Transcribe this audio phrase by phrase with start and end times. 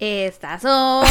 [0.00, 1.06] Estas son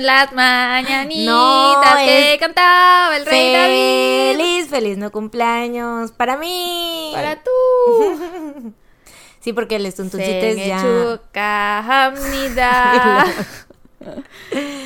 [0.00, 4.36] las mañanitas que cantaba el rey David.
[4.36, 7.12] Feliz, feliz no cumpleaños para mí.
[7.14, 8.74] Para tú.
[9.40, 11.20] sí, porque el estuntuncites ya.
[11.36, 13.24] hamnida.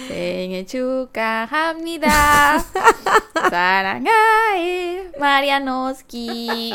[0.09, 2.65] Sengechuka hamnida.
[3.51, 6.75] Sarangae Marianoski.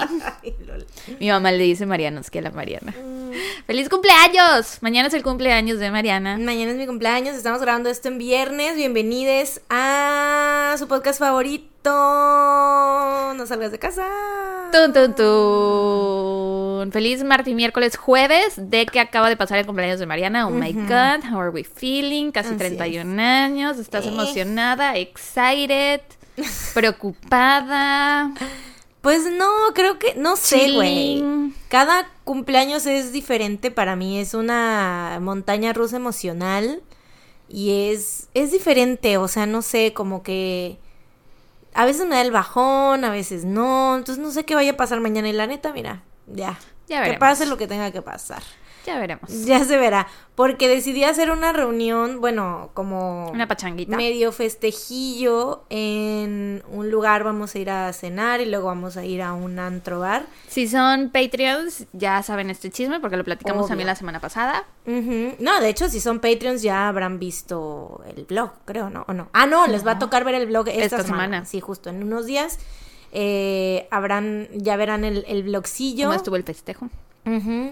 [1.20, 2.92] Mi mamá le dice Marianoski a la Mariana.
[2.92, 3.23] Mm.
[3.68, 4.78] ¡Feliz cumpleaños!
[4.82, 6.38] Mañana es el cumpleaños de Mariana.
[6.38, 8.76] Mañana es mi cumpleaños, estamos grabando esto en viernes.
[8.76, 11.92] Bienvenidos a su podcast favorito.
[13.36, 14.06] No salgas de casa.
[14.72, 16.92] Tun, tun, tun.
[16.92, 20.48] Feliz martes, miércoles, jueves de que acaba de pasar el cumpleaños de Mariana.
[20.48, 22.32] Oh my god, how are we feeling?
[22.32, 23.78] Casi Así 31 años.
[23.80, 24.10] ¿Estás Eh.
[24.10, 24.96] emocionada?
[24.98, 26.02] Excited.
[26.74, 28.32] Preocupada.
[29.04, 31.22] Pues no, creo que, no sé, güey.
[31.68, 36.82] Cada cumpleaños es diferente para mí, es una montaña rusa emocional
[37.50, 40.78] y es, es diferente, o sea, no sé, como que
[41.74, 44.78] a veces me da el bajón, a veces no, entonces no sé qué vaya a
[44.78, 48.42] pasar mañana y la neta, mira, ya, Ya que pase lo que tenga que pasar.
[48.86, 49.46] Ya veremos.
[49.46, 53.96] Ya se verá, porque decidí hacer una reunión, bueno, como Una pachanguita.
[53.96, 59.22] medio festejillo en un lugar, vamos a ir a cenar y luego vamos a ir
[59.22, 60.26] a un antro bar.
[60.48, 63.70] Si son Patreons, ya saben este chisme porque lo platicamos Obvio.
[63.70, 64.66] también la semana pasada.
[64.86, 69.06] No, de hecho, si son Patreons ya habrán visto el blog, creo, ¿no?
[69.08, 69.30] ¿O no?
[69.34, 71.24] Ah, no, les va a tocar ver el blog esta, Esta semana.
[71.24, 71.46] semana.
[71.46, 72.60] Sí, justo en unos días.
[73.14, 76.06] eh, habrán, ya verán el, el blogcillo.
[76.08, 76.90] ¿Cómo estuvo el festejo?
[77.26, 77.70] Ujú.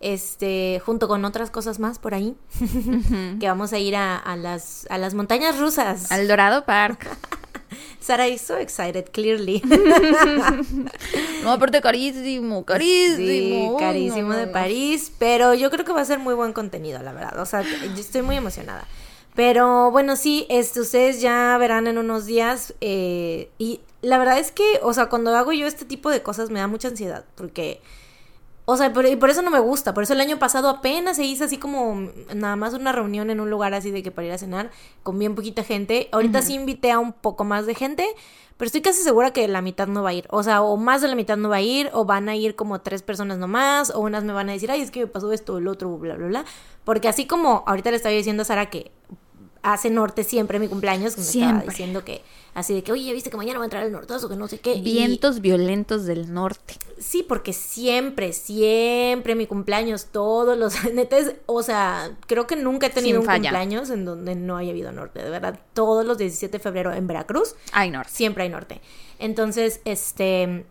[0.00, 2.36] Este, junto con otras cosas más por ahí.
[3.40, 6.12] que vamos a ir a, a las, a las montañas rusas.
[6.12, 7.06] Al Dorado Park.
[8.00, 9.62] Sara is so excited, clearly.
[11.42, 13.78] No, aparte carísimo, carísimo.
[13.78, 14.52] Sí, carísimo no, no, de no.
[14.52, 17.38] París, pero yo creo que va a ser muy buen contenido, la verdad.
[17.40, 18.86] O sea, yo estoy muy emocionada.
[19.34, 22.74] Pero bueno, sí, este, ustedes ya verán en unos días.
[22.80, 26.50] eh, y la verdad es que, o sea, cuando hago yo este tipo de cosas
[26.50, 27.80] me da mucha ansiedad, porque...
[28.68, 29.94] O sea, por, y por eso no me gusta.
[29.94, 33.38] Por eso el año pasado apenas se hizo así como nada más una reunión en
[33.40, 34.70] un lugar así de que para ir a cenar
[35.04, 36.08] con bien poquita gente.
[36.10, 38.04] Ahorita sí invité a un poco más de gente,
[38.56, 40.26] pero estoy casi segura que la mitad no va a ir.
[40.30, 42.56] O sea, o más de la mitad no va a ir, o van a ir
[42.56, 45.32] como tres personas nomás, o unas me van a decir, ay, es que me pasó
[45.32, 46.44] esto, el otro, bla, bla, bla.
[46.84, 48.90] Porque así como ahorita le estaba diciendo a Sara que
[49.62, 51.68] hace norte siempre mi cumpleaños, que me estaba Siempre.
[51.68, 52.22] diciendo que
[52.56, 54.48] así de que, oye, ¿ya viste que mañana va a entrar el nortazo, que no
[54.48, 54.74] sé qué?
[54.74, 56.74] Y- Vientos violentos del norte.
[56.98, 62.86] Sí, porque siempre, siempre mi cumpleaños, todos los neta es- o sea, creo que nunca
[62.86, 66.56] he tenido un cumpleaños en donde no haya habido norte, de verdad, todos los 17
[66.58, 68.10] de febrero en Veracruz, Ay, norte.
[68.12, 68.80] siempre hay norte.
[69.18, 70.64] Entonces, este,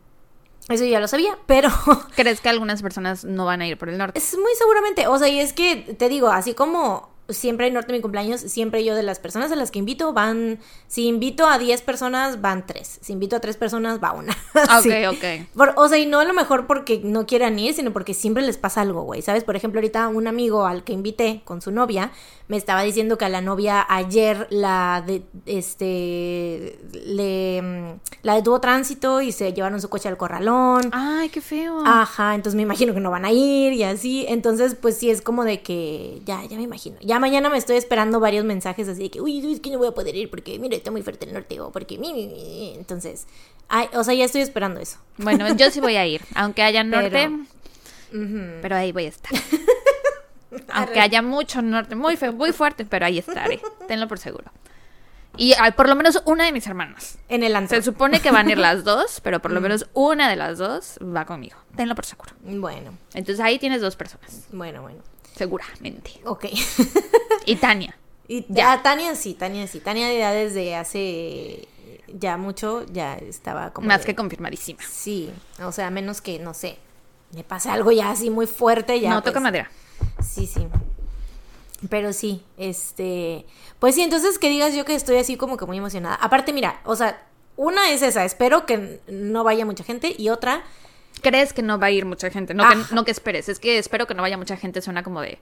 [0.70, 1.70] eso ya lo sabía, pero
[2.16, 4.18] ¿Crees que algunas personas no van a ir por el norte?
[4.18, 7.92] es muy seguramente, o sea, y es que te digo, así como siempre hay norte
[7.92, 11.48] en mi cumpleaños, siempre yo de las personas a las que invito van, si invito
[11.48, 14.36] a 10 personas, van 3, si invito a 3 personas, va una.
[14.54, 14.90] Ah, Sí.
[14.92, 15.48] Ok, ok.
[15.56, 18.44] Por- o sea, y no a lo mejor porque no quieran ir, sino porque siempre
[18.44, 19.22] les pasa algo, güey.
[19.22, 19.44] ¿Sabes?
[19.44, 22.12] Por ejemplo, ahorita un amigo al que invité con su novia
[22.48, 28.62] me estaba diciendo que a la novia ayer la de, este, le, mm, la detuvo
[28.62, 30.90] tránsito y se llevaron su coche al corralón.
[30.92, 31.82] Ay, qué feo.
[31.86, 34.26] Ajá, entonces me imagino que no van a ir y así.
[34.30, 36.98] Entonces, pues sí es como de que ya, ya me imagino.
[37.02, 39.88] Ya mañana me estoy esperando varios mensajes así de que, uy, es que no voy
[39.88, 42.74] a poder ir porque, mira, está muy fuerte el norte o porque, mi, mi, mi".
[42.76, 43.26] entonces,
[43.70, 44.98] ay, o sea, ya estoy esperando eso.
[45.18, 46.22] Bueno, yo sí voy a ir.
[46.36, 47.30] Aunque haya norte,
[48.12, 49.32] Pero- ahí voy a estar.
[50.72, 53.62] Aunque haya mucho norte, muy muy fuerte, pero ahí estaré.
[53.88, 54.52] Tenlo por seguro.
[55.38, 57.18] Y ah, por lo menos una de mis hermanas.
[57.28, 57.76] En el antro.
[57.76, 60.58] Se supone que van a ir las dos, pero por lo menos una de las
[60.58, 61.58] dos va conmigo.
[61.76, 62.32] Tenlo por seguro.
[62.42, 65.02] Bueno, Entonces ahí tienes dos personas, bueno, bueno.
[65.36, 66.12] seguramente.
[66.26, 66.46] Ok.
[67.48, 67.96] Y Tania.
[68.28, 69.80] y ya, Tania sí, Tania sí.
[69.80, 71.68] Tania ya desde hace
[72.12, 73.88] ya mucho ya estaba como...
[73.88, 74.82] Más de- que confirmadísima.
[74.90, 75.32] Sí,
[75.62, 76.80] o sea, menos que, no sé,
[77.34, 79.10] me pase algo ya así muy fuerte, ya.
[79.12, 79.70] no toca pues, madera.
[80.24, 80.68] Sí, sí.
[81.90, 83.46] Pero sí, este.
[83.80, 86.16] Pues sí, entonces que digas yo que estoy así como que muy emocionada.
[86.16, 87.22] Aparte, mira, o sea,
[87.58, 90.16] una es esa, espero que no vaya mucha gente.
[90.18, 90.64] Y otra,
[91.22, 92.54] ¿Crees que no va a ir mucha gente?
[92.54, 92.94] No, que, Ajá.
[92.96, 93.50] no que esperes.
[93.50, 94.82] Es que espero que no vaya mucha gente.
[94.82, 95.40] Suena como de.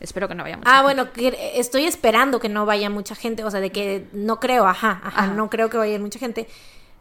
[0.00, 0.84] Espero que no vaya mucha ah, gente.
[0.84, 3.44] bueno, que estoy esperando que no vaya mucha gente.
[3.44, 5.34] O sea, de que no creo, ajá, ajá, Ajá.
[5.34, 6.48] no creo que vaya mucha gente.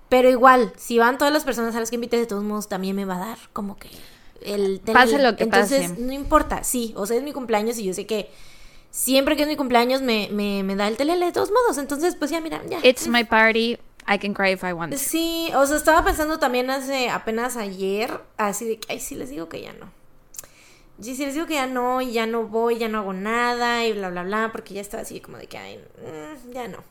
[0.09, 2.95] Pero igual, si van todas las personas a las que invité, de todos modos, también
[2.95, 3.89] me va a dar como que
[4.43, 6.01] el Pase lo que Entonces, pase.
[6.01, 8.29] no importa, sí, o sea, es mi cumpleaños y yo sé que
[8.91, 11.77] siempre que es mi cumpleaños me, me, me da el telele de todos modos.
[11.77, 12.79] Entonces, pues ya, mira, ya.
[12.83, 13.77] It's my party.
[14.09, 14.93] I can cry if I want.
[14.95, 19.29] Sí, o sea, estaba pensando también hace apenas ayer, así de que, ay, sí les
[19.29, 19.91] digo que ya no.
[20.99, 23.85] Y si les digo que ya no, y ya no voy, ya no hago nada,
[23.85, 26.83] y bla, bla, bla, porque ya estaba así como de que, ay, mm, ya no.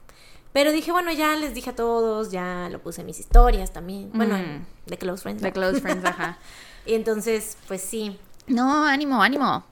[0.53, 4.11] Pero dije, bueno, ya les dije a todos, ya lo puse en mis historias también.
[4.15, 5.43] Bueno, en The Close Friends.
[5.43, 5.53] ¿no?
[5.53, 6.39] Close Friends, ajá.
[6.87, 8.19] Y entonces, pues sí.
[8.47, 9.65] No, ánimo, ánimo.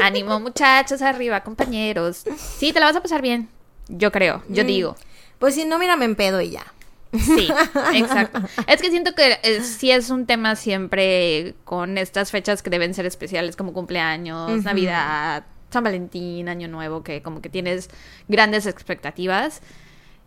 [0.00, 2.24] Ánimo, muchachos, arriba, compañeros.
[2.58, 3.48] Sí, te la vas a pasar bien.
[3.88, 4.66] Yo creo, yo Mm.
[4.66, 4.96] digo.
[5.38, 6.64] Pues si no, mira, me empedo y ya.
[7.12, 7.48] Sí,
[7.94, 8.40] exacto.
[8.68, 12.94] Es que siento que eh, sí es un tema siempre con estas fechas que deben
[12.94, 14.62] ser especiales, como cumpleaños.
[14.64, 17.88] Navidad, San Valentín, Año Nuevo, que como que tienes
[18.28, 19.60] grandes expectativas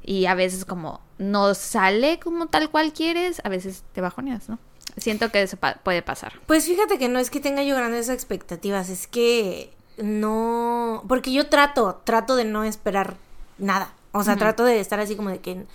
[0.03, 4.59] y a veces como no sale como tal cual quieres, a veces te bajoneas, ¿no?
[4.97, 6.33] Siento que eso pa- puede pasar.
[6.45, 11.47] Pues fíjate que no es que tenga yo grandes expectativas, es que no, porque yo
[11.49, 13.15] trato, trato de no esperar
[13.57, 13.93] nada.
[14.11, 15.65] O sea, trato de estar así como de que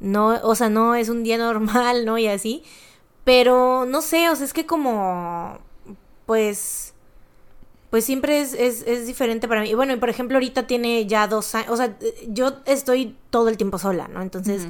[0.00, 2.18] no, o sea, no es un día normal, ¿no?
[2.18, 2.62] Y así.
[3.24, 5.58] Pero no sé, o sea, es que como,
[6.26, 6.92] pues,
[7.90, 9.70] pues siempre es, es, es diferente para mí.
[9.70, 11.96] Y bueno, y por ejemplo, ahorita tiene ya dos años, o sea,
[12.28, 14.20] yo estoy todo el tiempo sola, ¿no?
[14.22, 14.66] Entonces.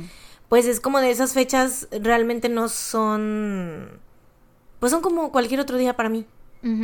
[0.54, 3.98] Pues es como de esas fechas realmente no son,
[4.78, 6.28] pues son como cualquier otro día para mí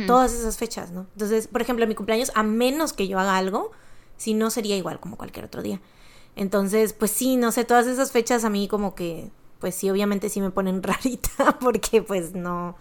[0.07, 1.07] todas esas fechas, ¿no?
[1.13, 3.71] Entonces, por ejemplo, mi cumpleaños, a menos que yo haga algo,
[4.17, 5.79] si no sería igual como cualquier otro día.
[6.35, 10.27] Entonces, pues sí, no sé, todas esas fechas a mí como que, pues sí, obviamente
[10.27, 12.75] sí me ponen rarita, porque pues no,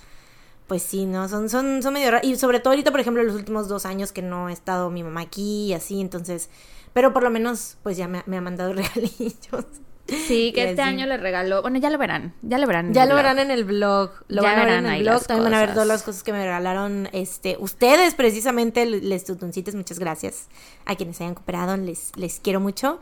[0.66, 2.26] pues sí, no, son, son, son medio raras.
[2.26, 5.04] Y sobre todo ahorita, por ejemplo, los últimos dos años que no ha estado mi
[5.04, 6.50] mamá aquí y así, entonces,
[6.92, 9.66] pero por lo menos, pues ya me, me ha mandado regalillos.
[10.10, 10.90] Sí, que Y este así.
[10.90, 11.62] año le regaló.
[11.62, 12.34] Bueno, ya lo verán.
[12.42, 12.86] Ya lo verán.
[12.88, 13.16] en Ya lo blog.
[13.16, 14.10] verán en el blog.
[14.28, 15.26] Lo Ya van a ver verán en el blog.
[15.26, 15.74] También van a ver cosas.
[15.74, 19.74] todas las cosas que me regalaron este, ustedes, precisamente, les tutuncites.
[19.74, 20.48] Muchas gracias
[20.86, 21.76] a quienes hayan cooperado.
[21.76, 23.00] Les, les quiero mucho.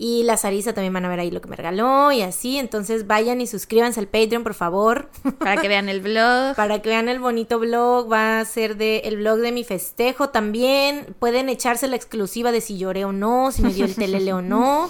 [0.00, 2.56] Y la Sarisa también van a ver ahí lo que me regaló y así.
[2.56, 5.10] Entonces vayan y suscríbanse al Patreon, por favor.
[5.40, 6.54] Para que vean el blog.
[6.56, 10.28] Para que vean el bonito blog, va a ser de el blog de mi festejo
[10.28, 11.16] también.
[11.18, 14.40] Pueden echarse la exclusiva de si lloré o no, si me dio el telele o
[14.40, 14.88] no.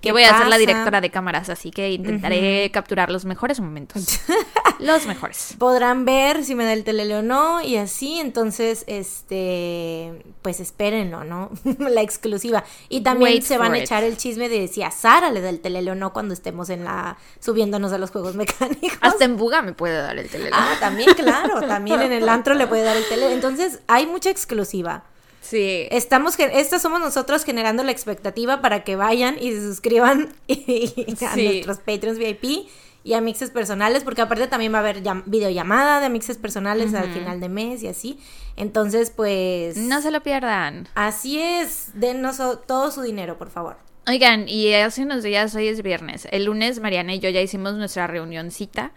[0.00, 4.20] Que voy a ser la directora de cámaras, así que intentaré capturar los mejores momentos.
[4.78, 5.54] los mejores.
[5.58, 11.24] podrán ver si me da el telele o no y así, entonces, este, pues espérenlo,
[11.24, 11.50] ¿no?
[11.78, 12.64] la exclusiva.
[12.88, 13.84] Y también Wait se van a it.
[13.84, 16.70] echar el chisme de si a Sara le da el telele o no cuando estemos
[16.70, 18.98] en la, subiéndonos a los juegos mecánicos.
[19.02, 20.56] Hasta en Buga me puede dar el teléfono.
[20.58, 23.34] Ah, también, claro, también en el antro le puede dar el telele.
[23.34, 25.04] Entonces, hay mucha exclusiva.
[25.40, 25.86] Sí.
[25.90, 31.44] Estamos, estas somos nosotros generando la expectativa para que vayan y se suscriban a Sí.
[31.44, 32.68] nuestros Patreons VIP
[33.02, 36.92] y a mixes personales, porque aparte también va a haber llam- videollamada de mixes personales
[36.92, 38.18] al final de mes y así.
[38.56, 39.78] Entonces, pues...
[39.78, 40.86] No se lo pierdan.
[40.94, 43.76] Así es, denos o- todo su dinero, por favor.
[44.06, 46.28] Oigan, y hace unos días, hoy es viernes.
[46.30, 48.92] El lunes, Mariana y yo ya hicimos nuestra reunioncita.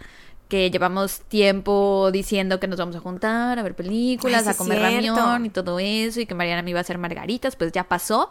[0.50, 4.80] Que llevamos tiempo diciendo que nos vamos a juntar, a ver películas, Ay, a comer
[4.80, 6.20] ramión y todo eso.
[6.22, 8.30] Y que Mariana me iba a hacer margaritas, pues ya pasó.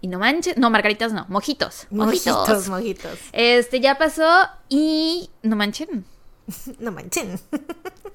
[0.00, 1.86] Y no manches, no, margaritas no, mojitos.
[1.90, 2.36] Mojitos.
[2.36, 3.18] Mojitos, mojitos.
[3.32, 6.04] Este ya pasó y no manchen.
[6.78, 7.38] No manchen.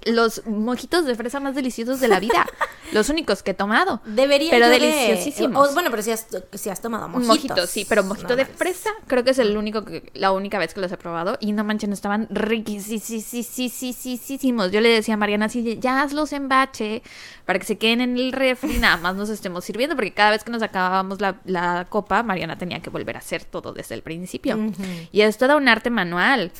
[0.05, 2.45] Los mojitos de fresa más deliciosos de la vida.
[2.91, 4.01] los únicos que he tomado.
[4.05, 5.69] Debería Pero de- deliciosísimos.
[5.69, 7.27] o- bueno, pero si has, si has tomado mojitos.
[7.35, 10.75] mojito, sí, pero mojito de fresa creo que es el único que, la única vez
[10.75, 14.71] que los he probado y no manchen, estaban riquísimos.
[14.71, 17.01] Yo le decía a Mariana así, ya hazlos en bache
[17.45, 20.43] para que se queden en el refri, nada más nos estemos sirviendo porque cada vez
[20.43, 24.01] que nos acabábamos la, la copa, Mariana tenía que volver a hacer todo desde el
[24.01, 24.57] principio.
[25.11, 26.51] Y es todo un arte manual.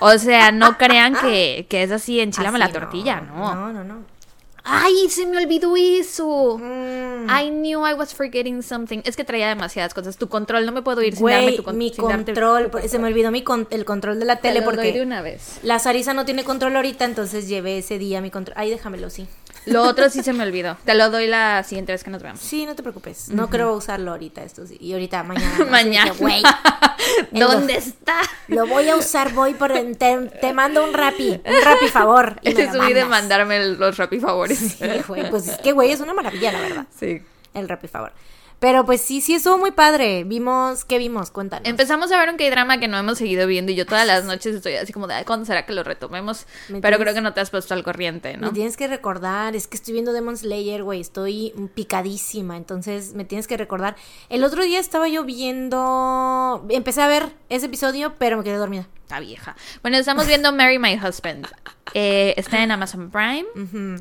[0.00, 3.54] O sea, no crean que, que es así, enchilame la Así, tortilla, no.
[3.54, 4.20] No, no, no.
[4.62, 6.58] ¡Ay, se me olvidó eso!
[6.58, 7.30] Mm.
[7.30, 9.00] I knew I was forgetting something.
[9.04, 10.18] Es que traía demasiadas cosas.
[10.18, 13.08] Tu control, no me puedo ir sin darme Güey, tu con- mi control, se me
[13.08, 15.60] olvidó mi con- el control de la Te tele lo doy de porque una vez.
[15.62, 18.54] la Sarisa no tiene control ahorita, entonces llevé ese día mi control.
[18.58, 19.26] Ay, déjamelo, sí.
[19.66, 20.76] Lo otro sí se me olvidó.
[20.84, 22.40] Te lo doy la siguiente vez que nos veamos.
[22.40, 23.28] Sí, no te preocupes.
[23.28, 24.76] No creo usarlo ahorita esto sí.
[24.80, 25.58] Y ahorita mañana.
[25.58, 26.12] no, Mañana.
[26.18, 26.42] Güey,
[27.30, 28.20] ¿Dónde está?
[28.48, 32.36] lo voy a usar, voy por te, te mando un rapi, un rapi favor.
[32.42, 34.58] y Te subí de mandarme los rapi favores.
[34.58, 36.86] Sí, güey, pues es que güey, es una maravilla, la verdad.
[36.98, 37.22] Sí.
[37.54, 38.12] El rapi favor.
[38.60, 40.22] Pero pues sí, sí estuvo muy padre.
[40.24, 41.30] Vimos, ¿qué vimos?
[41.30, 41.66] Cuéntanos.
[41.66, 44.54] Empezamos a ver un K-drama que no hemos seguido viendo y yo todas las noches
[44.54, 46.46] estoy así como de, "Ay, ¿cuándo será que lo retomemos?
[46.68, 48.52] Me Pero tienes- creo que no te has puesto al corriente, Me ¿no?
[48.52, 53.46] tienes que recordar, es que estoy viendo Demon Slayer, güey, estoy picadísima, entonces me tienes
[53.48, 53.96] que recordar.
[54.28, 58.86] El otro día estaba yo viendo, empecé a ver ese episodio, pero me quedé dormida.
[59.02, 59.56] Está vieja.
[59.82, 61.46] Bueno, estamos viendo Marry My Husband.
[61.94, 63.44] Eh, está en Amazon Prime.
[63.56, 64.00] Ujú.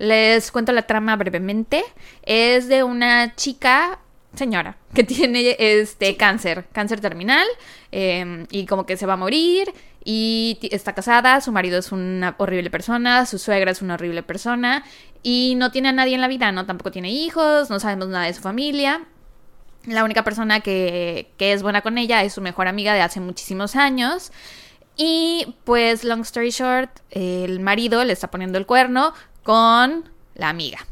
[0.00, 1.84] Les cuento la trama brevemente.
[2.22, 3.98] Es de una chica,
[4.34, 7.46] señora, que tiene este cáncer, cáncer terminal,
[7.92, 9.70] eh, y como que se va a morir.
[10.02, 14.84] y está casada, su marido es una horrible persona, su suegra es una horrible persona
[15.22, 16.64] y no tiene a nadie en la vida, ¿no?
[16.64, 19.04] Tampoco tiene hijos, no sabemos nada de su familia.
[19.84, 23.20] La única persona que, que es buena con ella es su mejor amiga de hace
[23.20, 24.32] muchísimos años.
[24.96, 30.86] Y pues, long story short, el marido le está poniendo el cuerno con la amiga.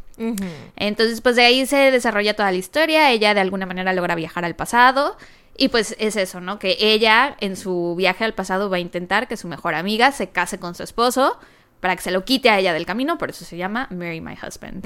[0.77, 3.13] Entonces, pues de ahí se desarrolla toda la historia.
[3.13, 5.17] Ella de alguna manera logra viajar al pasado.
[5.57, 6.59] Y pues es eso, ¿no?
[6.59, 10.29] Que ella en su viaje al pasado va a intentar que su mejor amiga se
[10.29, 11.39] case con su esposo
[11.81, 13.19] para que se lo quite a ella del camino.
[13.19, 14.85] Por eso se llama Marry My Husband.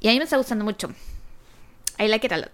[0.00, 0.88] Y a mí me está gustando mucho.
[1.98, 2.50] I like it a lot.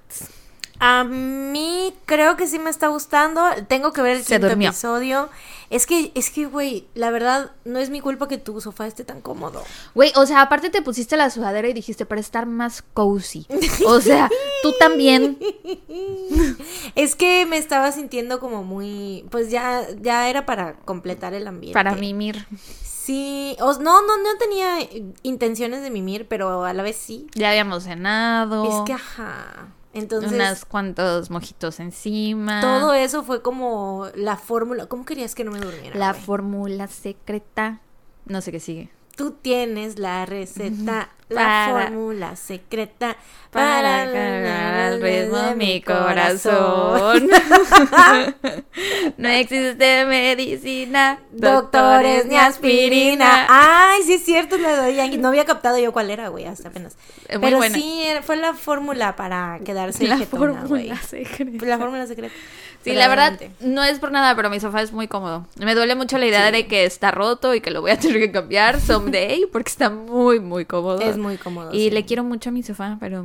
[0.80, 3.42] A mí creo que sí me está gustando.
[3.68, 4.70] Tengo que ver el Se quinto durmió.
[4.70, 5.28] episodio.
[5.68, 9.04] Es que, es que, güey, la verdad, no es mi culpa que tu sofá esté
[9.04, 9.62] tan cómodo.
[9.94, 13.46] Güey, o sea, aparte te pusiste la sudadera y dijiste para estar más cozy.
[13.86, 14.28] O sea,
[14.62, 15.38] tú también.
[16.94, 19.24] Es que me estaba sintiendo como muy.
[19.30, 21.74] Pues ya, ya era para completar el ambiente.
[21.74, 22.46] Para mimir.
[22.82, 23.56] Sí.
[23.60, 24.78] O, no, no, no tenía
[25.22, 27.26] intenciones de mimir, pero a la vez sí.
[27.34, 28.64] Ya habíamos cenado.
[28.80, 29.68] Es que, ajá.
[29.92, 30.32] Entonces.
[30.32, 32.60] unos cuantos mojitos encima.
[32.60, 34.86] Todo eso fue como la fórmula.
[34.86, 35.98] ¿Cómo querías que no me durmiera?
[35.98, 37.80] La fórmula secreta.
[38.26, 38.90] No sé qué sigue.
[39.16, 43.16] Tú tienes la receta, la Para- fórmula secreta
[43.50, 47.28] Para cargar al ritmo de mi corazón.
[49.16, 53.46] no existe medicina, Doctores ni aspirina.
[53.48, 55.18] Ay, sí es cierto, la doy.
[55.18, 56.96] No había captado yo cuál era, güey, hasta apenas.
[57.30, 57.74] Muy Pero buena.
[57.74, 61.66] sí, era- fue la fórmula para quedarse La jetona, fórmula secreta.
[61.66, 62.34] La fórmula secreta.
[62.82, 65.46] Sí, la verdad, no es por nada, pero mi sofá es muy cómodo.
[65.56, 68.18] Me duele mucho la idea de que está roto y que lo voy a tener
[68.18, 70.98] que cambiar someday porque está muy, muy cómodo.
[71.02, 71.72] Es muy cómodo.
[71.72, 71.90] Y sí.
[71.90, 73.24] le quiero mucho a mi sofá, pero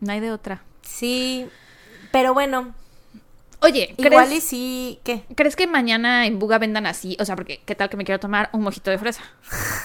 [0.00, 0.62] no hay de otra.
[0.82, 1.46] Sí,
[2.12, 2.74] pero bueno,
[3.60, 5.24] Oye, igual y ¿crees, sí, ¿qué?
[5.34, 7.16] ¿crees que mañana en Buga vendan así?
[7.18, 9.22] O sea, porque ¿qué tal que me quiero tomar un mojito de fresa?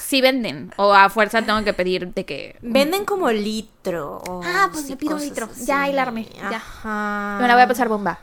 [0.01, 0.74] Sí venden.
[0.75, 2.58] O a fuerza tengo que pedir de que...
[2.62, 4.22] Venden como litro.
[4.27, 5.46] o Ah, pues le pido cosas litro.
[5.50, 5.65] así.
[5.65, 6.58] Ya, ahí la armé, ya.
[6.58, 7.38] Ajá.
[7.41, 8.20] Me la voy a pasar bomba.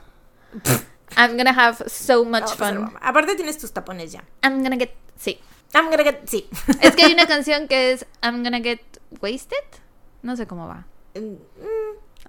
[1.17, 2.93] I'm gonna have so much fun.
[3.01, 4.23] Aparte tienes tus tapones ya.
[4.43, 4.91] I'm gonna get...
[5.17, 5.41] Sí.
[5.75, 6.49] I'm gonna get- sí.
[6.81, 8.81] Es que hay una canción que es I'm gonna get
[9.21, 9.57] wasted.
[10.23, 10.87] No sé cómo va.
[11.15, 11.35] Mm,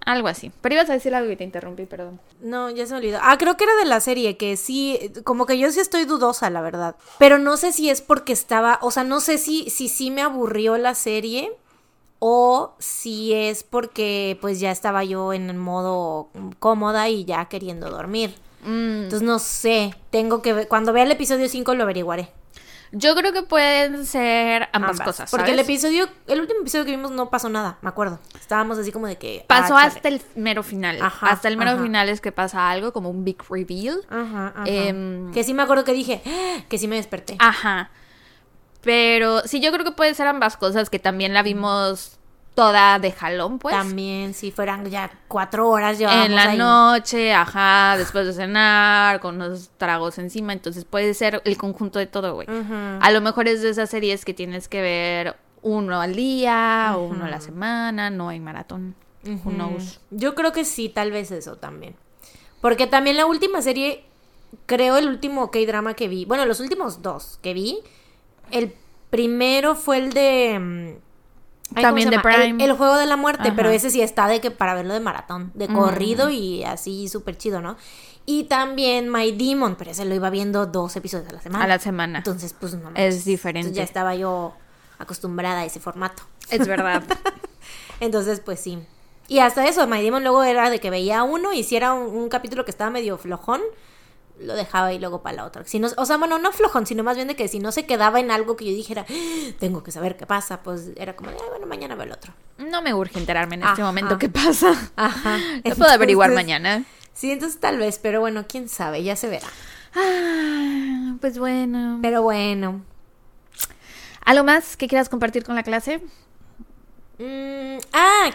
[0.05, 0.51] Algo así.
[0.61, 2.19] Pero ibas a decir algo y te interrumpí, perdón.
[2.41, 3.19] No, ya se me olvidó.
[3.21, 6.49] Ah, creo que era de la serie, que sí, como que yo sí estoy dudosa,
[6.49, 6.95] la verdad.
[7.17, 10.21] Pero no sé si es porque estaba, o sea, no sé si, si sí me
[10.21, 11.51] aburrió la serie
[12.19, 16.29] o si es porque pues ya estaba yo en modo
[16.59, 18.35] cómoda y ya queriendo dormir.
[18.63, 22.29] Mm, Entonces no sé, tengo que ver, cuando vea el episodio 5 lo averiguaré.
[22.91, 25.01] Yo creo que pueden ser ambas, Ambas.
[25.01, 25.31] cosas.
[25.31, 28.19] Porque el episodio, el último episodio que vimos no pasó nada, me acuerdo.
[28.39, 29.45] Estábamos así como de que...
[29.47, 29.95] Pasó ah, chale.
[29.95, 31.01] hasta el mero final.
[31.01, 31.83] Ajá, hasta el mero ajá.
[31.83, 34.01] final es que pasa algo como un big reveal.
[34.09, 34.63] Ajá, ajá.
[34.65, 36.63] Em, que sí me acuerdo que dije, ¡Ah!
[36.67, 37.35] que sí me desperté.
[37.39, 37.91] Ajá.
[38.81, 42.18] Pero sí, yo creo que puede ser ambas cosas, que también la vimos
[42.55, 43.75] toda de jalón, pues.
[43.75, 46.57] También, si fueran ya cuatro horas llevábamos en la ahí.
[46.57, 50.51] noche, ajá, después de cenar, con unos tragos encima.
[50.53, 52.47] Entonces puede ser el conjunto de todo, güey.
[52.99, 57.05] A lo mejor es de esas series que tienes que ver uno al día o
[57.05, 58.95] uno a la semana, no hay maratón.
[59.25, 59.49] Who Ujú.
[59.51, 59.99] knows?
[60.11, 61.95] Yo creo que sí, tal vez eso también.
[62.61, 64.03] Porque también la última serie,
[64.65, 67.79] creo el último K-drama que vi, bueno, los últimos dos que vi,
[68.51, 68.73] el
[69.09, 70.99] primero fue el de...
[71.71, 72.15] mm, ay, ¿cómo También de?
[72.17, 72.63] El- Prime.
[72.65, 73.53] El, juego de la muerte, Ajá.
[73.55, 75.75] pero ese sí está de que para verlo de maratón, de Mm.
[75.75, 77.77] corrido y así súper chido, ¿no?
[78.25, 81.65] Y también My Demon, pero ese lo iba viendo dos episodios a la semana.
[81.65, 82.19] A la semana.
[82.19, 82.89] Entonces, pues no.
[82.89, 83.25] Es manches.
[83.25, 83.59] diferente.
[83.69, 84.53] Entonces, ya estaba yo
[84.99, 86.23] acostumbrada a ese formato.
[86.51, 87.01] Es verdad.
[87.99, 88.79] Entonces, pues sí.
[89.27, 92.15] Y hasta eso, My Demon luego era de que veía uno y si era un,
[92.15, 93.61] un capítulo que estaba medio flojón,
[94.39, 95.63] lo dejaba y luego para la otra.
[95.65, 97.85] Si no, o sea, bueno, no flojón, sino más bien de que si no se
[97.85, 101.29] quedaba en algo que yo dijera, "Ah, tengo que saber qué pasa, pues era como,
[101.31, 102.33] de, "Ay, bueno, mañana veo el otro.
[102.57, 104.73] No me urge enterarme en este momento qué pasa.
[104.95, 105.37] Ajá.
[105.63, 106.83] Lo puedo averiguar mañana.
[107.13, 109.47] Sí, entonces tal vez, pero bueno, quién sabe, ya se verá.
[109.95, 111.99] Ah, pues bueno.
[112.01, 112.81] Pero bueno.
[114.25, 116.01] ¿Algo más que quieras compartir con la clase?
[117.17, 117.79] Mm,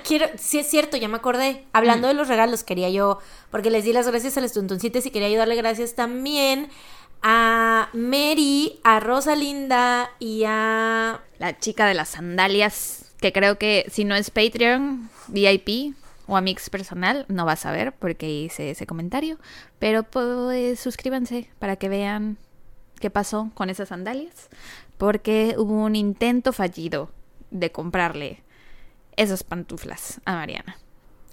[0.02, 1.64] quiero, sí es cierto, ya me acordé.
[1.72, 2.10] Hablando Mm.
[2.10, 3.18] de los regalos, quería yo,
[3.50, 6.68] porque les di las gracias a las tontoncitas y quería yo darle gracias también
[7.22, 11.20] a Mary, a Rosalinda y a...
[11.38, 15.94] La chica de las sandalias, que creo que si no es Patreon, VIP
[16.26, 19.38] o Amix personal, no vas a ver porque hice ese comentario.
[19.78, 22.36] Pero pues suscríbanse para que vean
[23.00, 24.48] qué pasó con esas sandalias.
[24.98, 27.10] Porque hubo un intento fallido
[27.50, 28.43] de comprarle
[29.16, 30.76] esas pantuflas a Mariana.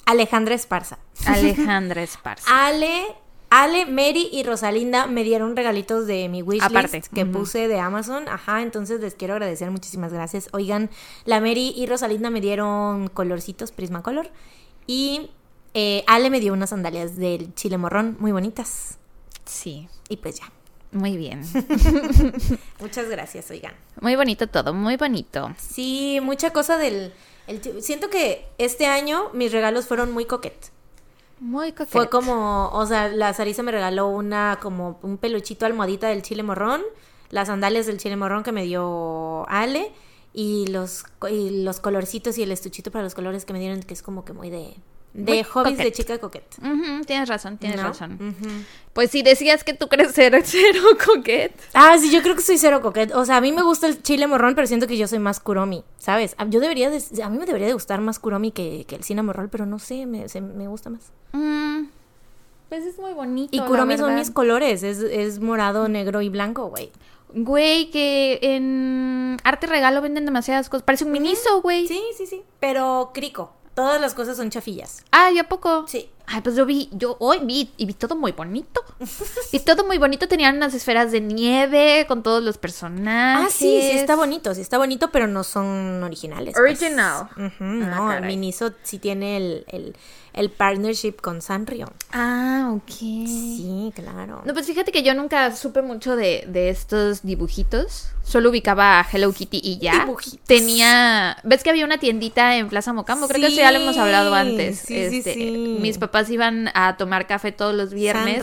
[0.06, 0.98] Alejandra Esparza.
[1.26, 2.46] Alejandra Esparza.
[2.68, 3.06] Ale
[3.54, 7.02] Ale, Mary y Rosalinda me dieron regalitos de mi wishlist Aparte.
[7.14, 8.30] que puse de Amazon.
[8.30, 10.48] Ajá, entonces les quiero agradecer, muchísimas gracias.
[10.54, 10.90] Oigan,
[11.26, 14.30] la Mary y Rosalinda me dieron colorcitos Prismacolor
[14.88, 15.32] y
[15.74, 18.98] eh, Ale me dio unas sandalias del chile morrón muy bonitas.
[19.44, 20.50] Sí, Y pues ya.
[20.94, 21.42] muy bien.
[22.80, 23.74] Muchas gracias, oigan.
[24.00, 25.54] Muy bonito todo, muy bonito.
[25.58, 27.14] Sí, mucha cosa del...
[27.48, 30.72] el siento que este año mis regalos fueron muy coquet.
[31.40, 31.92] Muy coquete.
[31.92, 36.44] Fue como, o sea, la Sarisa me regaló una, como un peluchito almohadita del chile
[36.44, 36.82] morrón,
[37.30, 39.92] las sandalias del chile morrón que me dio Ale
[40.34, 43.94] y los, y los colorcitos y el estuchito para los colores que me dieron, que
[43.94, 44.76] es como que muy de,
[45.13, 45.96] de Muy hobbies de coquette.
[45.98, 46.58] chica coquette.
[46.60, 47.88] Ujú, tienes razón, tienes ¿no?
[47.89, 48.18] razón.
[48.94, 51.56] Pues si decías que tú crees ser cero coquete.
[51.74, 53.13] Ah, sí, yo creo que soy cero coquette.
[53.13, 55.39] O sea, a mí me gusta el chile morrón, pero siento que yo soy más
[55.41, 56.36] kuromi, ¿sabes?
[56.38, 59.03] A- Yo debería de- a mí me debería de gustar más kuromi que, que el
[59.03, 61.12] cinnamon roll, pero no sé, me, se- me gusta más.
[61.34, 61.88] Mm,
[62.70, 63.50] pues es muy bonito.
[63.56, 66.89] Y kuromi son mis colores, es, es morado, negro y blanco, güey.
[67.34, 70.84] Güey, que en Arte Regalo venden demasiadas cosas.
[70.84, 71.88] Parece un miniso, güey.
[71.88, 72.44] Sí, sí, sí.
[72.60, 73.53] Pero crico.
[73.74, 75.04] Todas las cosas son chafillas.
[75.12, 75.86] Ay, ¿a poco?
[75.88, 76.10] Sí.
[76.28, 78.82] Ay, pues yo vi, yo hoy vi y vi todo muy bonito.
[79.51, 80.28] y todo muy bonito.
[80.28, 83.48] Tenían unas esferas de nieve con todos los personajes.
[83.48, 86.54] Ah, sí, sí está bonito, sí está bonito, pero no son originales.
[86.54, 86.82] pues.
[86.82, 87.30] Original.
[87.36, 88.28] Ah, no, caray.
[88.28, 89.96] Miniso sí tiene el, el,
[90.34, 91.92] el partnership con Sanrio.
[92.13, 92.90] Ah, ok.
[92.92, 94.42] Sí, claro.
[94.46, 98.08] No, pues fíjate que yo nunca supe mucho de, de estos dibujitos.
[98.32, 100.06] Solo ubicaba a Hello Kitty y ya.
[100.06, 100.40] Dibujitos.
[100.48, 101.36] Tenía.
[101.44, 103.28] ¿Ves que había una tiendita en Plaza Mocambo?
[103.28, 104.80] Creo que eso ya lo hemos hablado antes.
[104.80, 105.52] Sí, Este, sí.
[105.82, 108.42] Mis papás iban a tomar café todos los viernes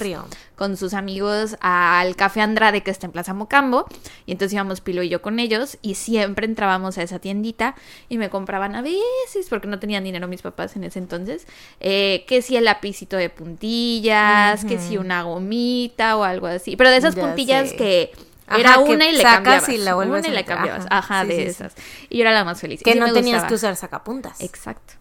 [0.56, 3.86] con sus amigos al Café Andrade que está en Plaza Mocambo.
[4.26, 7.74] Y entonces íbamos Pilo y yo con ellos y siempre entrábamos a esa tiendita
[8.10, 11.46] y me compraban a veces, porque no tenían dinero mis papás en ese entonces,
[11.80, 16.76] eh, que si el lapicito de puntillas, que si una gomita o algo así.
[16.76, 17.76] Pero de esas Ya puntillas sé.
[17.76, 18.12] que
[18.48, 19.68] Ajá, era una y le cambiabas.
[19.68, 20.86] y la una y le cambiabas.
[20.90, 21.48] Ajá, Ajá, sí, de sí, sí.
[21.48, 21.74] esas.
[22.08, 22.82] Y yo era la más feliz.
[22.82, 23.48] Que no me tenías gustaba.
[23.48, 24.40] que usar sacapuntas.
[24.40, 24.94] Exacto.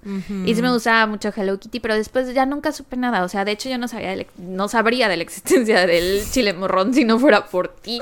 [0.46, 3.24] Y sí me gustaba mucho Hello Kitty, pero después ya nunca supe nada.
[3.24, 6.54] O sea, de hecho yo no sabía, de no sabría de la existencia del chile
[6.54, 8.01] morrón si no fuera por ti.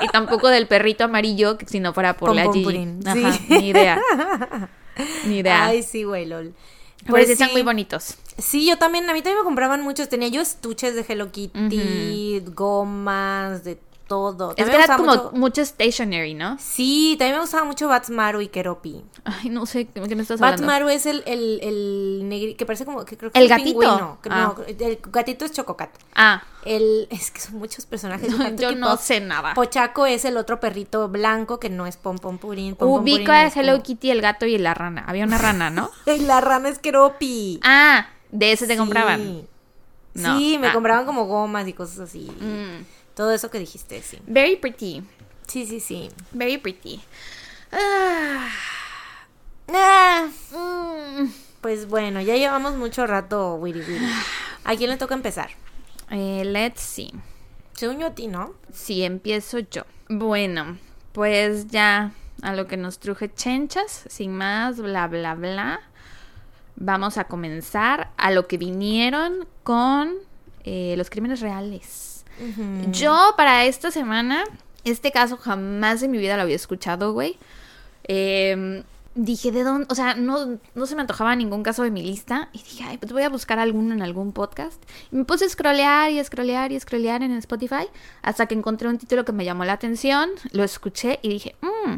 [0.00, 2.88] Y tampoco del perrito amarillo si no fuera por Pom la Gigi.
[3.06, 4.00] Ajá, ni idea.
[5.26, 5.66] Ni idea.
[5.66, 6.54] Ay, sí, güey, lol.
[7.06, 7.32] pues sí.
[7.32, 8.16] están muy bonitos.
[8.38, 10.08] Sí, yo también, a mí también me compraban muchos.
[10.08, 14.50] Tenía yo estuches de Hello Kitty, gomas, de todo.
[14.50, 16.56] Es También que me era como mucho- mucho stationery, ¿no?
[16.60, 19.04] Sí, también me gustaba mucho Batsmaru y Keropi.
[19.24, 20.62] Ay, no sé, ¿qué me estás hablando?
[20.62, 23.68] Batsmaru es el, el, el negri- que parece como que creo que ¿El es gatito?
[23.80, 24.18] pingüino.
[24.22, 24.54] Que Ah.
[24.56, 25.90] No, el gatito es Chococat.
[26.14, 28.30] Ah, El, es que son muchos personajes.
[28.36, 29.54] No, yo que no Pop- sé nada.
[29.54, 32.74] Pochaco es el otro perrito blanco que no es Pom Pom Purín.
[32.76, 35.04] Pom ubico a es Hello como- Kitty, el gato y la rana.
[35.08, 35.90] Había una rana, ¿no?
[36.06, 37.60] La rana es Keropi.
[37.64, 38.78] Ah, de ese te Sí.
[38.78, 39.42] compraban.
[40.14, 40.38] No.
[40.38, 40.72] Sí, me Ah.
[40.72, 42.30] compraban como gomas y cosas así.
[42.40, 42.84] Mm.
[43.16, 44.18] Todo eso que dijiste, sí.
[44.28, 45.02] Very pretty.
[45.48, 46.10] Sí, sí, sí.
[46.32, 47.00] Very pretty.
[47.72, 48.48] Ah,
[49.68, 51.26] Ah, mm.
[51.60, 54.06] pues bueno, ya llevamos mucho rato, Wiri Wiri.
[54.64, 55.50] ¿A quién le toca empezar?
[56.10, 57.12] Eh, let's see.
[57.72, 58.54] Según yo a ti, ¿no?
[58.72, 59.82] Si empiezo yo.
[60.08, 60.78] Bueno,
[61.12, 65.80] pues ya a lo que nos truje chenchas, sin más, bla, bla, bla.
[66.76, 70.14] Vamos a comenzar a lo que vinieron con
[70.64, 72.15] eh, los crímenes reales.
[72.92, 74.44] Yo para esta semana,
[74.84, 77.38] este caso jamás en mi vida lo había escuchado, güey.
[78.04, 78.82] Eh,
[79.16, 79.86] dije, ¿de dónde?
[79.90, 82.48] O sea, no, no se me antojaba ningún caso de mi lista.
[82.52, 84.80] Y dije, ay, pues voy a buscar alguno en algún podcast.
[85.10, 87.88] Y me puse a scrollear y a scrollear y a scrollear en Spotify
[88.22, 91.96] hasta que encontré un título que me llamó la atención, lo escuché y dije, mmm.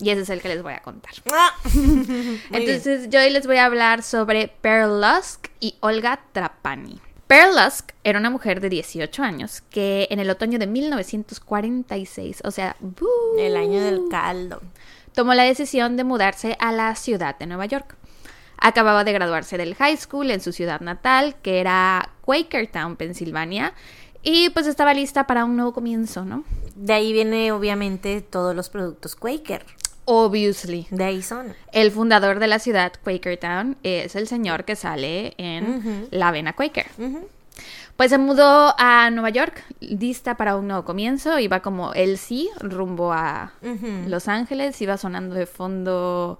[0.00, 1.12] Y ese es el que les voy a contar.
[1.32, 1.54] Ah.
[1.72, 2.40] Bien.
[2.52, 7.00] Entonces yo hoy les voy a hablar sobre Pearl Lusk y Olga Trapani.
[7.28, 12.50] Pearl Lusk era una mujer de 18 años que en el otoño de 1946, o
[12.50, 13.06] sea, ¡bú!
[13.38, 14.62] El año del caldo.
[15.12, 17.96] tomó la decisión de mudarse a la ciudad de Nueva York.
[18.56, 23.74] Acababa de graduarse del high school en su ciudad natal, que era Quakertown, Pensilvania,
[24.22, 26.44] y pues estaba lista para un nuevo comienzo, ¿no?
[26.76, 29.66] De ahí viene, obviamente, todos los productos Quaker.
[30.10, 30.86] Obviously.
[30.90, 31.54] De ahí son.
[31.70, 36.08] El fundador de la ciudad, Quakertown, es el señor que sale en.
[36.10, 36.86] La Avena Quaker.
[37.96, 41.38] Pues se mudó a Nueva York, lista para un nuevo comienzo.
[41.38, 43.52] Iba como él sí, rumbo a.
[44.06, 44.80] Los Ángeles.
[44.80, 46.38] Iba sonando de fondo.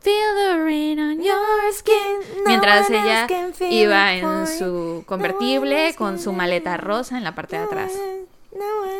[0.00, 1.94] Feel the rain on your skin.
[2.38, 3.28] No Mientras ella
[3.70, 7.92] iba en su convertible con su maleta rosa en la parte de atrás.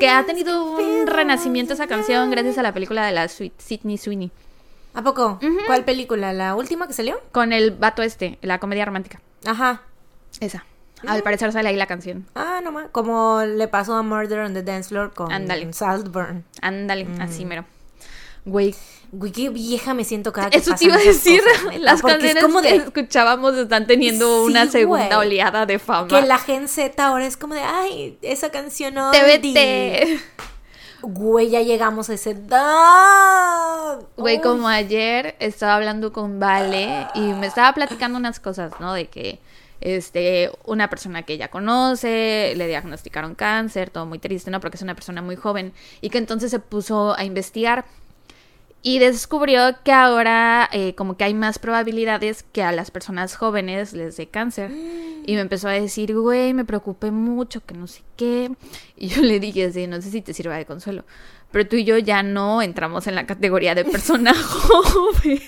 [0.01, 3.99] Que ha tenido un renacimiento esa canción gracias a la película de la Sweet Sidney
[3.99, 4.31] Sweeney.
[4.95, 5.39] ¿A poco?
[5.67, 6.33] ¿Cuál película?
[6.33, 7.21] ¿La última que salió?
[7.33, 9.21] Con el vato este, la comedia romántica.
[9.45, 9.83] Ajá.
[10.41, 10.65] Esa.
[11.07, 12.27] Al parecer sale ahí la canción.
[12.35, 12.89] Ah, no más.
[12.91, 15.73] Como le pasó a Murder on the Dance Floor con Ándale.
[15.73, 16.45] Saltburn.
[16.63, 17.65] Ándale, así mero.
[18.45, 18.75] Güey,
[19.13, 21.41] Güey, qué vieja me siento cada que eso te iba a decir.
[21.43, 25.29] cosas, Las es canciones que escuchábamos están teniendo Sí, una segunda güey.
[25.29, 26.09] oleada de fama.
[26.09, 30.21] que la Gen Z ahora es como de, ay, esa canción TBT.
[31.03, 34.01] Güey, ya llegamos a ese edad.
[34.17, 38.95] Güey, como ayer estaba hablando con Vale y me estaba platicando unas cosas, ¿no?
[38.95, 39.39] De que
[39.81, 44.61] este una persona que ella conoce le diagnosticaron cáncer, todo muy triste, ¿no?
[44.61, 47.85] Porque es una persona muy joven y que entonces se puso a investigar
[48.87, 53.95] y descubrió que ahora eh, como que hay más probabilidades que a las personas jóvenes
[53.95, 54.71] les dé cáncer.
[55.27, 58.53] Y me empezó a decir, güey, me preocupé mucho, que no sé qué.
[58.97, 61.05] Y yo le dije así, no sé si te sirva de consuelo.
[61.55, 65.41] Pero tú y yo ya no entramos en la categoría de persona joven.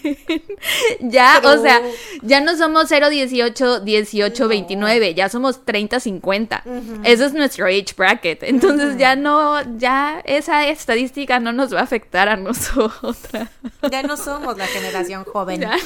[1.00, 1.82] ya, Pero- o sea,
[2.22, 6.62] ya no somos 0, 18, 18, 29, ya somos 30, 50.
[7.02, 8.44] Eso es nuestro age bracket.
[8.44, 13.50] Entonces ya no, ya esa estadística no nos va a afectar a nosotras.
[13.90, 15.62] Ya no somos la generación joven.
[15.62, 15.76] Ya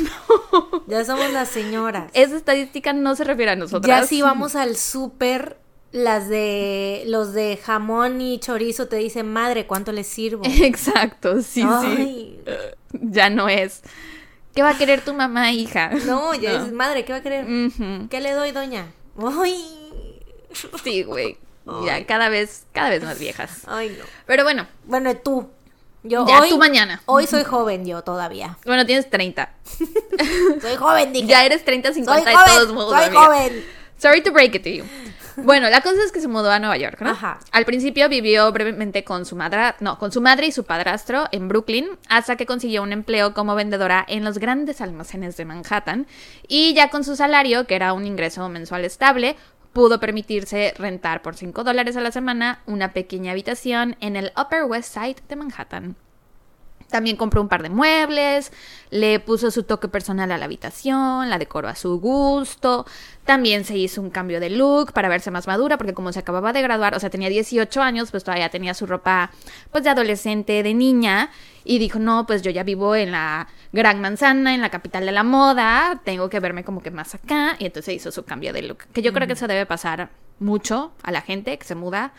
[0.86, 1.04] Ya, no.
[1.06, 2.10] somos las señoras.
[2.12, 4.02] Esa estadística no se refiere a nosotras.
[4.02, 5.56] Ya si vamos al súper,
[5.92, 10.42] las de los de jamón y chorizo te dicen, madre, ¿cuánto les sirvo?
[10.46, 11.66] Exacto, sí, sí.
[11.68, 12.40] Ay,
[12.92, 13.82] Ya no es.
[14.54, 15.90] ¿Qué va a querer tu mamá, hija?
[16.06, 17.46] No, ya es madre, ¿qué va a querer?
[18.10, 18.86] ¿Qué le doy, doña?
[19.42, 20.20] Ay.
[20.82, 21.36] Sí, güey.
[21.84, 23.62] Ya cada vez, cada vez más viejas.
[23.66, 24.04] Ay, no.
[24.26, 25.48] Pero bueno, Bueno, tú.
[26.02, 27.02] Yo ya hoy, tú mañana.
[27.04, 28.56] hoy soy joven yo todavía.
[28.64, 29.52] Bueno, tienes 30.
[30.62, 31.26] Soy joven, dije.
[31.28, 32.94] Ya eres 30, soy 50 de joven, todos modos.
[32.96, 33.24] soy amiga.
[33.26, 33.64] joven.
[33.98, 34.84] Sorry to break it to you.
[35.36, 37.10] Bueno, la cosa es que se mudó a Nueva York, ¿no?
[37.10, 37.38] Ajá.
[37.52, 41.48] Al principio vivió brevemente con su madre, no, con su madre y su padrastro en
[41.48, 46.06] Brooklyn, hasta que consiguió un empleo como vendedora en los grandes almacenes de Manhattan.
[46.48, 49.36] Y ya con su salario, que era un ingreso mensual estable,
[49.72, 54.64] pudo permitirse rentar por 5 dólares a la semana una pequeña habitación en el Upper
[54.64, 55.96] West Side de Manhattan.
[56.90, 58.52] También compró un par de muebles,
[58.90, 62.86] le puso su toque personal a la habitación, la decoró a su gusto.
[63.24, 66.52] También se hizo un cambio de look para verse más madura, porque como se acababa
[66.52, 69.30] de graduar, o sea, tenía 18 años, pues todavía tenía su ropa
[69.70, 71.30] pues de adolescente, de niña.
[71.62, 75.12] Y dijo, no, pues yo ya vivo en la gran manzana, en la capital de
[75.12, 77.56] la moda, tengo que verme como que más acá.
[77.58, 78.78] Y entonces hizo su cambio de look.
[78.92, 82.12] Que yo creo que eso debe pasar mucho a la gente que se muda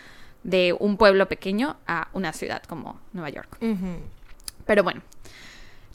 [0.43, 3.57] de un pueblo pequeño a una ciudad como Nueva York.
[3.61, 3.97] Ujú.
[4.71, 5.01] Pero bueno,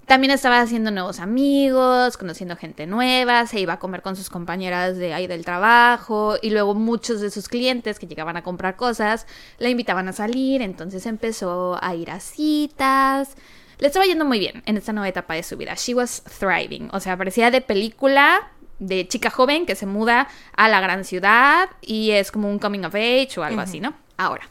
[0.04, 4.98] también estaba haciendo nuevos amigos, conociendo gente nueva, se iba a comer con sus compañeras
[4.98, 9.26] de ahí del trabajo y luego muchos de sus clientes que llegaban a comprar cosas
[9.56, 13.34] la invitaban a salir, entonces empezó a ir a citas.
[13.78, 15.72] Le estaba yendo muy bien en esta nueva etapa de su vida.
[15.74, 20.68] She was thriving, o sea, parecía de película de chica joven que se muda a
[20.68, 23.94] la gran ciudad y es como un coming of age o algo así, ¿no?
[24.18, 24.50] Ahora,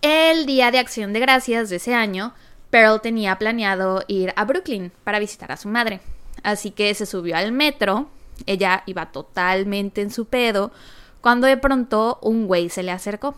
[0.00, 2.34] el día de acción de gracias de ese año,
[2.72, 6.00] Pearl tenía planeado ir a Brooklyn para visitar a su madre.
[6.42, 8.08] Así que se subió al metro,
[8.46, 10.72] ella iba totalmente en su pedo,
[11.20, 13.34] cuando de pronto un güey se le acercó.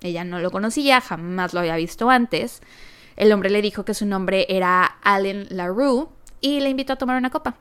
[0.00, 2.62] Ella no lo conocía, jamás lo había visto antes.
[3.16, 6.08] El hombre le dijo que su nombre era Allen LaRue
[6.40, 7.56] y le invitó a tomar una copa.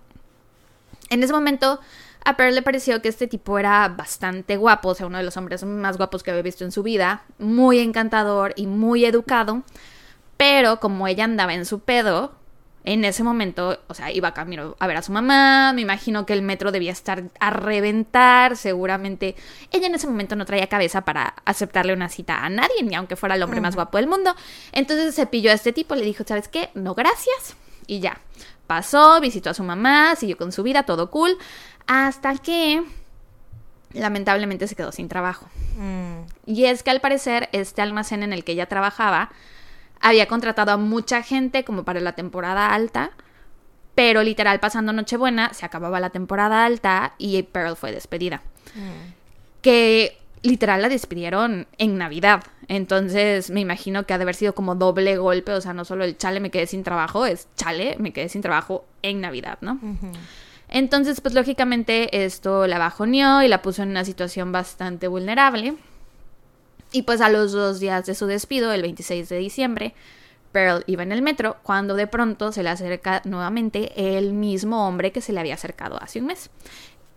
[1.10, 1.82] En ese momento,
[2.24, 5.36] a Pearl le pareció que este tipo era bastante guapo, o sea, uno de los
[5.36, 9.64] hombres más guapos que había visto en su vida, muy encantador y muy educado,
[10.38, 12.34] pero como ella andaba en su pedo,
[12.86, 16.34] en ese momento, o sea, iba camino a ver a su mamá, me imagino que
[16.34, 19.36] el metro debía estar a reventar, seguramente
[19.72, 23.16] ella en ese momento no traía cabeza para aceptarle una cita a nadie, ni aunque
[23.16, 24.36] fuera el hombre más guapo del mundo.
[24.72, 26.70] Entonces se pilló a este tipo, le dijo, ¿sabes qué?
[26.76, 27.56] No, gracias.
[27.88, 28.20] Y ya,
[28.68, 31.36] pasó, visitó a su mamá, siguió con su vida, todo cool,
[31.88, 32.84] hasta que
[33.94, 35.50] lamentablemente se quedó sin trabajo.
[35.78, 36.26] Mm.
[36.46, 39.32] Y es que al parecer este almacén en el que ella trabajaba
[40.06, 43.10] había contratado a mucha gente como para la temporada alta,
[43.96, 48.44] pero literal pasando Nochebuena se acababa la temporada alta y Pearl fue despedida.
[49.64, 52.44] Que literal la despidieron en Navidad.
[52.68, 56.04] Entonces me imagino que ha de haber sido como doble golpe, o sea, no solo
[56.04, 59.80] el chale me quedé sin trabajo, es chale me quedé sin trabajo en Navidad, ¿no?
[60.70, 65.76] Entonces, pues lógicamente esto la bajoneó y la puso en una situación bastante vulnerable.
[66.96, 69.94] Y pues a los dos días de su despido, el 26 de diciembre,
[70.54, 75.12] Pearl iba en el metro cuando de pronto se le acerca nuevamente el mismo hombre
[75.12, 76.50] que se le había acercado hace un mes.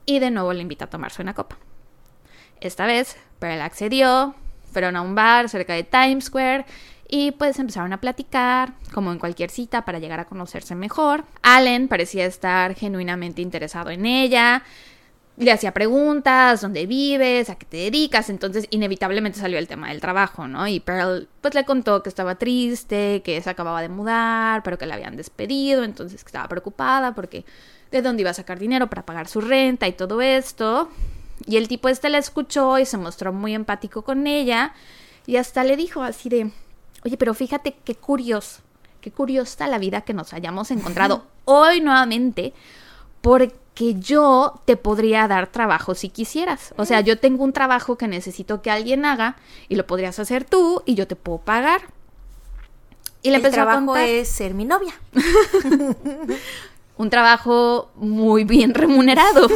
[0.05, 1.59] Y de nuevo le invita a tomarse una copa.
[2.61, 4.35] Esta vez, Pearl accedió,
[4.73, 6.67] fueron a un bar cerca de Times Square
[7.09, 11.25] y pues empezaron a platicar, como en cualquier cita, para llegar a conocerse mejor.
[11.43, 14.65] Allen parecía estar genuinamente interesado en ella.
[15.39, 20.01] Le hacía preguntas, dónde vives, a qué te dedicas, entonces inevitablemente salió el tema del
[20.01, 20.67] trabajo, ¿no?
[20.67, 24.87] Y Pearl pues le contó que estaba triste, que se acababa de mudar, pero que
[24.87, 27.45] la habían despedido, entonces que estaba preocupada porque
[27.93, 30.89] de dónde iba a sacar dinero para pagar su renta y todo esto.
[31.47, 34.75] Y el tipo este la escuchó y se mostró muy empático con ella
[35.27, 36.51] y hasta le dijo así de,
[37.05, 38.63] oye, pero fíjate qué curioso,
[39.01, 42.55] qué curiosa la vida que nos hayamos encontrado hoy nuevamente,
[43.21, 46.75] porque que yo te podría dar trabajo si quisieras.
[46.77, 49.37] O sea, yo tengo un trabajo que necesito que alguien haga
[49.69, 51.83] y lo podrías hacer tú y yo te puedo pagar.
[53.23, 54.95] Y le El trabajo es ser mi novia.
[56.97, 59.47] un trabajo muy bien remunerado.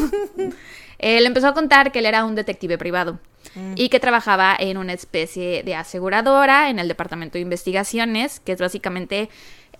[1.00, 3.18] él empezó a contar que él era un detective privado
[3.56, 3.72] mm.
[3.74, 8.60] y que trabajaba en una especie de aseguradora en el departamento de investigaciones, que es
[8.60, 9.30] básicamente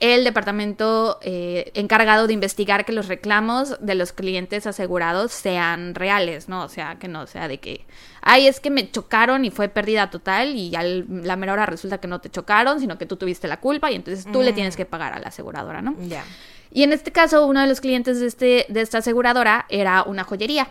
[0.01, 6.49] el departamento eh, encargado de investigar que los reclamos de los clientes asegurados sean reales,
[6.49, 6.65] ¿no?
[6.65, 7.85] O sea, que no sea de que,
[8.21, 11.99] ay, es que me chocaron y fue pérdida total y a la mera hora resulta
[11.99, 14.55] que no te chocaron, sino que tú tuviste la culpa y entonces tú le mm.
[14.55, 15.95] tienes que pagar a la aseguradora, ¿no?
[16.09, 16.25] Ya.
[16.73, 20.25] Y en este caso, uno de los clientes de, este, de esta aseguradora era una
[20.25, 20.69] joyería.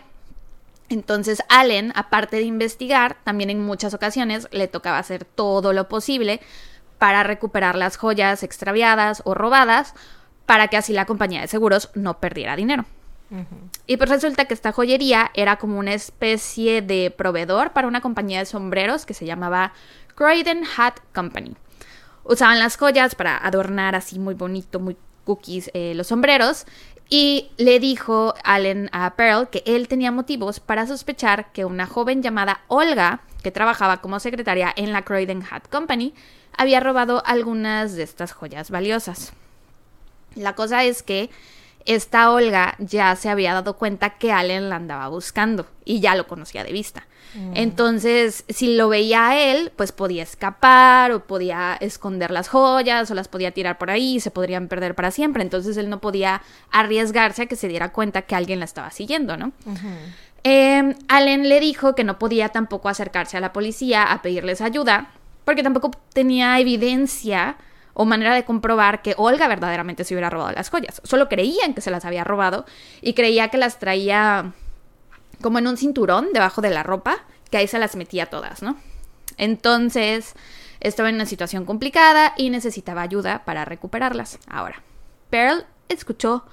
[0.88, 6.40] Entonces Allen, aparte de investigar, también en muchas ocasiones le tocaba hacer todo lo posible
[7.02, 9.92] para recuperar las joyas extraviadas o robadas
[10.46, 12.84] para que así la compañía de seguros no perdiera dinero.
[13.88, 18.38] Y pues resulta que esta joyería era como una especie de proveedor para una compañía
[18.38, 19.72] de sombreros que se llamaba
[20.14, 21.56] Croydon Hat Company.
[22.22, 26.66] Usaban las joyas para adornar así muy bonito, muy cookies eh, los sombreros.
[27.08, 32.22] Y le dijo Allen a Pearl que él tenía motivos para sospechar que una joven
[32.22, 36.14] llamada Olga, que trabajaba como secretaria en la Croydon Hat Company,
[36.56, 39.32] había robado algunas de estas joyas valiosas.
[40.34, 41.30] La cosa es que
[41.84, 46.26] esta Olga ya se había dado cuenta que Allen la andaba buscando y ya lo
[46.26, 47.06] conocía de vista.
[47.34, 47.52] Mm.
[47.56, 53.14] Entonces, si lo veía a él, pues podía escapar o podía esconder las joyas o
[53.14, 55.42] las podía tirar por ahí y se podrían perder para siempre.
[55.42, 59.36] Entonces, él no podía arriesgarse a que se diera cuenta que alguien la estaba siguiendo,
[59.36, 59.52] ¿no?
[60.44, 65.10] Em, Allen le dijo que no podía tampoco acercarse a la policía a pedirles ayuda
[65.44, 67.56] porque tampoco tenía evidencia
[67.94, 71.00] o manera de comprobar que Olga verdaderamente se hubiera robado las joyas.
[71.04, 72.64] Solo creían que se las había robado
[73.00, 74.52] y creía que las traía
[75.40, 78.76] como en un cinturón debajo de la ropa, que ahí se las metía todas, ¿no?
[79.36, 80.34] Entonces
[80.80, 84.38] estaba en una situación complicada y necesitaba ayuda para recuperarlas.
[84.48, 84.82] Ahora,
[85.30, 86.44] Pearl escuchó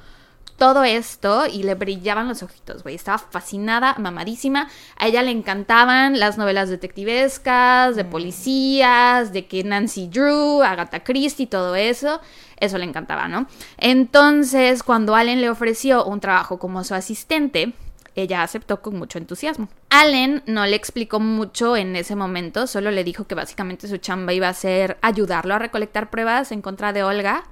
[0.59, 2.93] todo esto y le brillaban los ojitos, güey.
[2.93, 4.69] Estaba fascinada, mamadísima.
[4.97, 8.09] A ella le encantaban las novelas detectivescas, de mm.
[8.09, 12.21] policías, de que Nancy Drew, Agatha Christie, todo eso.
[12.57, 13.47] Eso le encantaba, ¿no?
[13.77, 17.73] Entonces, cuando Allen le ofreció un trabajo como su asistente,
[18.15, 19.69] ella aceptó con mucho entusiasmo.
[19.89, 24.33] Allen no le explicó mucho en ese momento, solo le dijo que básicamente su chamba
[24.33, 27.45] iba a ser ayudarlo a recolectar pruebas en contra de Olga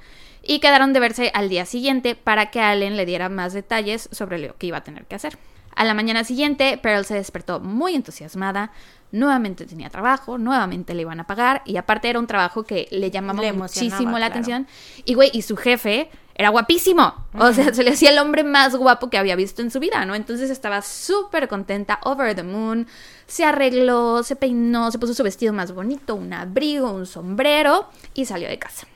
[0.47, 4.39] y quedaron de verse al día siguiente para que Allen le diera más detalles sobre
[4.39, 5.37] lo que iba a tener que hacer.
[5.75, 8.71] A la mañana siguiente, Pearl se despertó muy entusiasmada,
[9.11, 13.11] nuevamente tenía trabajo, nuevamente le iban a pagar y aparte era un trabajo que le
[13.11, 14.67] llamaba muchísimo la atención.
[15.05, 18.75] Y güey, y su jefe era guapísimo, o sea, se le hacía el hombre más
[18.75, 20.15] guapo que había visto en su vida, ¿no?
[20.15, 22.87] Entonces estaba súper contenta, over the moon,
[23.27, 28.25] se arregló, se peinó, se puso su vestido más bonito, un abrigo, un sombrero y
[28.25, 28.87] salió de casa.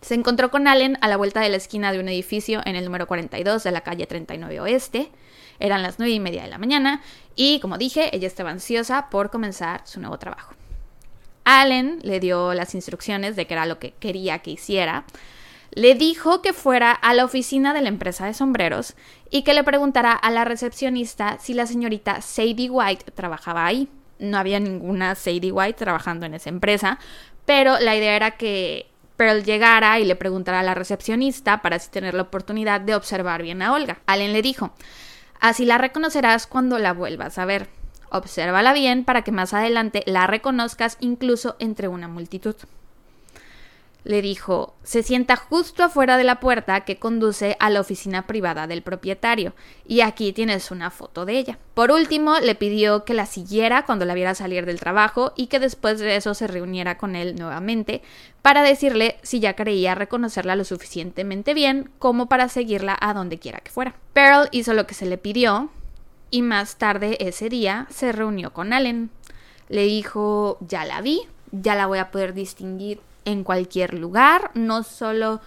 [0.00, 2.84] Se encontró con Allen a la vuelta de la esquina de un edificio en el
[2.84, 5.10] número 42 de la calle 39 Oeste.
[5.58, 7.02] Eran las nueve y media de la mañana
[7.36, 10.54] y, como dije, ella estaba ansiosa por comenzar su nuevo trabajo.
[11.44, 15.04] Allen le dio las instrucciones de qué era lo que quería que hiciera.
[15.72, 18.94] Le dijo que fuera a la oficina de la empresa de sombreros
[19.30, 23.88] y que le preguntara a la recepcionista si la señorita Sadie White trabajaba ahí.
[24.18, 26.98] No había ninguna Sadie White trabajando en esa empresa,
[27.44, 28.89] pero la idea era que
[29.20, 33.42] Pearl llegara y le preguntara a la recepcionista para así tener la oportunidad de observar
[33.42, 33.98] bien a Olga.
[34.06, 34.72] Allen le dijo,
[35.40, 37.68] así la reconocerás cuando la vuelvas a ver.
[38.08, 42.56] Obsérvala bien para que más adelante la reconozcas incluso entre una multitud
[44.04, 48.66] le dijo, se sienta justo afuera de la puerta que conduce a la oficina privada
[48.66, 49.54] del propietario,
[49.86, 51.58] y aquí tienes una foto de ella.
[51.74, 55.58] Por último, le pidió que la siguiera cuando la viera salir del trabajo y que
[55.60, 58.02] después de eso se reuniera con él nuevamente
[58.42, 63.60] para decirle si ya creía reconocerla lo suficientemente bien como para seguirla a donde quiera
[63.60, 63.94] que fuera.
[64.12, 65.70] Pearl hizo lo que se le pidió
[66.30, 69.10] y más tarde ese día se reunió con Allen.
[69.68, 74.82] Le dijo, ya la vi, ya la voy a poder distinguir en cualquier lugar, no
[74.82, 75.40] solo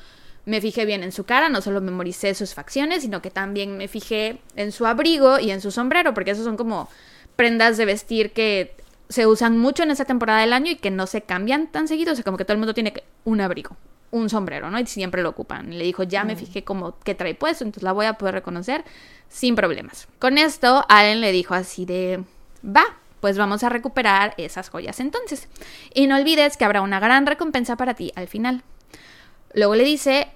[0.46, 3.88] me fijé bien en su cara, no solo memoricé sus facciones, sino que también me
[3.88, 6.90] fijé en su abrigo y en su sombrero, porque esos son como
[7.36, 8.76] prendas de vestir que
[9.10, 12.14] se usan mucho en esa temporada del año y que no se cambian tan seguido,
[12.14, 12.94] o sea, como que todo el mundo tiene
[13.26, 13.78] un abrigo,
[14.12, 14.80] un sombrero, ¿no?
[14.80, 15.78] Y siempre lo ocupan.
[15.78, 16.38] le dijo, ya me mm.
[16.38, 18.84] fijé como que trae puesto, entonces la voy a poder reconocer
[19.30, 20.08] sin problemas.
[20.20, 22.24] Con esto, Allen le dijo así de,
[22.66, 22.84] va,
[23.24, 25.48] pues vamos a recuperar esas joyas entonces.
[25.94, 28.64] Y no olvides que habrá una gran recompensa para ti al final.
[29.54, 30.28] Luego le dice,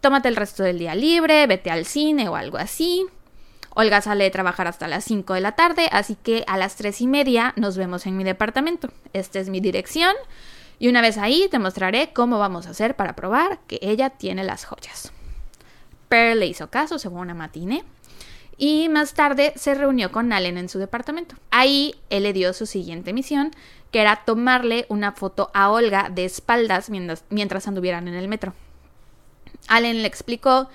[0.00, 3.04] tómate el resto del día libre, vete al cine o algo así.
[3.74, 7.02] Olga sale de trabajar hasta las 5 de la tarde, así que a las 3
[7.02, 8.88] y media nos vemos en mi departamento.
[9.12, 10.14] Esta es mi dirección.
[10.78, 14.44] Y una vez ahí te mostraré cómo vamos a hacer para probar que ella tiene
[14.44, 15.12] las joyas.
[16.08, 17.84] Pearl le hizo caso, según una matiné.
[18.62, 21.34] Y más tarde se reunió con Allen en su departamento.
[21.50, 23.52] Ahí él le dio su siguiente misión,
[23.90, 28.52] que era tomarle una foto a Olga de espaldas mientras, anduvieran en el metro.
[29.66, 30.68] Allen le explicó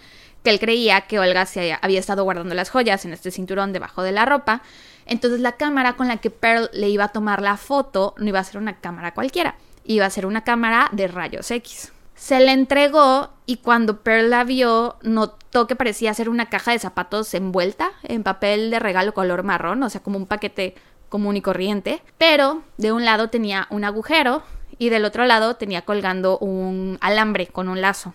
[0.44, 4.02] que él creía que Olga se había estado guardando las joyas en este cinturón debajo
[4.02, 4.64] de la ropa.
[5.06, 8.40] Entonces la cámara con la que Pearl le iba a tomar la foto no iba
[8.40, 11.92] a ser una cámara cualquiera, iba a ser una cámara de rayos X.
[12.16, 16.80] Se le entregó y cuando Pearl la vio notó que parecía ser una caja de
[16.80, 20.76] zapatos envuelta en papel de regalo color marrón, o sea, como un paquete
[21.10, 24.44] común y corriente, pero de un lado tenía un agujero
[24.78, 28.14] y del otro lado tenía colgando un alambre con un lazo.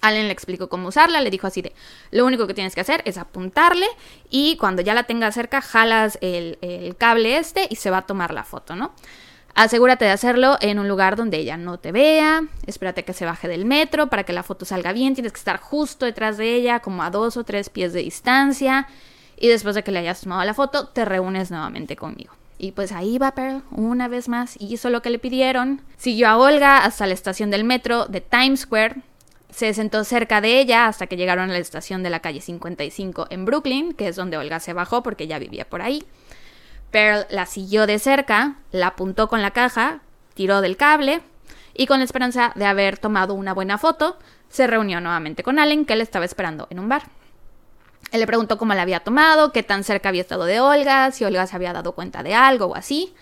[0.00, 1.72] Allen le explicó cómo usarla, le dijo así de,
[2.10, 3.86] lo único que tienes que hacer es apuntarle
[4.30, 8.06] y cuando ya la tengas cerca jalas el, el, cable este y se va a
[8.06, 8.92] tomar la foto, ¿no?
[9.58, 13.48] Asegúrate de hacerlo en un lugar donde ella no te vea, espérate que se baje
[13.48, 16.78] del metro para que la foto salga bien, tienes que estar justo detrás de ella,
[16.78, 18.86] como a dos o tres pies de distancia
[19.36, 22.32] y después de que le hayas tomado la foto te reúnes nuevamente conmigo.
[22.56, 25.80] Y pues ahí va Pearl una vez más hizo lo que le pidieron.
[25.96, 29.02] Siguió a Olga hasta la estación del metro de Times Square,
[29.50, 33.26] se sentó cerca de ella hasta que llegaron a la estación de la calle 55
[33.30, 36.04] en Brooklyn, que es donde Olga se bajó porque ya vivía por ahí.
[36.90, 40.00] Pearl la siguió de cerca, la apuntó con la caja,
[40.34, 41.20] tiró del cable
[41.74, 45.84] y con la esperanza de haber tomado una buena foto, se reunió nuevamente con Allen,
[45.84, 47.04] que le estaba esperando en un bar.
[48.10, 51.24] Él le preguntó cómo la había tomado, qué tan cerca había estado de Olga, si
[51.24, 53.14] Olga se había dado cuenta de algo o así.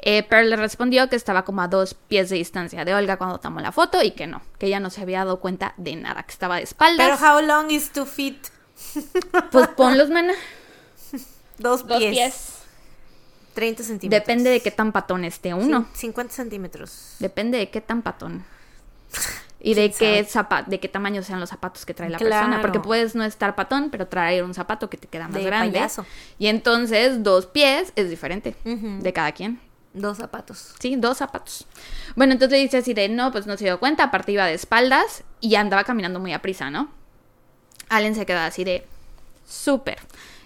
[0.00, 3.38] Eh, Pearl le respondió que estaba como a dos pies de distancia de Olga cuando
[3.38, 6.24] tomó la foto y que no, que ella no se había dado cuenta de nada,
[6.24, 7.20] que estaba de espaldas.
[7.20, 8.48] Pero how long is two feet?
[9.52, 10.32] Pues ponlos, mana.
[11.58, 11.88] Dos pies.
[11.88, 12.61] Dos pies.
[13.52, 14.20] 30 centímetros.
[14.20, 15.86] Depende de qué tan patón esté uno.
[15.92, 17.16] 50 centímetros.
[17.18, 18.44] Depende de qué tan patón.
[19.64, 20.26] Y de qué,
[20.66, 22.60] de qué tamaño sean los zapatos que trae la persona.
[22.60, 25.80] Porque puedes no estar patón, pero traer un zapato que te queda más grande.
[26.36, 29.60] Y entonces dos pies es diferente de cada quien.
[29.94, 30.74] Dos zapatos.
[30.80, 31.66] Sí, dos zapatos.
[32.16, 34.54] Bueno, entonces le dice así de, no, pues no se dio cuenta, aparte iba de
[34.54, 36.88] espaldas y andaba caminando muy a prisa, ¿no?
[37.88, 38.86] Allen se queda así de,
[39.46, 39.98] súper.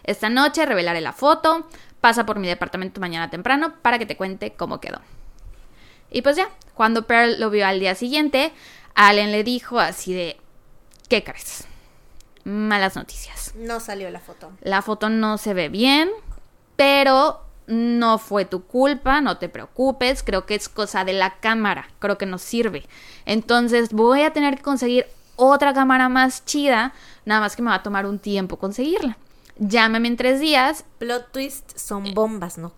[0.02, 1.68] Esta noche revelaré la foto,
[2.06, 5.00] pasa por mi departamento mañana temprano para que te cuente cómo quedó.
[6.08, 8.52] Y pues ya, cuando Pearl lo vio al día siguiente,
[8.94, 10.36] Allen le dijo así de,
[11.08, 11.66] ¿qué crees?
[12.44, 13.54] Malas noticias.
[13.56, 14.52] No salió la foto.
[14.60, 16.08] La foto no se ve bien,
[16.76, 21.88] pero no fue tu culpa, no te preocupes, creo que es cosa de la cámara,
[21.98, 22.84] creo que nos sirve.
[23.24, 27.76] Entonces voy a tener que conseguir otra cámara más chida, nada más que me va
[27.76, 29.18] a tomar un tiempo conseguirla.
[29.58, 30.84] Llámame en tres días.
[30.98, 32.74] Plot twist son bombas, no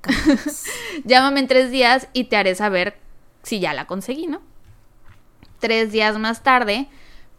[1.04, 2.98] Llámame en tres días y te haré saber
[3.42, 4.40] si ya la conseguí, ¿no?
[5.58, 6.88] Tres días más tarde,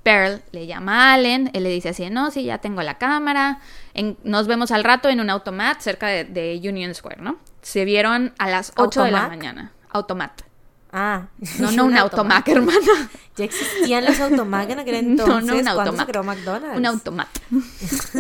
[0.04, 3.60] Pearl le llama a Allen, él le dice así, no, sí, ya tengo la cámara,
[4.24, 7.38] nos vemos al rato en un automat cerca de, Union Square, ¿no?
[7.62, 9.72] Se vieron a las 8 de la mañana.
[9.90, 10.49] Automat.
[10.92, 11.28] Ah.
[11.60, 13.10] No, no un automac, hermana.
[13.36, 15.46] Ya existían los automac en aquel entonces.
[15.46, 16.08] No, no un automac.
[16.08, 16.78] creó McDonald's?
[16.78, 17.28] Un automat.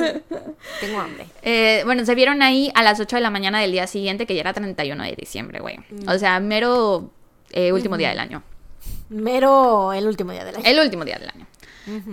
[0.81, 1.27] Tengo hambre.
[1.41, 4.35] Eh, bueno, se vieron ahí a las 8 de la mañana del día siguiente, que
[4.35, 5.79] ya era 31 de diciembre, güey.
[6.07, 7.11] O sea, mero
[7.51, 8.43] eh, último día del año.
[9.09, 10.65] Mero el último día del año.
[10.65, 11.47] El último día del año.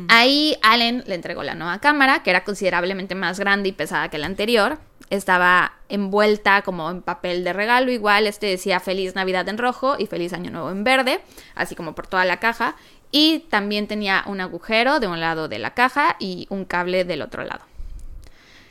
[0.09, 4.17] Ahí Allen le entregó la nueva cámara, que era considerablemente más grande y pesada que
[4.17, 4.79] la anterior.
[5.11, 10.07] Estaba envuelta como en papel de regalo, igual este decía Feliz Navidad en rojo y
[10.07, 11.21] Feliz Año Nuevo en verde,
[11.55, 12.75] así como por toda la caja.
[13.13, 17.23] Y también tenía un agujero de un lado de la caja y un cable del
[17.23, 17.65] otro lado.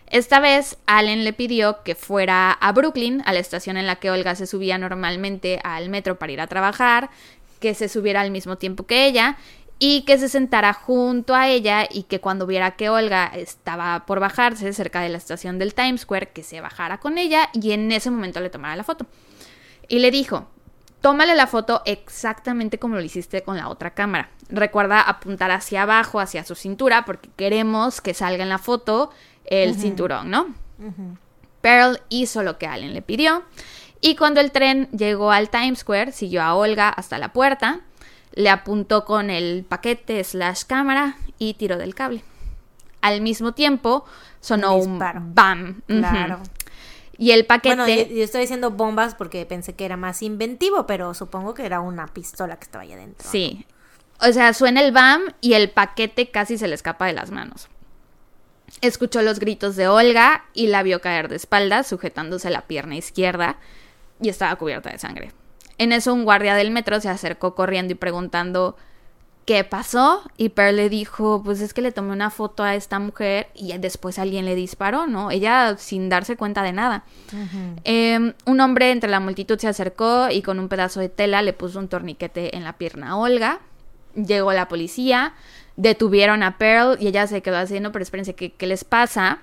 [0.08, 4.12] Esta vez Allen le pidió que fuera a Brooklyn, a la estación en la que
[4.12, 7.10] Olga se subía normalmente al metro para ir a trabajar,
[7.60, 9.38] que se subiera al mismo tiempo que ella
[9.78, 14.20] y que se sentara junto a ella y que cuando viera que Olga estaba por
[14.20, 17.92] bajarse cerca de la estación del Times Square, que se bajara con ella y en
[17.92, 19.06] ese momento le tomara la foto.
[19.88, 20.48] Y le dijo,
[21.02, 24.30] tómale la foto exactamente como lo hiciste con la otra cámara.
[24.50, 29.12] Recuerda apuntar hacia abajo, hacia su cintura, porque queremos que salga en la foto
[29.44, 30.56] el cinturón, ¿no?
[31.62, 33.44] Pearl hizo lo que Allen le pidió.
[34.02, 37.82] Y cuando el tren llegó al Times Square, siguió a Olga hasta la puerta,
[38.36, 42.24] le apuntó con el paquete slash cámara y tiró del cable.
[43.02, 44.06] Al mismo tiempo
[44.42, 45.82] sonó un, bam.
[45.88, 46.40] Claro.
[47.18, 47.76] Y el paquete.
[47.76, 51.80] Bueno, yo, estoy diciendo bombas porque pensé que era más inventivo, pero supongo que era
[51.80, 53.28] una pistola que estaba ahí adentro.
[53.30, 53.66] Sí.
[54.20, 57.70] O sea, suena el BAM y el paquete casi se le escapa de las manos.
[58.82, 63.58] Escuchó los gritos de Olga y la vio caer de espaldas, sujetándose la pierna izquierda,
[64.22, 65.32] y estaba cubierta de sangre.
[65.78, 68.76] En eso un guardia del metro se acercó corriendo y preguntando
[69.46, 70.24] ¿qué pasó?
[70.38, 73.78] Y Pearl le dijo, pues es que le tomé una foto a esta mujer y
[73.78, 75.32] después alguien le disparó, ¿no?
[75.32, 77.04] Ella sin darse cuenta de nada.
[77.84, 81.54] Em, un hombre entre la multitud se acercó y con un pedazo de tela le
[81.54, 83.60] puso un torniquete en la pierna a Olga.
[84.16, 85.34] Llegó la policía,
[85.76, 89.40] detuvieron a Pearl y ella se quedó haciendo, pero espérense, ¿qué, qué les pasa?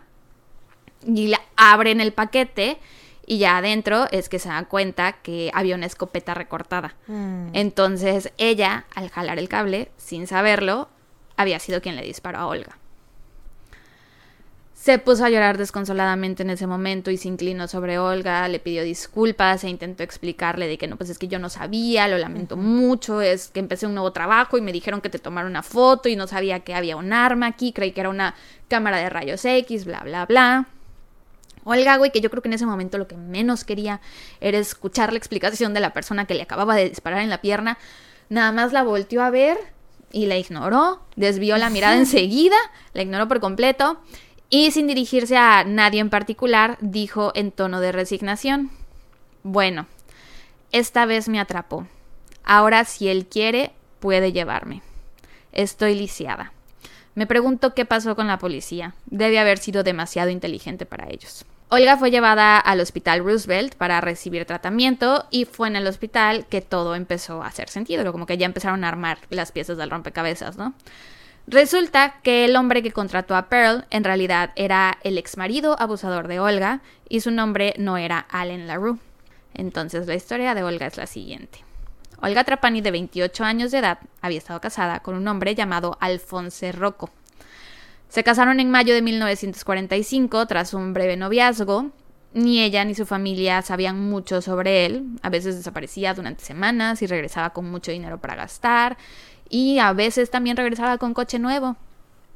[1.07, 2.79] Y la abren el paquete
[3.33, 6.97] y ya adentro es que se da cuenta que había una escopeta recortada.
[7.07, 7.47] Mm.
[7.55, 10.91] Entonces ella, al jalar el cable, sin saberlo,
[11.39, 12.77] había sido quien le disparó a Olga.
[14.75, 18.85] Se puso a llorar desconsoladamente en ese momento y se inclinó sobre Olga, le pidió
[18.85, 22.59] disculpas e intentó explicarle de que no, pues es que yo no sabía, lo lamento
[22.59, 26.11] mucho, es que empecé un nuevo trabajo y me dijeron que te tomara una foto
[26.11, 28.35] y no sabía que había un arma aquí, creí que era una
[28.69, 30.69] cámara de rayos X, bla, bla, bla.
[31.65, 34.01] Olga, güey, que yo creo que en ese momento lo que menos quería
[34.41, 37.79] era escuchar la explicación de la persona que le acababa de disparar en la pierna.
[38.29, 39.59] Nada más la volteó a ver
[40.11, 42.57] y la ignoró, desvió la mirada enseguida,
[42.93, 44.01] la ignoró por completo
[44.51, 48.71] y sin dirigirse a nadie en particular, dijo en tono de resignación,
[49.43, 49.87] bueno,
[50.73, 51.87] esta vez me atrapó.
[52.45, 54.83] Ahora si él quiere, puede llevarme.
[55.53, 56.53] Estoy lisiada.
[57.15, 58.95] Me pregunto qué pasó con la policía.
[59.07, 61.45] Debe haber sido demasiado inteligente para ellos.
[61.69, 66.61] Olga fue llevada al hospital Roosevelt para recibir tratamiento y fue en el hospital que
[66.61, 70.59] todo empezó a hacer sentido, como que ya empezaron a armar las piezas del rompecabezas,
[70.59, 70.75] ¿no?
[71.47, 76.41] Resulta que el hombre que contrató a Pearl en realidad era el exmarido abusador de
[76.41, 78.99] Olga y su nombre no era Allen LaRue.
[79.55, 81.65] Entonces la historia de Olga es la siguiente.
[82.23, 86.71] Olga Trapani, de 28 años de edad, había estado casada con un hombre llamado Alfonso
[86.71, 87.11] Rocco.
[88.09, 91.91] Se casaron en mayo de 1945 tras un breve noviazgo.
[92.33, 95.05] Ni ella ni su familia sabían mucho sobre él.
[95.23, 98.97] A veces desaparecía durante semanas y regresaba con mucho dinero para gastar.
[99.49, 101.77] Y a veces también regresaba con coche nuevo.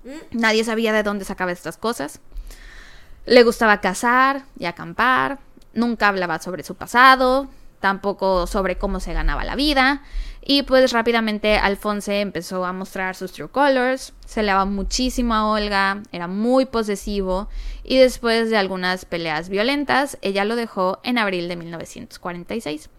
[0.02, 0.38] Mm.
[0.40, 2.18] Nadie sabía de dónde sacaba estas cosas.
[3.24, 5.38] Le gustaba cazar y acampar.
[5.74, 7.48] Nunca hablaba sobre su pasado,
[7.80, 10.02] tampoco sobre cómo se ganaba la vida.
[10.48, 15.50] Y pues rápidamente Alfonse empezó a mostrar sus true colors, se le daba muchísimo a
[15.50, 17.48] Olga, era muy posesivo
[17.82, 22.90] y después de algunas peleas violentas, ella lo dejó en abril de 1946.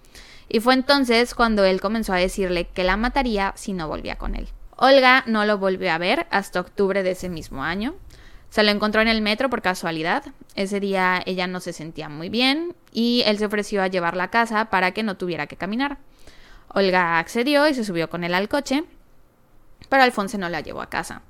[0.50, 4.36] Y fue entonces cuando él comenzó a decirle que la mataría si no volvía con
[4.36, 4.50] él.
[4.76, 7.96] Olga no lo volvió a ver hasta octubre de ese mismo año.
[8.50, 10.24] Se lo encontró en el metro por casualidad.
[10.56, 14.32] Ese día ella no se sentía muy bien y él se ofreció a llevarla a
[14.32, 15.98] casa para que no tuviera que caminar.
[16.70, 18.84] Olga accedió y se subió con él al coche,
[19.90, 21.22] pero Alfonso no la llevó a casa.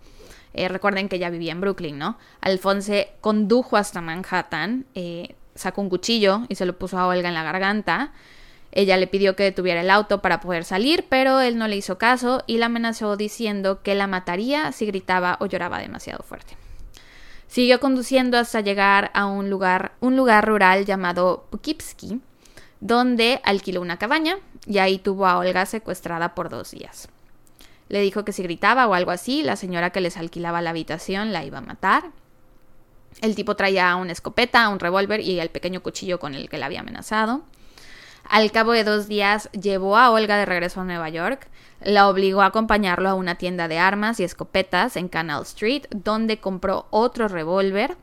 [0.53, 2.17] Eh, recuerden que ella vivía en Brooklyn, ¿no?
[2.41, 7.35] Alfonso condujo hasta Manhattan, eh, sacó un cuchillo y se lo puso a Olga en
[7.35, 8.11] la garganta.
[8.71, 11.97] Ella le pidió que detuviera el auto para poder salir, pero él no le hizo
[11.97, 16.56] caso y la amenazó diciendo que la mataría si gritaba o lloraba demasiado fuerte.
[17.47, 22.19] Siguió conduciendo hasta llegar a un lugar, un lugar rural llamado Poughkeepsie,
[22.79, 27.07] donde alquiló una cabaña y ahí tuvo a Olga secuestrada por dos días.
[27.89, 31.31] Le dijo que si gritaba o algo así, la señora que les alquilaba la habitación
[31.31, 32.11] la iba a matar.
[33.21, 36.65] El tipo traía una escopeta, un revólver y el pequeño cuchillo con el que la
[36.67, 37.43] había amenazado.
[38.29, 41.47] Al cabo de dos días llevó a Olga de regreso a Nueva York,
[41.81, 46.39] la obligó a acompañarlo a una tienda de armas y escopetas en Canal Street, donde
[46.39, 47.97] compró otro revólver.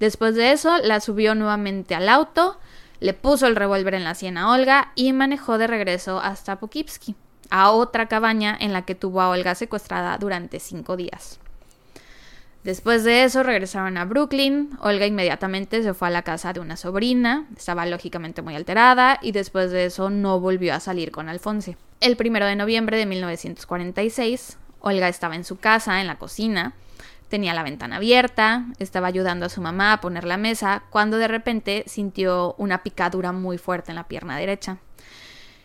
[0.00, 2.58] Después de eso, la subió nuevamente al auto,
[3.00, 7.14] le puso el revólver en la sien a Olga y manejó de regreso hasta Poughkeepsie,
[7.50, 11.40] a otra cabaña en la que tuvo a Olga secuestrada durante cinco días.
[12.68, 14.76] Después de eso regresaron a Brooklyn.
[14.82, 19.32] Olga inmediatamente se fue a la casa de una sobrina, estaba lógicamente muy alterada y
[19.32, 21.76] después de eso no volvió a salir con Alfonso.
[22.02, 26.74] El primero de noviembre de 1946, Olga estaba en su casa, en la cocina,
[27.30, 31.28] Tenía la ventana abierta, estaba ayudando a su mamá a poner la mesa, cuando de
[31.28, 34.76] repente sintió una picadura muy fuerte en la pierna derecha.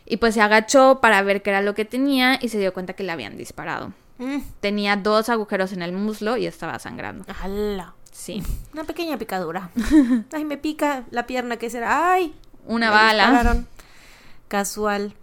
[0.06, 2.94] Y pues se agachó para ver qué era lo que tenía y se dio cuenta
[2.94, 3.92] que le habían disparado.
[4.24, 4.42] Mm.
[4.60, 7.26] Tenía dos agujeros en el muslo y estaba sangrando.
[7.42, 7.94] ¡Hala!
[8.12, 8.44] Sí.
[8.74, 9.70] Una pequeña picadura.
[10.32, 12.14] Ay, me pica la pierna, ¿qué será?
[12.14, 12.34] ¡Ay!
[12.66, 13.24] Una me bala.
[13.30, 13.68] dispararon.
[14.48, 15.14] Casual.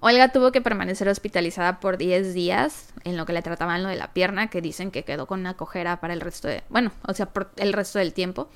[0.00, 3.96] Olga tuvo que permanecer hospitalizada por 10 días en lo que le trataban lo de
[3.96, 6.62] la pierna, que dicen que quedó con una cojera para el resto de...
[6.68, 8.48] Bueno, o sea, por el resto del tiempo.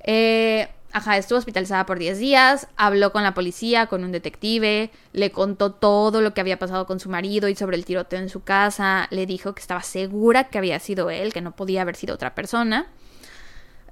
[0.00, 5.30] Eh, ajá, estuvo hospitalizada por 10 días, habló con la policía, con un detective, le
[5.30, 8.42] contó todo lo que había pasado con su marido y sobre el tiroteo en su
[8.42, 12.14] casa, le dijo que estaba segura que había sido él, que no podía haber sido
[12.14, 12.86] otra persona.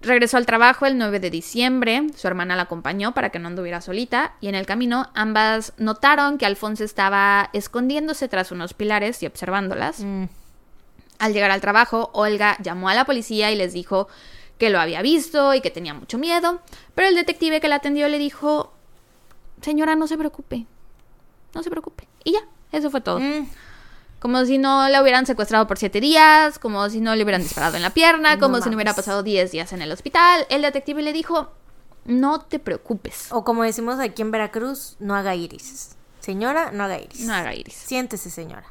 [0.03, 3.80] Regresó al trabajo el 9 de diciembre, su hermana la acompañó para que no anduviera
[3.80, 9.26] solita y en el camino ambas notaron que Alfonso estaba escondiéndose tras unos pilares y
[9.26, 10.01] observándolas.
[10.01, 10.24] Mm.
[11.18, 14.09] Al llegar al trabajo, Olga llamó a la policía y les dijo
[14.59, 16.61] que lo había visto y que tenía mucho miedo,
[16.94, 18.72] pero el detective que la atendió le dijo,
[19.61, 20.66] señora, no se preocupe,
[21.54, 22.09] no se preocupe.
[22.24, 22.40] Y ya,
[22.72, 23.20] eso fue todo.
[23.20, 23.48] Mm.
[24.18, 27.76] Como si no la hubieran secuestrado por siete días, como si no le hubieran disparado
[27.76, 30.46] en la pierna, No como si no hubiera pasado diez días en el hospital.
[30.48, 31.52] El detective le dijo,
[32.07, 35.96] no te preocupes, O como decimos aquí en Veracruz, no haga iris.
[36.20, 37.20] Señora, no haga iris.
[37.20, 37.74] no haga iris.
[37.74, 38.64] Siéntese, señora.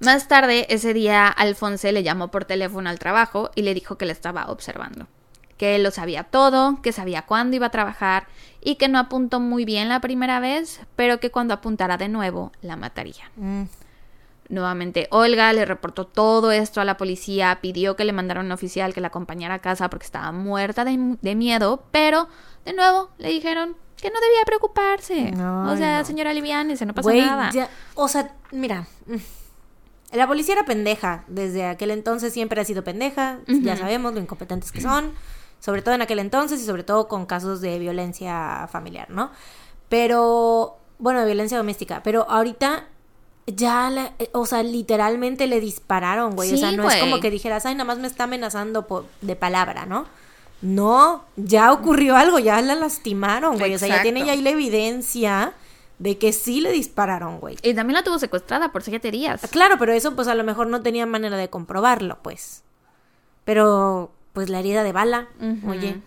[0.00, 4.06] Más tarde, ese día, Alfonso le llamó por teléfono al trabajo y le dijo que
[4.06, 5.06] le estaba observando.
[5.56, 8.28] Que él lo sabía todo, que sabía cuándo iba a trabajar
[8.60, 12.52] y que no apuntó muy bien la primera vez, pero que cuando apuntara de nuevo
[12.62, 13.30] la mataría.
[13.36, 13.64] Mm.
[14.50, 18.94] Nuevamente, Olga le reportó todo esto a la policía, pidió que le mandara un oficial
[18.94, 22.28] que la acompañara a casa porque estaba muerta de, de miedo, pero
[22.64, 25.32] de nuevo le dijeron que no debía preocuparse.
[25.32, 26.04] No, o sea, no.
[26.04, 27.50] señora Livianes, no pasa Güey, nada.
[27.50, 28.86] ya- o sea, mira.
[30.12, 31.24] La policía era pendeja.
[31.28, 33.38] Desde aquel entonces siempre ha sido pendeja.
[33.46, 35.12] Ya sabemos lo incompetentes que son.
[35.60, 39.30] Sobre todo en aquel entonces y sobre todo con casos de violencia familiar, ¿no?
[39.88, 42.02] Pero, bueno, de violencia doméstica.
[42.02, 42.84] Pero ahorita
[43.46, 46.50] ya, la- eh, o sea, literalmente le dispararon, güey.
[46.54, 49.34] o sea, no es como que dijeras, ay, nada más me está amenazando por, de
[49.36, 50.06] palabra, ¿no?
[50.60, 53.74] No, ya ocurrió algo, ya la lastimaron, güey.
[53.74, 55.52] O sea, ya tiene ya ahí la evidencia
[55.98, 57.56] de que sí le dispararon, güey.
[57.62, 59.40] Y también la tuvo secuestrada por siete días.
[59.50, 62.62] Claro, pero eso pues a lo mejor no tenía manera de comprobarlo, pues.
[63.44, 65.28] Pero pues la herida de bala,
[65.66, 66.00] oye.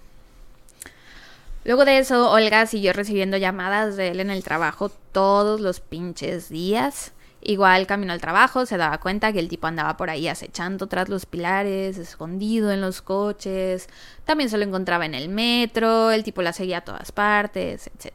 [1.64, 6.50] Luego de eso, Olga siguió recibiendo llamadas de él en el trabajo todos los pinches
[6.50, 7.14] días.
[7.44, 11.10] Igual camino al trabajo, se daba cuenta que el tipo andaba por ahí acechando tras
[11.10, 13.90] los pilares, escondido en los coches.
[14.26, 18.14] También se lo encontraba en el metro, el tipo la seguía a todas partes, etc.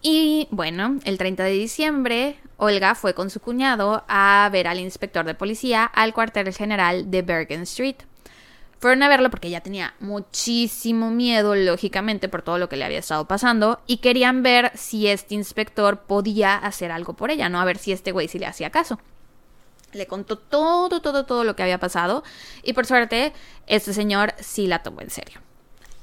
[0.00, 5.24] Y bueno, el 30 de diciembre, Olga fue con su cuñado a ver al inspector
[5.24, 7.96] de policía al cuartel general de Bergen Street.
[8.78, 13.00] Fueron a verlo porque ella tenía muchísimo miedo, lógicamente, por todo lo que le había
[13.00, 17.60] estado pasando, y querían ver si este inspector podía hacer algo por ella, ¿no?
[17.60, 19.00] A ver si este güey sí le hacía caso.
[19.92, 22.22] Le contó todo, todo, todo lo que había pasado,
[22.62, 23.32] y por suerte,
[23.66, 25.40] este señor sí la tomó en serio.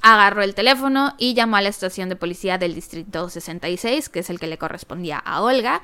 [0.07, 4.29] Agarró el teléfono y llamó a la estación de policía del distrito 66, que es
[4.29, 5.81] el que le correspondía a Olga,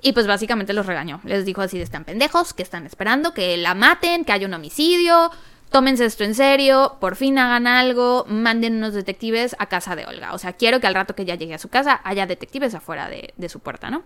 [0.00, 1.20] y pues básicamente los regañó.
[1.24, 4.54] Les dijo así de están pendejos, que están esperando, que la maten, que haya un
[4.54, 5.32] homicidio,
[5.70, 10.34] tómense esto en serio, por fin hagan algo, manden unos detectives a casa de Olga.
[10.34, 13.08] O sea, quiero que al rato que ella llegue a su casa haya detectives afuera
[13.08, 14.04] de su puerta, ¿no?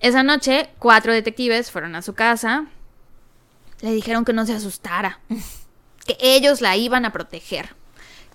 [0.00, 2.64] Esa noche, cuatro detectives fueron a su casa,
[3.80, 5.20] le dijeron que no se asustara,
[6.04, 7.76] que ellos la iban a proteger,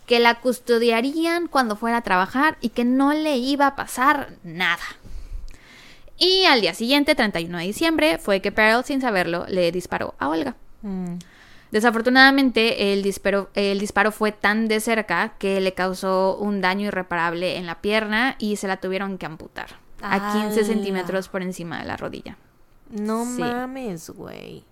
[0.06, 4.84] que la custodiarían cuando fuera a trabajar y que no le iba a pasar nada.
[6.18, 10.30] Y al día siguiente, 31 de diciembre, fue que Pearl, sin saberlo, le disparó a
[10.30, 10.56] Olga.
[10.82, 11.16] Mm.
[11.72, 17.58] Desafortunadamente, el disparo, el disparo fue tan de cerca que le causó un daño irreparable
[17.58, 20.64] en la pierna y se la tuvieron que amputar a 15 ¡Hala!
[20.68, 22.38] centímetros por encima de la rodilla.
[22.90, 23.42] No Sí.
[23.42, 24.64] mames, güey.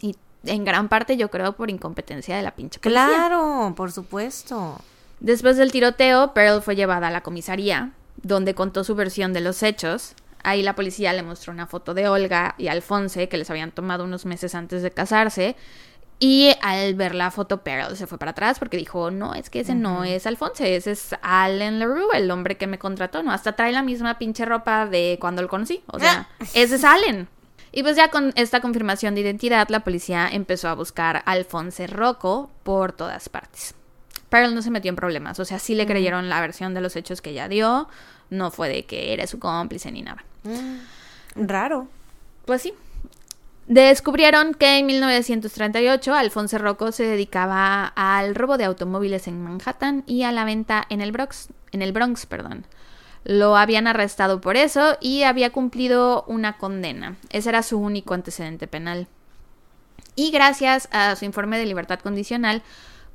[0.00, 0.16] Y
[0.46, 3.06] en gran parte yo creo por incompetencia de la pinche policía.
[3.06, 4.80] Claro, por supuesto.
[5.20, 7.92] Después del tiroteo, Pearl fue llevada a la comisaría,
[8.22, 10.14] donde contó su versión de los hechos.
[10.42, 14.04] Ahí la policía le mostró una foto de Olga y Alfonse, que les habían tomado
[14.04, 15.56] unos meses antes de casarse.
[16.18, 19.60] Y al ver la foto, Pearl se fue para atrás porque dijo, no, es que
[19.60, 23.32] ese no es Alfonse, ese es Allen LaRue, el hombre que me contrató, ¿no?
[23.32, 25.82] Hasta trae la misma pinche ropa de cuando lo conocí.
[25.88, 27.28] O sea, ese es Allen.
[27.76, 31.86] Y pues ya con esta confirmación de identidad, la policía empezó a buscar a Alfonse
[31.86, 33.74] Rocco por todas partes.
[34.30, 36.96] Pearl no se metió en problemas, o sea, sí le creyeron la versión de los
[36.96, 37.86] hechos que ella dio,
[38.30, 40.24] no fue de que era su cómplice ni nada.
[40.44, 41.46] Mm.
[41.46, 41.86] Raro.
[42.46, 42.72] Pues sí.
[43.66, 50.22] Descubrieron que en 1938 Alfonso Rocco se dedicaba al robo de automóviles en Manhattan y
[50.22, 52.64] a la venta en el Bronx, en el Bronx, perdón.
[53.26, 57.16] Lo habían arrestado por eso y había cumplido una condena.
[57.30, 59.08] Ese era su único antecedente penal.
[60.14, 62.62] Y gracias a su informe de libertad condicional,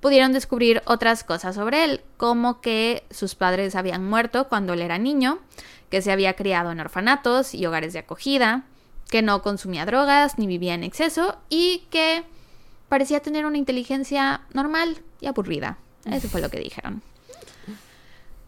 [0.02, 4.98] pudieron descubrir otras cosas sobre él, como que sus padres habían muerto cuando él era
[4.98, 5.40] niño,
[5.90, 8.66] que se había criado en orfanatos y hogares de acogida,
[9.10, 12.26] que no consumía drogas ni vivía en exceso y que
[12.90, 15.78] parecía tener una inteligencia normal y aburrida.
[16.04, 17.02] Eso fue lo que dijeron.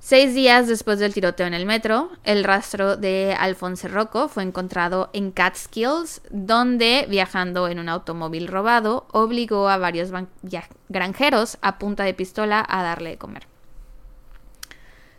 [0.06, 5.10] Seis días después del tiroteo en el metro, el rastro de Alfonso Rocco fue encontrado
[5.14, 10.10] en Catskills, donde, viajando en un automóvil robado, obligó a varios
[10.90, 13.48] granjeros a punta de pistola a darle de comer.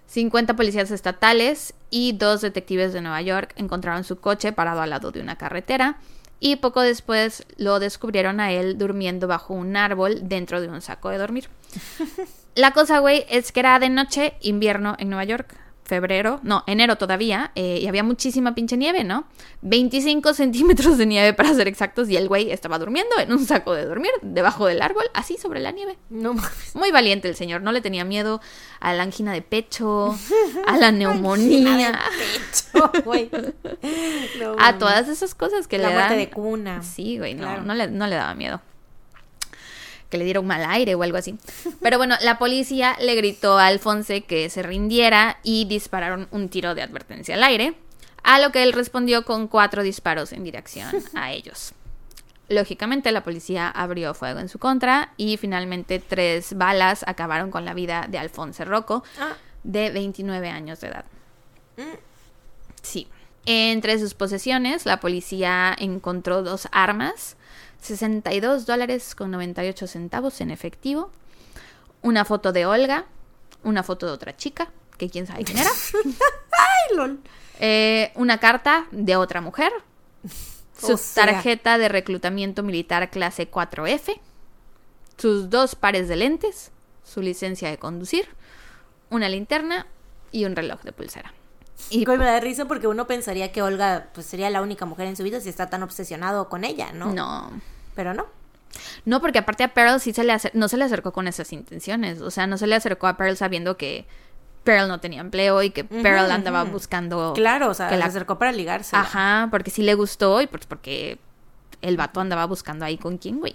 [0.09, 5.13] 50 policías estatales y dos detectives de Nueva York encontraron su coche parado al lado
[5.13, 5.97] de una carretera
[6.41, 11.09] y poco después lo descubrieron a él durmiendo bajo un árbol dentro de un saco
[11.09, 11.49] de dormir.
[12.55, 16.97] La cosa, güey, es que era de noche, invierno en Nueva York febrero, no, enero
[16.97, 19.25] todavía, eh, y había muchísima pinche nieve, ¿no?
[19.63, 23.75] 25 centímetros de nieve para ser exactos, y el güey estaba durmiendo en un saco
[23.75, 25.99] de dormir debajo del árbol, así sobre la nieve.
[26.11, 26.35] No
[26.75, 28.41] Muy valiente el señor, no le tenía miedo
[28.81, 30.17] a la angina de pecho,
[30.67, 32.01] a la neumonía.
[34.59, 36.83] a todas esas cosas que la le muerte de cuna.
[36.83, 38.61] Sí, güey, no, no, le, no le daba miedo
[40.15, 41.37] que le diera un mal aire o algo así.
[41.83, 46.77] Pero bueno, la policía le gritó a Alfonse que se rindiera y dispararon un tiro
[46.77, 47.75] de advertencia al aire,
[48.23, 51.73] a lo que él respondió con cuatro disparos en dirección a ellos.
[52.49, 57.75] Lógicamente, la policía abrió fuego en su contra y finalmente tres balas acabaron con la
[57.75, 59.33] vida de Alfonso Rocco, ah.
[59.65, 61.05] de 29 años de edad.
[61.77, 61.97] Mm.
[62.83, 63.09] Sí.
[63.47, 67.37] Entre sus posesiones, la policía encontró dos armas,
[67.85, 71.11] 62 dólares con 98 centavos en efectivo,
[72.01, 73.05] una foto de Olga,
[73.63, 75.71] una foto de otra chica, que quién sabe quién era.
[76.03, 77.21] Ay, lol.
[77.61, 79.71] Eh, una carta de otra mujer,
[80.81, 84.19] su tarjeta de reclutamiento militar clase 4F,
[85.19, 86.73] sus dos pares de lentes,
[87.05, 88.29] su licencia de conducir,
[89.11, 89.87] una linterna
[90.33, 91.35] y un reloj de pulsera.
[91.91, 95.17] Y me da risa porque uno pensaría que Olga pues sería la única mujer en
[95.17, 97.13] su vida si está tan obsesionado con ella, ¿no?
[97.13, 97.51] No.
[97.95, 98.27] Pero no.
[99.05, 102.21] No, porque aparte a Pearl sí se le no se le acercó con esas intenciones.
[102.21, 104.07] O sea, no se le acercó a Pearl sabiendo que
[104.65, 107.33] Pearl no tenía empleo y que Pearl andaba buscando.
[107.35, 108.07] Claro, o sea, que la...
[108.07, 108.97] acercó para ligarse.
[108.97, 111.19] Ajá, porque sí le gustó y pues porque
[111.83, 113.55] el vato andaba buscando ahí con quién, güey.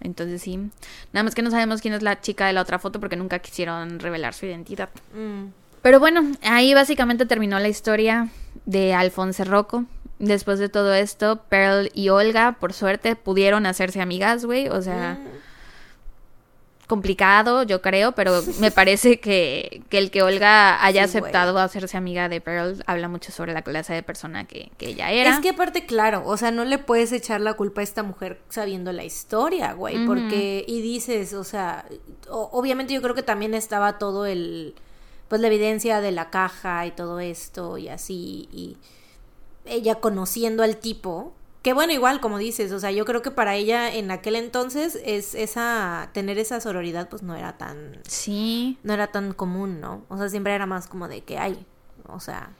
[0.00, 0.56] Entonces sí.
[1.12, 3.40] Nada más que no sabemos quién es la chica de la otra foto porque nunca
[3.40, 4.90] quisieron revelar su identidad.
[5.14, 5.48] Mm.
[5.82, 8.28] Pero bueno, ahí básicamente terminó la historia
[8.66, 9.84] de Alfonso Rocco.
[10.18, 14.68] Después de todo esto, Pearl y Olga, por suerte, pudieron hacerse amigas, güey.
[14.68, 15.18] O sea,
[16.88, 22.40] complicado, yo creo, pero me parece que, el que Olga haya aceptado hacerse amiga de
[22.40, 25.34] Pearl habla mucho sobre la clase de persona que, ella era.
[25.34, 28.40] Es que aparte, claro, o sea, no le puedes echar la culpa a esta mujer
[28.48, 31.84] sabiendo la historia, güey, porque, y dices, o sea,
[32.28, 34.74] obviamente yo creo que también estaba todo el,
[35.28, 38.78] pues la evidencia de la caja y todo esto y así, y
[39.68, 43.54] ella conociendo al tipo, que bueno, igual como dices, o sea, yo creo que para
[43.56, 48.92] ella en aquel entonces es esa tener esa sororidad pues no era tan sí, no
[48.92, 50.04] era tan común, ¿no?
[50.08, 51.66] O sea, siempre era más como de que hay,
[52.06, 52.50] o sea,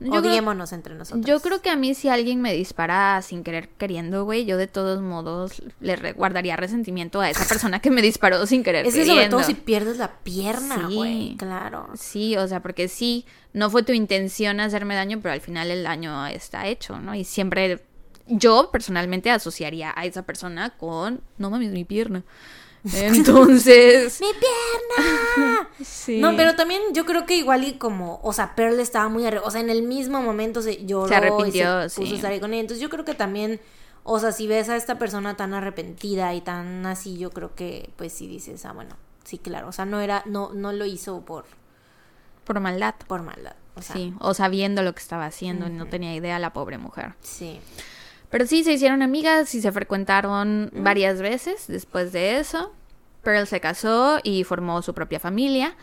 [0.00, 1.24] odiémonos entre nosotros.
[1.24, 4.66] Yo creo que a mí si alguien me dispara sin querer queriendo, güey, yo de
[4.66, 9.28] todos modos le guardaría resentimiento a esa persona que me disparó sin querer es sobre
[9.28, 11.88] todo si pierdes la pierna, güey, claro.
[11.94, 15.84] Sí, o sea, porque sí, no fue tu intención hacerme daño, pero al final el
[15.84, 17.14] daño está hecho, ¿no?
[17.14, 17.84] Y siempre
[18.26, 22.24] yo personalmente asociaría a esa persona con, no mames, mi pierna.
[22.92, 24.20] Entonces.
[24.20, 25.68] ¡Mi pierna!
[25.82, 26.20] sí.
[26.20, 29.50] No, pero también yo creo que igual y como, o sea, Pearl estaba muy O
[29.50, 31.08] sea, en el mismo momento se lloró.
[31.08, 32.60] Se arrepintió, y se puso con ella.
[32.60, 33.60] Entonces yo creo que también,
[34.02, 37.90] o sea, si ves a esta persona tan arrepentida y tan así, yo creo que,
[37.96, 39.68] pues sí dices, ah, bueno, sí, claro.
[39.68, 41.46] O sea, no era, no, no lo hizo por.
[42.44, 42.94] Por maldad.
[43.06, 43.56] Por maldad.
[43.76, 46.78] O sea, sí, o sabiendo lo que estaba haciendo y no tenía idea la pobre
[46.78, 47.14] mujer.
[47.22, 47.60] Sí.
[48.34, 52.72] Pero sí, se hicieron amigas y se frecuentaron varias veces después de eso.
[53.22, 55.76] Pearl se casó y formó su propia familia.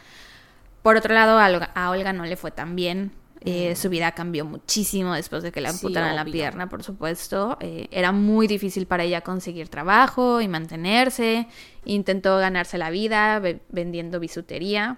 [0.82, 3.14] Por otro lado, a Olga, no le fue tan bien.
[3.40, 7.58] Eh, su vida cambió muchísimo después de que le amputaran la pierna, por supuesto.
[7.62, 11.48] Eh, era muy difícil para ella conseguir trabajo y mantenerse.
[11.86, 14.98] Intentó ganarse la vida vendiendo bisutería.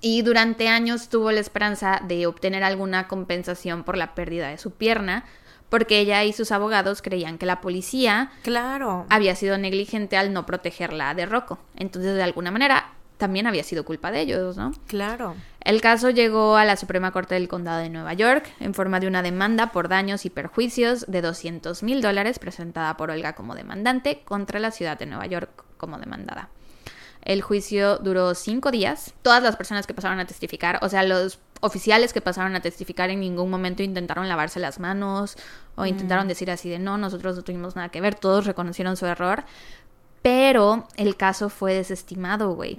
[0.00, 4.72] Y durante años tuvo la esperanza de obtener alguna compensación por la pérdida de su
[4.72, 5.24] pierna,
[5.72, 9.06] porque ella y sus abogados creían que la policía claro.
[9.08, 11.58] había sido negligente al no protegerla de Rocco.
[11.76, 14.72] Entonces, de alguna manera, también había sido culpa de ellos, ¿no?
[14.86, 15.34] Claro.
[15.64, 19.06] El caso llegó a la Suprema Corte del Condado de Nueva York en forma de
[19.06, 24.20] una demanda por daños y perjuicios de 200 mil dólares presentada por Olga como demandante
[24.26, 26.50] contra la ciudad de Nueva York como demandada.
[27.22, 29.14] El juicio duró cinco días.
[29.22, 33.08] Todas las personas que pasaron a testificar, o sea, los oficiales que pasaron a testificar
[33.08, 35.36] en ningún momento intentaron lavarse las manos
[35.76, 39.06] o intentaron decir así de no, nosotros no tuvimos nada que ver, todos reconocieron su
[39.06, 39.44] error.
[40.22, 42.76] Pero el caso fue desestimado, güey.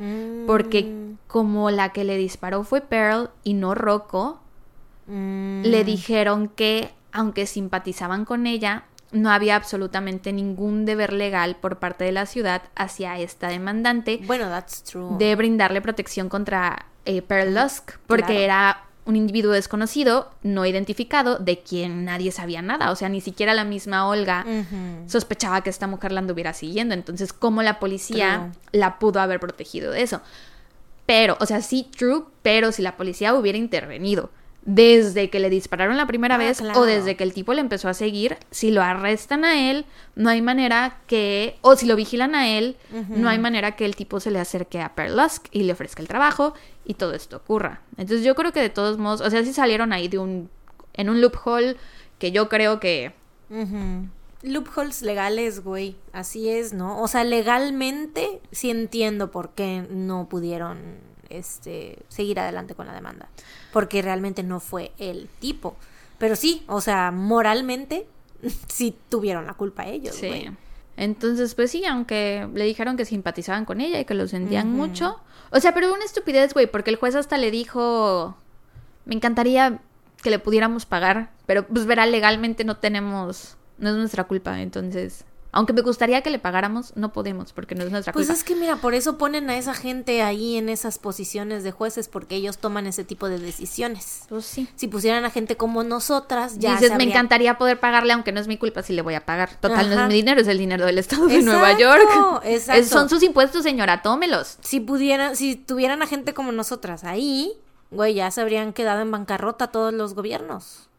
[0.48, 1.18] Porque Mm.
[1.28, 4.40] como la que le disparó fue Pearl y no Rocco,
[5.08, 11.78] Mm, le dijeron que, aunque simpatizaban con ella, no había absolutamente ningún deber legal por
[11.80, 15.18] parte de la ciudad hacia esta demandante Bueno, that's true.
[15.20, 18.40] de brindarle protección contra eh, Pearl Lusk, porque Claro.
[18.42, 22.90] era un individuo desconocido, no identificado, de quien nadie sabía nada.
[22.92, 24.46] O sea, ni siquiera la misma Olga
[25.08, 26.94] sospechaba que esta mujer la anduviera siguiendo.
[26.94, 28.80] Entonces, ¿cómo la policía True.
[28.80, 30.22] la pudo haber protegido de eso?
[31.06, 34.30] Pero, o sea, sí, true, pero si la policía hubiera intervenido
[34.66, 36.80] desde que le dispararon la primera Ah, vez claro.
[36.80, 39.86] o desde que el tipo le empezó a seguir, si lo arrestan a él,
[40.16, 42.78] no hay manera que, o si lo vigilan a él,
[43.10, 46.02] no hay manera que el tipo se le acerque a Pearl Lusk y le ofrezca
[46.02, 46.54] el trabajo
[46.86, 47.82] y todo esto ocurra.
[47.98, 50.50] Entonces yo creo que de todos modos, o sea, si salieron ahí de un,
[50.94, 51.78] en un loophole
[52.20, 53.14] que yo creo que.
[54.42, 55.96] Loopholes legales, güey.
[56.12, 57.02] Así es, ¿no?
[57.02, 60.80] O sea, legalmente sí entiendo por qué no pudieron
[61.30, 63.30] este seguir adelante con la demanda.
[63.72, 65.78] Porque realmente no fue el tipo.
[66.18, 68.06] Pero sí, o sea, moralmente
[68.68, 70.28] sí tuvieron la culpa ellos, Sí.
[70.28, 70.52] güey.
[70.96, 75.20] Entonces, pues sí, aunque le dijeron que simpatizaban con ella y que lo sentían mucho.
[75.54, 78.36] O sea, pero una estupidez, güey, porque el juez hasta le dijo,
[79.06, 79.82] me encantaría
[80.24, 85.26] que le pudiéramos pagar, pero pues verá, legalmente no tenemos, no es nuestra culpa, entonces,
[85.54, 88.38] aunque me gustaría que le pagáramos, no podemos porque no es nuestra Pues culpa.
[88.38, 92.10] es que mira, por eso ponen a esa gente ahí en esas posiciones de jueces,
[92.10, 94.24] porque ellos toman ese tipo de decisiones.
[94.30, 94.68] Pues sí.
[94.76, 98.40] Si pusieran a gente como nosotras, ya Dices, se me encantaría poder pagarle, aunque no
[98.42, 99.56] es mi culpa si le voy a pagar.
[99.62, 102.42] Total, no es mi dinero, es el dinero del Estado de Exacto, Nueva York.
[102.44, 102.82] exacto.
[102.82, 104.58] Es- son sus impuestos, señora, tómelos.
[104.62, 107.54] si pudieran, si tuvieran a gente como nosotras ahí,
[107.92, 110.90] güey, ya se habrían quedado en bancarrota todos los gobiernos.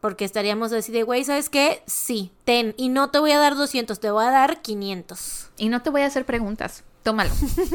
[0.00, 1.82] Porque estaríamos así de, güey, ¿sabes qué?
[1.86, 2.74] Sí, ten.
[2.76, 5.50] Y no te voy a dar 200, te voy a dar 500.
[5.56, 6.84] Y no te voy a hacer preguntas.
[7.02, 7.30] Tómalo.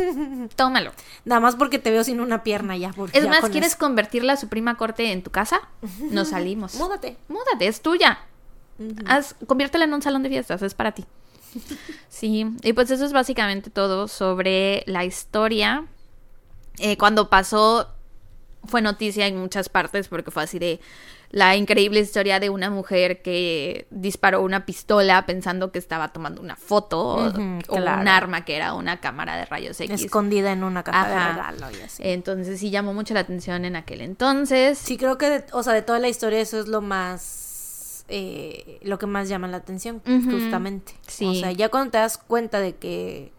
[0.55, 0.91] Tómalo.
[1.25, 2.93] Nada más porque te veo sin una pierna ya.
[3.11, 3.79] Es ya más, con ¿quieres eso.
[3.79, 5.67] convertir la Suprema Corte en tu casa?
[6.11, 6.75] Nos salimos.
[6.75, 7.17] Múdate.
[7.27, 8.19] Múdate, es tuya.
[9.05, 11.05] Haz, conviértela en un salón de fiestas, es para ti.
[12.09, 15.87] Sí, y pues eso es básicamente todo sobre la historia.
[16.77, 17.89] Eh, cuando pasó,
[18.65, 20.79] fue noticia en muchas partes porque fue así de
[21.33, 26.55] la increíble historia de una mujer que disparó una pistola pensando que estaba tomando una
[26.55, 28.01] foto o- Ujú, o, claro.
[28.01, 29.99] un arma que era una cámara de rayos X.
[30.03, 32.03] Escondida en una caja de regalo y así.
[32.05, 34.77] Entonces sí llamó mucho la atención en aquel entonces.
[34.77, 38.77] Sí, creo que, de- o sea, de toda la historia eso es lo más, eh,
[38.83, 40.93] lo que más llama la atención, justamente.
[41.07, 41.25] Sí.
[41.25, 43.31] O sea, ya cuando te das cuenta de que,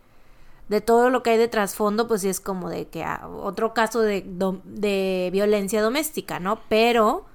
[0.68, 3.72] de todo lo que hay de trasfondo, pues sí es como de que ah, otro
[3.72, 4.24] caso de,
[4.64, 6.58] de violencia doméstica, ¿no?
[6.68, 7.26] Pero,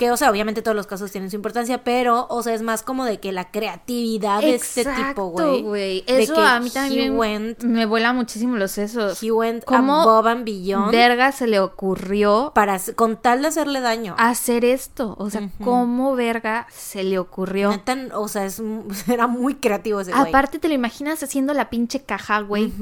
[0.00, 2.82] que, o sea, obviamente todos los casos tienen su importancia, pero, o sea, es más
[2.82, 6.00] como de que la creatividad de este tipo, güey.
[6.06, 9.22] de Eso que a mí también went- me vuela muchísimo los sesos.
[9.22, 13.80] He went ¿Cómo above and beyond verga se le ocurrió para, con tal de hacerle
[13.80, 14.14] daño.
[14.18, 15.14] hacer esto?
[15.18, 17.70] O sea, ¿cómo verga se le ocurrió?
[17.70, 18.62] Neta, o sea, es,
[19.08, 20.28] era muy creativo ese güey.
[20.28, 22.72] Aparte te lo imaginas haciendo la pinche caja, güey.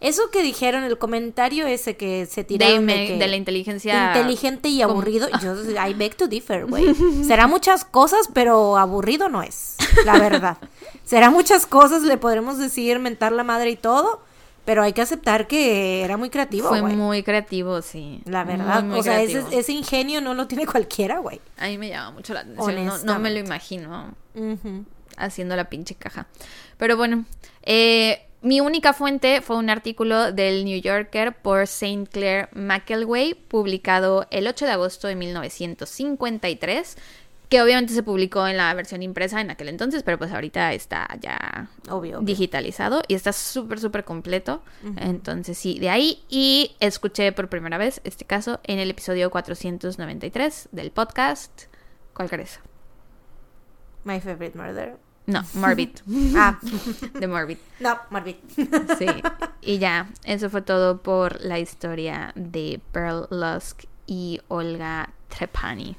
[0.00, 4.08] Eso que dijeron, el comentario ese que se de, tiraron de, que de la inteligencia.
[4.16, 5.54] inteligente y como- aburrido, yo
[5.86, 6.94] I beg to differ, güey.
[7.24, 10.58] Será muchas cosas, pero aburrido no es, la verdad.
[11.04, 14.22] Será muchas cosas, le podremos decir, mentar la madre y todo,
[14.64, 18.20] pero hay que aceptar que era muy creativo, Fue muy creativo, sí.
[18.24, 21.40] La verdad, Muy, muy o sea, ese, ingenio no lo tiene cualquiera, güey.
[21.58, 22.86] A mí me llama mucho la atención.
[22.86, 24.14] No, no me lo imagino.
[25.16, 26.26] Haciendo la pinche caja.
[26.76, 27.24] Pero bueno,
[27.62, 32.06] eh, mi única fuente fue un artículo del New Yorker por St.
[32.12, 36.96] Clair McElway, publicado el 8 de agosto de 1953,
[37.48, 41.08] que obviamente se publicó en la versión impresa en aquel entonces, pero pues ahorita está
[41.20, 42.20] ya Obvio, obvio.
[42.20, 44.62] digitalizado y está súper, súper completo.
[44.96, 46.22] Entonces sí, de ahí.
[46.28, 51.64] Y escuché por primera vez este caso en el episodio 493 del podcast.
[52.14, 52.60] ¿Cuál crees?
[54.04, 55.05] My favorite murder.
[55.26, 55.90] No, Morbid.
[56.36, 56.58] Ah,
[57.14, 57.58] de Morbid.
[57.80, 58.36] no, Marvin.
[58.98, 59.06] Sí.
[59.60, 65.96] Y ya, eso fue todo por la historia de Pearl Lusk y Olga Trepani.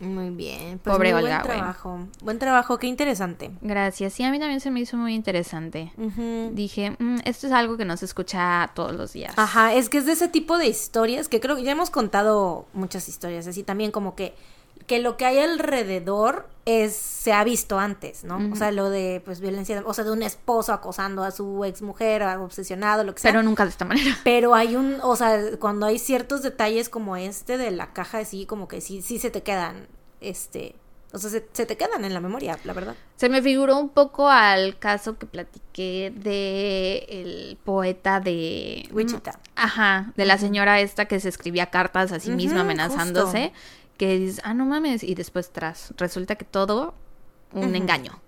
[0.00, 0.80] Muy bien.
[0.82, 2.00] Pues Pobre muy Olga, Buen trabajo.
[2.22, 3.52] Buen trabajo, qué interesante.
[3.60, 4.14] Gracias.
[4.14, 5.92] Sí, a mí también se me hizo muy interesante.
[6.52, 9.34] Dije, "Mm, esto es algo que no se escucha todos los días.
[9.36, 12.66] Ajá, es que es de ese tipo de historias que creo que ya hemos contado
[12.72, 14.34] muchas historias, así también como que
[14.86, 18.38] que lo que hay alrededor es se ha visto antes, ¿no?
[18.52, 22.22] O sea, lo de pues violencia, o sea, de un esposo acosando a su exmujer,
[22.22, 23.32] obsesionado, lo que sea.
[23.32, 24.16] Pero nunca de esta manera.
[24.24, 28.46] Pero hay un, o sea, cuando hay ciertos detalles como este de la caja, así
[28.46, 29.88] como que sí, sí se te quedan,
[30.20, 30.76] este,
[31.12, 32.94] o sea, se, se te quedan en la memoria, la verdad.
[33.16, 39.38] Se me figuró un poco al caso que platiqué de el poeta de Wichita.
[39.54, 43.52] Ajá, de la señora esta que se escribía cartas a sí misma amenazándose,
[43.96, 46.94] que dices, ah, no mames, y después tras, resulta que todo
[47.52, 48.20] un engaño.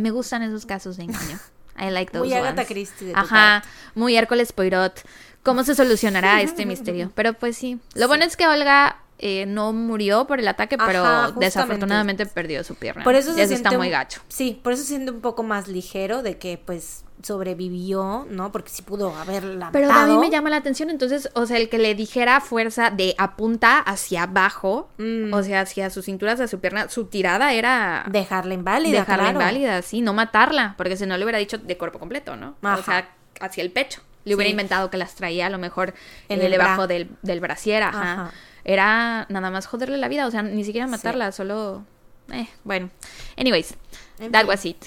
[0.00, 1.38] Me gustan esos casos de engaño.
[1.78, 2.64] I like those Muy Agatha.
[2.64, 3.62] Christie de tu Ajá,
[3.94, 5.02] muy Hércules Poirot.
[5.42, 7.12] ¿Cómo se solucionará este misterio?
[7.14, 7.78] Pero pues sí.
[7.94, 12.62] Lo bueno es que Olga eh, no murió por el ataque, pero Ajá, desafortunadamente perdió
[12.64, 13.04] su pierna.
[13.04, 14.20] Por eso Y se eso siente está muy gacho.
[14.28, 18.52] Sí, por eso se siente un poco más ligero de que pues sobrevivió, ¿no?
[18.52, 21.68] Porque sí pudo haberla Pero a mí me llama la atención, entonces, o sea, el
[21.68, 25.32] que le dijera fuerza de apunta hacia abajo, Mm.
[25.34, 29.38] o sea, hacia su cintura, hacia su pierna, su tirada era dejarla inválida, dejarla claro.
[29.40, 32.54] inválida, sí, no matarla, porque si no le hubiera dicho de cuerpo completo, ¿no?
[32.62, 32.82] O Ajá.
[32.82, 33.08] sea,
[33.40, 34.00] hacia el pecho.
[34.24, 34.52] Le hubiera Sí.
[34.52, 35.94] inventado que las traía a lo mejor
[36.28, 36.86] En en el debajo bra.
[36.88, 38.12] del, del brasier, ajá.
[38.12, 38.30] Ajá.
[38.64, 41.84] Era nada más joderle la vida, o sea, ni siquiera matarla, solo...
[42.32, 42.90] Eh, bueno.
[43.36, 43.74] Anyways,
[44.18, 44.48] En that fin.
[44.48, 44.84] was it.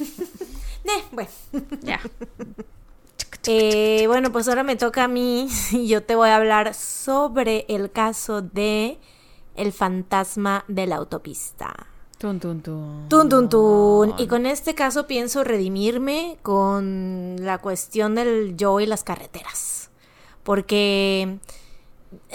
[0.84, 1.30] Eh, bueno.
[1.82, 2.00] Ya.
[3.48, 7.64] Eh, bueno, pues ahora me toca a mí y yo te voy a hablar sobre
[7.68, 9.00] el caso de
[9.56, 11.88] el fantasma de la autopista.
[12.18, 13.08] Tun, tun, tun.
[13.08, 14.14] Tun, tun, tun.
[14.16, 19.90] Y con este caso pienso redimirme con la cuestión del yo y las carreteras.
[20.44, 21.38] Porque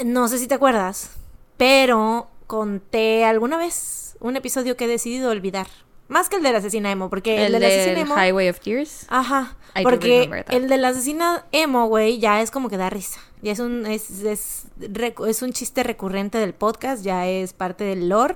[0.04, 1.12] no sé si te acuerdas,
[1.56, 5.68] pero conté alguna vez un episodio que he decidido olvidar.
[6.08, 8.16] Más que el de la asesina emo, porque el, El de la del asesina emo.
[8.16, 9.06] Highway of Tears.
[9.10, 9.56] Ajá.
[9.76, 13.20] I porque el de la asesina emo, güey, ya es como que da risa.
[13.42, 14.64] Ya es un, es, es,
[15.28, 18.36] es un chiste recurrente del podcast, ya es parte del lore.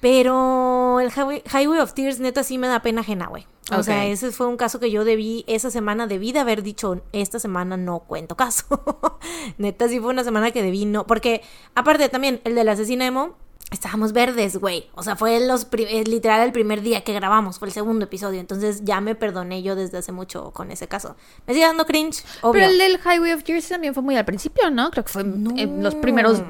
[0.00, 3.46] Pero el Highway, Highway of Tears, neta, sí me da pena ajena, güey.
[3.72, 7.02] O sea, ese fue un caso que yo debí, esa semana debí de haber dicho,
[7.12, 8.64] esta semana no cuento caso.
[9.58, 11.06] neta, sí fue una semana que debí no.
[11.06, 11.42] Porque,
[11.74, 13.36] aparte también, el de la asesina emo,
[13.70, 14.88] estábamos verdes, güey.
[14.94, 18.40] O sea, fue los eh, literal el primer día que grabamos, fue el segundo episodio.
[18.40, 21.16] Entonces ya me perdoné yo desde hace mucho con ese caso.
[21.46, 22.52] Me sigue dando cringe, obvio.
[22.52, 24.90] Pero el del Highway of Tears también fue muy al principio, ¿no?
[24.90, 26.42] Creo que fue en los primeros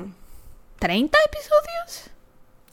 [0.79, 2.11] 30 episodios.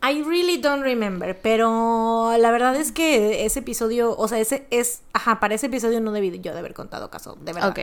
[0.01, 5.01] I really don't remember, pero la verdad es que ese episodio, o sea, ese es,
[5.11, 7.69] ajá, para ese episodio no debí yo de haber contado caso, de verdad.
[7.69, 7.79] Ok.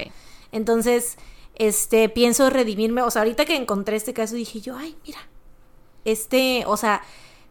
[0.52, 1.18] Entonces,
[1.56, 5.18] este, pienso redimirme, o sea, ahorita que encontré este caso dije yo, ay, mira,
[6.04, 7.02] este, o sea,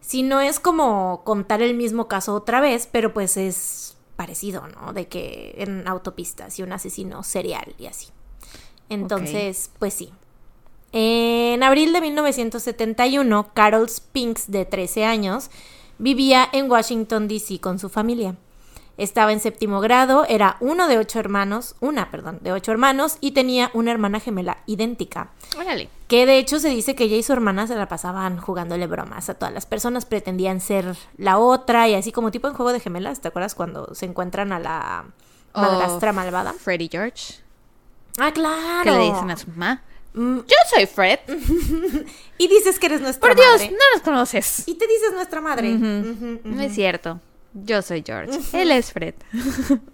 [0.02, 4.94] si no es como contar el mismo caso otra vez, pero pues es parecido, ¿no?
[4.94, 8.08] De que en autopistas y un asesino serial y así.
[8.90, 10.12] Entonces, pues sí.
[10.92, 15.50] En abril de 1971, Carol Spinks, de 13 años,
[15.98, 17.60] vivía en Washington, D.C.
[17.60, 18.36] con su familia.
[18.96, 23.32] Estaba en séptimo grado, era uno de ocho hermanos, una, perdón, de ocho hermanos, y
[23.32, 25.32] tenía una hermana gemela idéntica.
[25.58, 25.90] Órale.
[26.08, 29.30] Que de hecho se dice que ella y su hermana se la pasaban jugándole bromas
[29.30, 32.80] a todas las personas, pretendían ser la otra, y así como tipo en juego de
[32.80, 35.06] gemelas, ¿te acuerdas cuando se encuentran a la
[35.56, 36.54] madrastra malvada?
[36.54, 37.36] Freddy George.
[38.20, 38.84] Ah, claro.
[38.84, 39.82] Que le dicen a su mamá.
[40.14, 41.20] Mm, Yo soy Fred.
[42.38, 43.72] y dices que eres nuestra Por Dios, madre.
[43.72, 44.68] no nos conoces.
[44.68, 45.70] Y te dices nuestra madre.
[45.72, 47.20] No es cierto.
[47.54, 48.40] Yo soy George.
[48.54, 49.16] Él es Fred.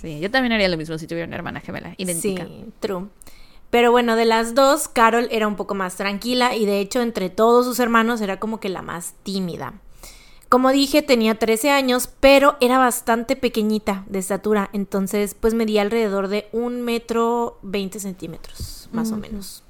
[0.00, 2.44] Sí, yo también haría lo mismo si tuviera una hermana gemela idéntica.
[2.44, 3.08] Sí, true.
[3.70, 7.30] Pero bueno, de las dos, Carol era un poco más tranquila y de hecho entre
[7.30, 9.74] todos sus hermanos era como que la más tímida.
[10.48, 16.28] Como dije, tenía 13 años, pero era bastante pequeñita de estatura, entonces pues medía alrededor
[16.28, 19.64] de un metro 20 centímetros, más o menos.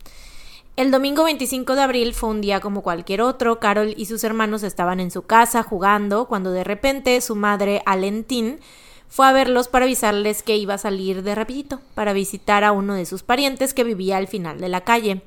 [0.77, 3.59] El domingo 25 de abril fue un día como cualquier otro.
[3.61, 8.61] Carol y sus hermanos estaban en su casa jugando cuando de repente su madre, Alentín,
[9.09, 12.93] fue a verlos para avisarles que iba a salir de rapidito para visitar a uno
[12.93, 15.23] de sus parientes que vivía al final de la calle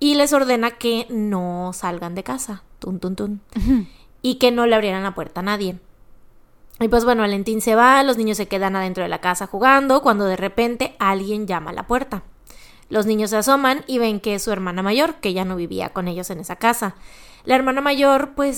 [0.00, 3.40] y les ordena que no salgan de casa, tun tun tun,
[4.20, 5.78] y que no le abrieran la puerta a nadie.
[6.80, 10.02] Y pues bueno, Valentín se va, los niños se quedan adentro de la casa jugando
[10.02, 12.24] cuando de repente alguien llama a la puerta.
[12.88, 15.90] Los niños se asoman y ven que es su hermana mayor, que ya no vivía
[15.90, 16.94] con ellos en esa casa.
[17.44, 18.56] La hermana mayor, pues,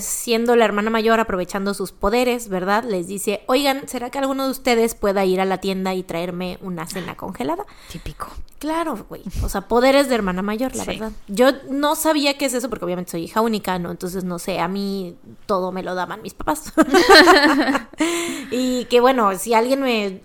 [0.00, 2.84] siendo la hermana mayor, aprovechando sus poderes, ¿verdad?
[2.84, 6.58] Les dice, oigan, ¿será que alguno de ustedes pueda ir a la tienda y traerme
[6.62, 7.64] una cena congelada?
[7.90, 8.28] Típico.
[8.60, 9.22] Claro, güey.
[9.42, 11.12] O sea, poderes de hermana mayor, la verdad.
[11.28, 13.90] Yo no sabía qué es eso porque obviamente soy hija única, ¿no?
[13.90, 15.16] Entonces, no sé, a mí
[15.46, 16.70] todo me lo daban mis papás.
[18.50, 20.20] y que bueno, si alguien me...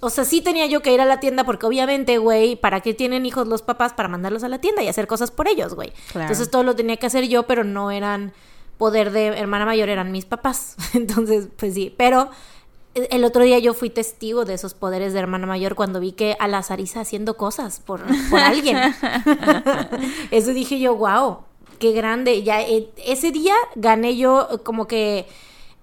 [0.00, 2.92] O, sea, sí tenía yo que ir a la tienda porque obviamente, güey, ¿para qué
[2.92, 3.92] tienen hijos los papás?
[3.92, 5.92] Para mandarlos a la tienda y hacer cosas por ellos, güey.
[6.12, 8.32] Entonces todo lo tenía que hacer yo, pero no eran
[8.78, 10.76] poder de hermana mayor, eran mis papás.
[10.94, 12.30] Entonces, pues sí, pero
[12.94, 16.36] el otro día yo fui testigo de esos poderes de hermana mayor cuando vi que
[16.40, 18.78] a la Sarisa haciendo cosas por, por alguien.
[20.30, 21.40] Eso dije yo, wow,
[21.78, 22.42] qué grande.
[22.42, 25.26] Ya eh, ese día gané yo como que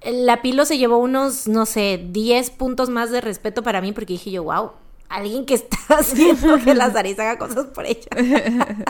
[0.03, 4.13] la Pilo se llevó unos, no sé, 10 puntos más de respeto para mí porque
[4.13, 4.71] dije yo, wow,
[5.14, 8.09] alguien que está haciendo que la Sarisa haga cosas por ella.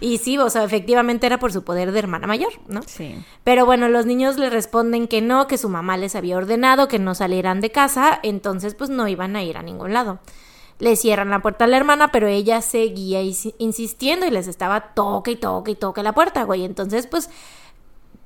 [0.00, 2.82] y sí, o sea, efectivamente era por su poder de hermana mayor, ¿no?
[2.86, 3.16] Sí.
[3.44, 6.98] Pero bueno, los niños le responden que no, que su mamá les había ordenado que
[6.98, 10.20] no salieran de casa, entonces pues no iban a ir a ningún lado.
[10.78, 13.20] Le cierran la puerta a la hermana, pero ella seguía
[13.58, 16.64] insistiendo y les estaba toque y toque y toque la puerta, güey.
[16.64, 17.30] Entonces, pues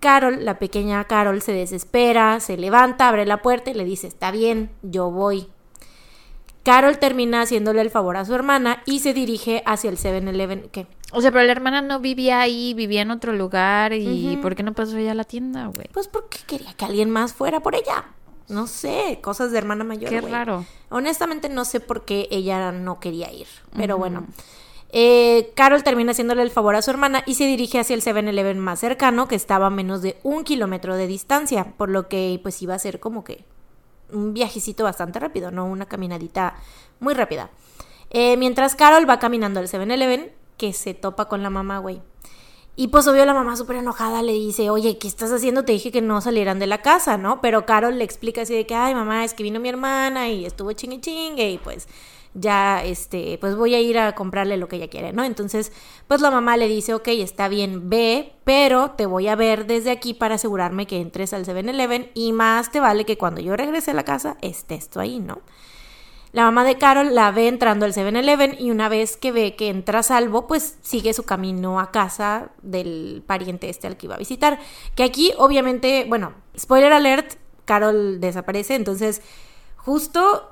[0.01, 4.31] Carol, la pequeña Carol, se desespera, se levanta, abre la puerta y le dice, está
[4.31, 5.47] bien, yo voy.
[6.63, 10.69] Carol termina haciéndole el favor a su hermana y se dirige hacia el 7-Eleven.
[10.71, 10.87] ¿Qué?
[11.13, 13.93] O sea, pero la hermana no vivía ahí, vivía en otro lugar.
[13.93, 15.89] ¿Y por qué no pasó ella a la tienda, güey?
[15.93, 18.05] Pues porque quería que alguien más fuera por ella.
[18.49, 20.09] No sé, cosas de hermana mayor.
[20.09, 20.65] Qué raro.
[20.89, 23.47] Honestamente no sé por qué ella no quería ir.
[23.77, 24.27] Pero bueno.
[24.95, 28.59] Eh, Carol termina haciéndole el favor a su hermana y se dirige hacia el 7-Eleven
[28.59, 32.61] más cercano, que estaba a menos de un kilómetro de distancia, por lo que pues
[32.61, 33.45] iba a ser como que
[34.13, 36.55] un viajecito bastante rápido, no una caminadita
[37.01, 37.51] muy rápida.
[38.11, 42.01] Eh, mientras Carol va caminando al 7-Eleven, que se topa con la mamá, güey.
[42.75, 45.65] Y pues obvio la mamá súper enojada le dice, oye, ¿qué estás haciendo?
[45.65, 47.41] Te dije que no salieran de la casa, ¿no?
[47.43, 50.47] Pero Carol le explica así de que, ay, mamá, es que vino mi hermana y
[50.47, 51.87] estuvo chingue chingue y pues
[52.35, 55.25] ya, este, pues voy a ir a comprarle lo que ella quiere, ¿no?
[55.25, 55.73] Entonces,
[56.09, 59.91] pues la mamá le dice, ok, está bien, ve, pero te voy a ver desde
[59.91, 63.91] aquí para asegurarme que entres al 7-Eleven y más te vale que cuando yo regrese
[63.91, 65.41] a la casa estés tú ahí, ¿no?
[66.33, 69.69] La mamá de Carol la ve entrando al 7-Eleven y una vez que ve que
[69.69, 74.19] entra salvo, pues sigue su camino a casa del pariente este al que iba a
[74.19, 74.59] visitar.
[74.95, 77.35] Que aquí, obviamente, bueno, spoiler alert,
[77.67, 79.21] Carol desaparece, entonces
[79.77, 80.49] justo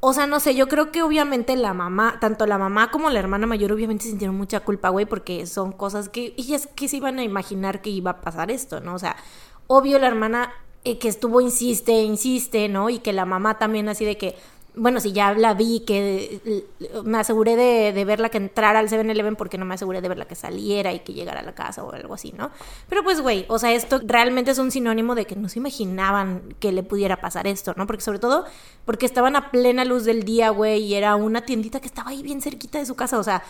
[0.00, 3.18] o sea, no sé, yo creo que obviamente la mamá, tanto la mamá como la
[3.18, 7.18] hermana mayor obviamente sintieron mucha culpa, güey, porque son cosas que ellas que se iban
[7.18, 8.94] a imaginar que iba a pasar esto, ¿no?
[8.94, 9.16] O sea,
[9.66, 12.88] obvio la hermana eh, que estuvo insiste, insiste, ¿no?
[12.88, 14.36] Y que la mamá también así de que,
[14.80, 16.64] bueno, si ya la vi, que
[17.04, 20.34] me aseguré de, verla que entrara al 7-Eleven porque no me aseguré de verla que
[20.34, 22.50] saliera y que llegara a la casa o algo así, ¿no?
[22.88, 26.54] Pero pues, güey, o sea, esto realmente es un sinónimo de que no se imaginaban
[26.60, 27.86] que le pudiera pasar esto, ¿no?
[27.86, 28.46] Porque sobre todo
[28.86, 32.22] porque estaban a plena luz del día, güey, y era una tiendita que estaba ahí
[32.22, 33.42] bien cerquita de su casa, o sea,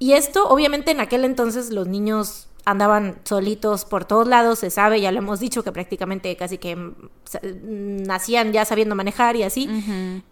[0.00, 5.00] y esto, obviamente, en aquel entonces los niños andaban solitos por todos lados, se sabe,
[5.00, 6.92] ya lo hemos dicho, que prácticamente casi que
[7.62, 9.68] nacían ya sabiendo manejar y así.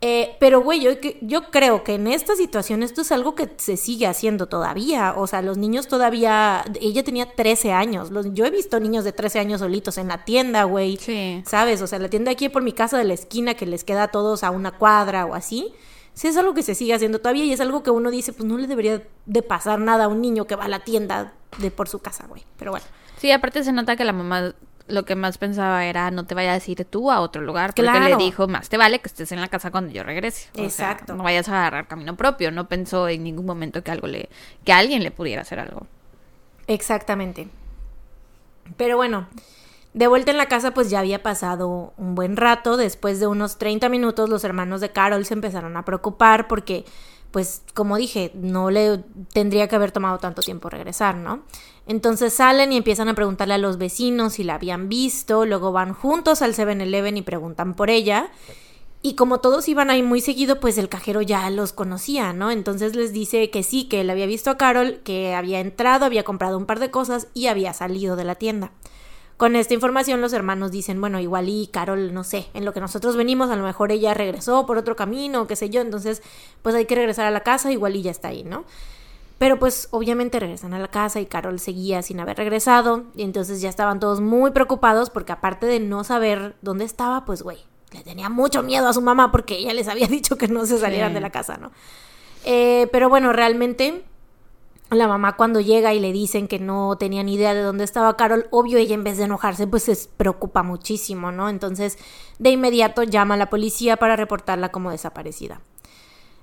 [0.01, 3.76] Eh, pero, güey, yo, yo creo que en esta situación esto es algo que se
[3.76, 5.14] sigue haciendo todavía.
[5.16, 8.11] O sea, los niños todavía, ella tenía 13 años.
[8.33, 10.97] yo he visto niños de 13 años solitos en la tienda, güey.
[10.97, 11.43] Sí.
[11.47, 11.83] ¿Sabes?
[11.83, 14.09] O sea, la tienda aquí por mi casa de la esquina que les queda a
[14.09, 15.72] todos a una cuadra o así
[16.14, 18.47] sí es algo que se sigue haciendo todavía y es algo que uno dice, pues
[18.47, 21.70] no le debería de pasar nada a un niño que va a la tienda de
[21.70, 22.44] por su casa, güey.
[22.59, 22.86] Pero bueno.
[23.18, 24.55] Sí, aparte se nota que la mamá
[24.88, 27.82] lo que más pensaba era no te vayas a ir tú a otro lugar porque
[27.82, 31.14] le dijo más te vale que estés en la casa cuando yo regrese exacto.
[31.14, 32.50] no vayas a agarrar camino propio.
[32.50, 34.28] No pensó en ningún momento que algo le
[34.64, 35.86] que alguien le pudiera hacer algo.
[36.66, 37.48] Exactamente.
[38.76, 39.28] Pero bueno
[39.94, 43.59] de vuelta en la casa pues ya había pasado un buen rato, después de unos
[43.59, 46.84] 30 minutos los hermanos de Carol se empezaron a preocupar porque
[47.33, 48.99] pues como dije, no le
[49.33, 51.43] tendría que haber tomado tanto tiempo regresar, ¿no?
[51.87, 55.95] Entonces salen y empiezan a preguntarle a los vecinos si la habían visto, luego van
[55.95, 58.30] juntos al 7-Eleven y preguntan por ella.
[59.05, 62.53] Y como todos iban ahí muy seguido, pues el cajero ya los conocía, ¿no?
[62.53, 66.22] Entonces les dice que sí, que él había visto a Carol, que había entrado, había
[66.22, 68.70] comprado un par de cosas y había salido de la tienda.
[69.43, 72.78] Con esta información los hermanos dicen, bueno, igual y Carol, no sé, en lo que
[72.78, 76.22] nosotros venimos, a lo mejor ella regresó por otro camino, qué sé yo, entonces
[76.62, 78.64] pues hay que regresar a la casa, igual y ya está ahí, ¿no?
[79.38, 83.61] Pero pues obviamente regresan a la casa y Carol seguía sin haber regresado y entonces
[83.61, 87.59] ya estaban todos muy preocupados porque aparte de no saber dónde estaba, pues güey,
[87.90, 90.78] le tenía mucho miedo a su mamá porque ella les había dicho que no se
[90.78, 91.72] salieran de la casa, ¿no?
[92.45, 94.05] Eh, pero bueno, realmente
[94.93, 98.16] La mamá cuando llega y le dicen que no tenía ni idea de dónde estaba
[98.16, 101.49] Carol, obvio ella en vez de enojarse pues se preocupa muchísimo, ¿no?
[101.49, 101.99] Entonces
[102.38, 105.61] de inmediato llama a la policía para reportarla como desaparecida.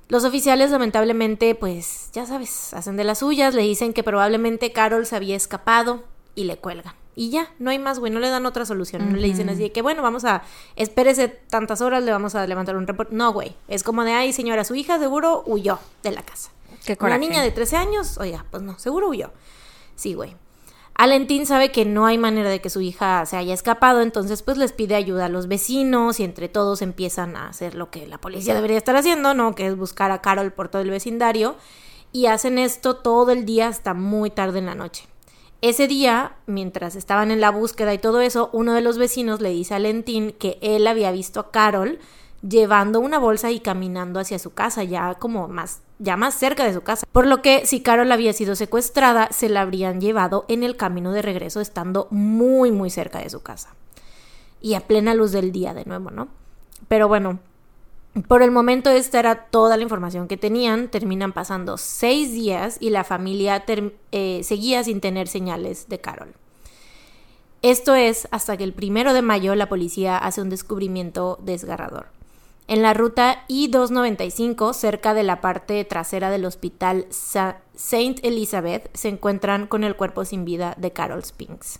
[0.07, 5.05] Los oficiales lamentablemente pues ya sabes, hacen de las suyas, le dicen que probablemente Carol
[5.05, 6.95] se había escapado y le cuelgan.
[7.15, 9.11] Y ya, no hay más, güey, no le dan otra solución.
[9.11, 10.41] No le dicen así de que, bueno, vamos a,
[10.77, 13.13] espérese tantas horas, le vamos a levantar un reporte.
[13.13, 16.49] No, güey, es como de, ay, señora, su hija seguro huyó de la casa.
[16.97, 19.31] Qué Una niña de 13 años, oiga, pues no, seguro huyó.
[19.95, 20.35] Sí, güey.
[20.95, 24.57] Alentín sabe que no hay manera de que su hija se haya escapado, entonces pues
[24.57, 28.17] les pide ayuda a los vecinos y entre todos empiezan a hacer lo que la
[28.17, 29.55] policía debería estar haciendo, ¿no?
[29.55, 31.55] Que es buscar a Carol por todo el vecindario
[32.11, 35.07] y hacen esto todo el día hasta muy tarde en la noche.
[35.61, 39.51] Ese día, mientras estaban en la búsqueda y todo eso, uno de los vecinos le
[39.51, 41.99] dice a Alentín que él había visto a Carol
[42.47, 46.73] llevando una bolsa y caminando hacia su casa, ya como más, ya más cerca de
[46.73, 47.05] su casa.
[47.11, 51.11] Por lo que si Carol había sido secuestrada, se la habrían llevado en el camino
[51.11, 53.75] de regreso, estando muy, muy cerca de su casa.
[54.61, 56.27] Y a plena luz del día de nuevo, ¿no?
[56.87, 57.39] Pero bueno,
[58.27, 60.89] por el momento esta era toda la información que tenían.
[60.89, 63.63] Terminan pasando seis días y la familia
[64.11, 66.33] eh, seguía sin tener señales de Carol.
[67.61, 72.07] Esto es hasta que el primero de mayo la policía hace un descubrimiento desgarrador.
[72.69, 79.09] En la ruta I-295, cerca de la parte trasera del hospital Sa- Saint Elizabeth, se
[79.09, 81.79] encuentran con el cuerpo sin vida de Carol Spinks.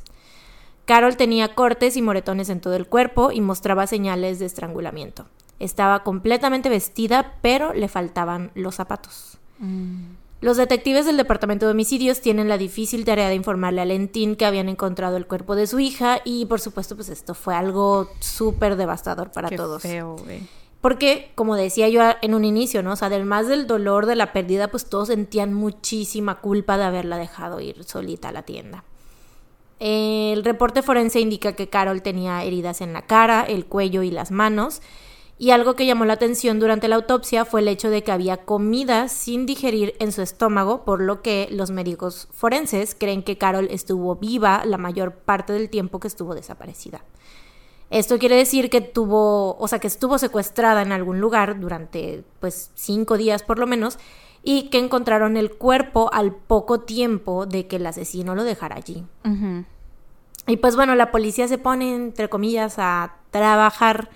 [0.85, 5.27] Carol tenía cortes y moretones en todo el cuerpo y mostraba señales de estrangulamiento.
[5.59, 9.37] Estaba completamente vestida, pero le faltaban los zapatos.
[10.41, 14.45] Los detectives del Departamento de Homicidios tienen la difícil tarea de informarle a Lentín que
[14.45, 18.75] habían encontrado el cuerpo de su hija y por supuesto pues esto fue algo súper
[18.77, 19.81] devastador para Qué todos.
[19.83, 20.47] feo, güey.
[20.81, 22.93] Porque, como decía yo en un inicio, ¿no?
[22.99, 27.83] Además del dolor de la pérdida, pues todos sentían muchísima culpa de haberla dejado ir
[27.83, 28.85] solita a la tienda.
[29.79, 34.31] El reporte forense indica que Carol tenía heridas en la cara, el cuello y las
[34.31, 34.81] manos.
[35.37, 38.37] Y algo que llamó la atención durante la autopsia fue el hecho de que había
[38.37, 43.69] comida sin digerir en su estómago, por lo que los médicos forenses creen que Carol
[43.71, 47.05] estuvo viva la mayor parte del tiempo que estuvo desaparecida.
[47.89, 52.71] Esto quiere decir que tuvo, o sea, que estuvo secuestrada en algún lugar durante, pues,
[52.75, 53.97] cinco días por lo menos,
[54.43, 59.03] y que encontraron el cuerpo al poco tiempo de que el asesino lo dejara allí.
[60.47, 64.09] Y pues bueno, la policía se pone, entre comillas, a trabajar,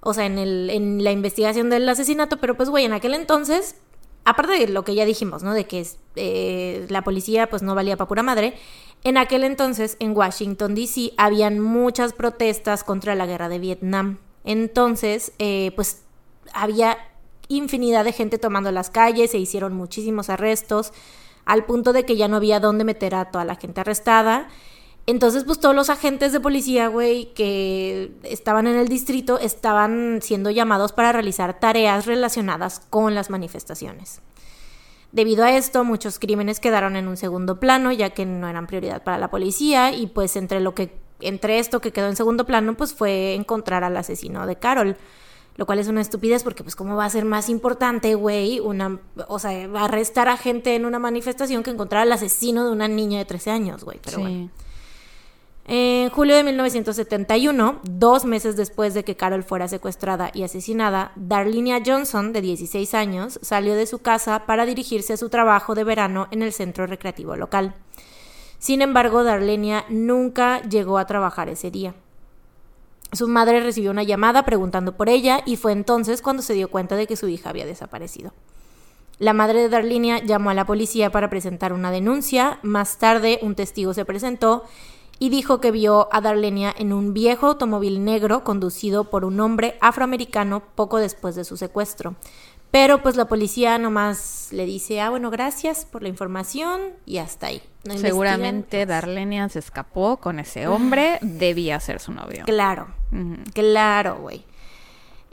[0.00, 3.76] o sea, en, el, en la investigación del asesinato, pero pues güey, en aquel entonces,
[4.24, 5.54] aparte de lo que ya dijimos, ¿no?
[5.54, 8.54] De que eh, la policía pues no valía para pura madre,
[9.02, 11.12] en aquel entonces en Washington, D.C.
[11.16, 14.18] habían muchas protestas contra la guerra de Vietnam.
[14.44, 16.02] Entonces, eh, pues
[16.52, 16.98] había
[17.48, 20.92] infinidad de gente tomando las calles, se hicieron muchísimos arrestos,
[21.44, 24.48] al punto de que ya no había dónde meter a toda la gente arrestada.
[25.10, 30.50] Entonces, pues todos los agentes de policía, güey, que estaban en el distrito, estaban siendo
[30.50, 34.20] llamados para realizar tareas relacionadas con las manifestaciones.
[35.10, 39.02] Debido a esto, muchos crímenes quedaron en un segundo plano, ya que no eran prioridad
[39.02, 42.76] para la policía, y pues entre lo que, entre esto que quedó en segundo plano,
[42.76, 44.96] pues fue encontrar al asesino de Carol.
[45.56, 49.00] Lo cual es una estupidez porque pues cómo va a ser más importante, güey, una,
[49.26, 53.18] o sea, arrestar a gente en una manifestación que encontrar al asesino de una niña
[53.18, 53.98] de 13 años, güey.
[54.04, 54.22] Pero sí.
[54.22, 54.50] bueno.
[55.72, 61.80] En julio de 1971, dos meses después de que Carol fuera secuestrada y asesinada, Darlinia
[61.86, 66.26] Johnson, de 16 años, salió de su casa para dirigirse a su trabajo de verano
[66.32, 67.76] en el centro recreativo local.
[68.58, 71.94] Sin embargo, Darlenia nunca llegó a trabajar ese día.
[73.12, 76.96] Su madre recibió una llamada preguntando por ella y fue entonces cuando se dio cuenta
[76.96, 78.32] de que su hija había desaparecido.
[79.20, 82.58] La madre de Darlinia llamó a la policía para presentar una denuncia.
[82.62, 84.64] Más tarde, un testigo se presentó
[85.20, 89.76] y dijo que vio a Darlenia en un viejo automóvil negro conducido por un hombre
[89.82, 92.16] afroamericano poco después de su secuestro.
[92.70, 97.48] Pero pues la policía nomás le dice, ah, bueno, gracias por la información y hasta
[97.48, 97.60] ahí.
[97.84, 98.86] No Seguramente.
[98.86, 102.44] Darlenia se escapó con ese hombre, debía ser su novio.
[102.46, 103.42] Claro, Ujú.
[103.52, 104.44] claro, güey.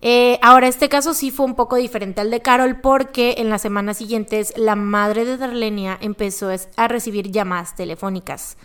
[0.01, 3.61] Eh, ahora, este caso sí fue un poco diferente al de Carol porque en las
[3.61, 8.57] semanas siguientes la madre de Darlenia empezó a recibir llamadas telefónicas.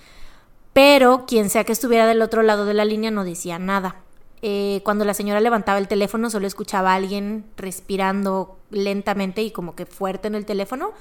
[0.72, 3.96] Pero quien sea que estuviera del otro lado de la línea no decía nada.
[4.40, 9.76] Eh, cuando la señora levantaba el teléfono solo escuchaba a alguien respirando lentamente y como
[9.76, 10.92] que fuerte en el teléfono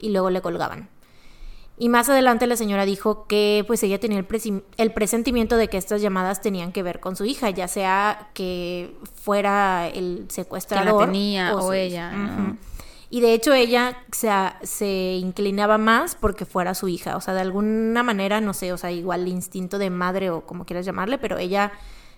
[0.00, 0.88] y luego le colgaban.
[1.80, 5.68] Y más adelante la señora dijo que pues ella tenía el, presi- el presentimiento de
[5.68, 11.04] que estas llamadas tenían que ver con su hija, ya sea que fuera el secuestrador
[11.06, 12.10] tenía o ella.
[13.10, 14.30] Y de hecho ella se,
[14.62, 17.16] se, inclinaba más porque fuera su hija.
[17.16, 20.42] O sea, de alguna manera, no sé, o sea, igual el instinto de madre o
[20.44, 21.72] como quieras llamarle, pero ella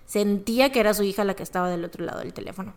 [0.05, 2.73] sentía que era su hija la que estaba del otro lado del teléfono.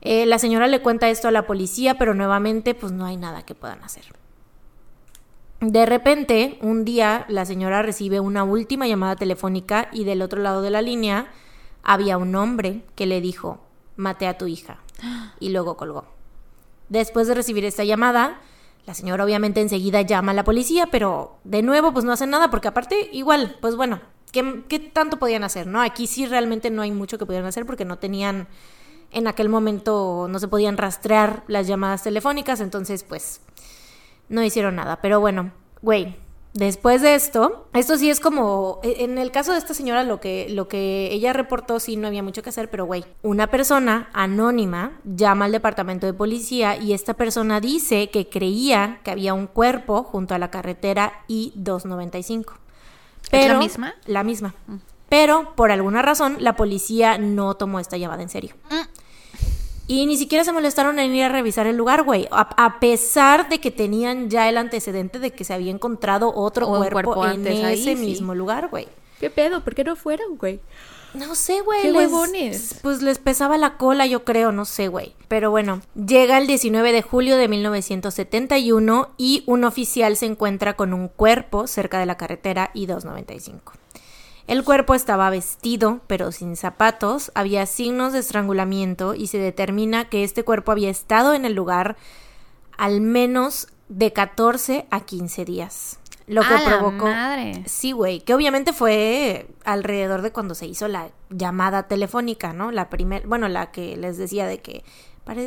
[0.00, 3.42] Eh, la señora le cuenta esto a la policía, pero nuevamente pues no hay nada
[3.42, 4.04] que puedan hacer.
[5.60, 10.60] De repente, un día, la señora recibe una última llamada telefónica y del otro lado
[10.60, 11.30] de la línea
[11.84, 13.60] había un hombre que le dijo,
[13.96, 14.78] maté a tu hija.
[15.38, 16.06] Y luego colgó.
[16.92, 18.38] Después de recibir esta llamada,
[18.84, 22.50] la señora obviamente enseguida llama a la policía, pero de nuevo pues no hacen nada
[22.50, 25.66] porque aparte igual, pues bueno, ¿qué, qué tanto podían hacer?
[25.66, 25.80] ¿no?
[25.80, 28.46] Aquí sí realmente no hay mucho que pudieran hacer porque no tenían,
[29.10, 33.40] en aquel momento no se podían rastrear las llamadas telefónicas, entonces pues
[34.28, 35.00] no hicieron nada.
[35.00, 35.50] Pero bueno,
[35.80, 36.18] güey,
[36.54, 40.20] Después de esto, esto sí es como, e, en el caso de esta señora, lo
[40.20, 44.10] que, lo que ella reportó sí no había mucho que hacer, pero güey, una persona
[44.12, 49.46] anónima llama al departamento de policía y esta persona dice que creía que había un
[49.46, 52.52] cuerpo junto a la carretera I-295.
[53.30, 53.94] ¿Es la misma?
[54.04, 54.54] La misma.
[54.66, 54.76] Mm.
[55.08, 58.54] Pero por alguna razón la policía no tomó esta llamada en serio.
[59.86, 62.28] Y ni siquiera se molestaron en ir a revisar el lugar, güey.
[62.30, 67.26] A, pesar de que tenían ya el antecedente de que se había encontrado otro cuerpo,
[67.26, 68.88] en ese mismo lugar, güey.
[69.20, 69.62] ¿Qué pedo?
[69.62, 70.60] ¿Por qué no fueron, güey?
[71.14, 71.82] No sé, güey.
[71.82, 72.76] ¿Qué huevones?
[72.82, 75.14] Pues les pesaba la cola, yo creo, no sé, güey.
[75.28, 80.94] Pero bueno, llega el 19 de julio de 1971 y un oficial se encuentra con
[80.94, 83.81] un cuerpo cerca de la carretera I-295.
[84.46, 90.24] El cuerpo estaba vestido, pero sin zapatos, había signos de estrangulamiento y se determina que
[90.24, 91.96] este cuerpo había estado en el lugar
[92.76, 95.98] al menos de 14 a 15 días.
[96.26, 97.06] Lo que provocó.
[97.06, 97.62] madre.
[97.66, 98.20] Sí, güey.
[98.20, 102.70] Que obviamente fue alrededor de cuando se hizo la llamada telefónica, ¿no?
[102.70, 103.26] La primera.
[103.26, 104.84] Bueno, la que les decía de que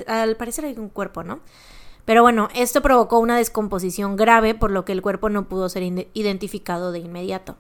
[0.07, 1.39] al parecer hay un cuerpo, ¿no?
[2.05, 5.84] Pero bueno, esto provocó una descomposición grave, por lo que el cuerpo no pudo ser
[6.13, 7.57] identificado de inmediato.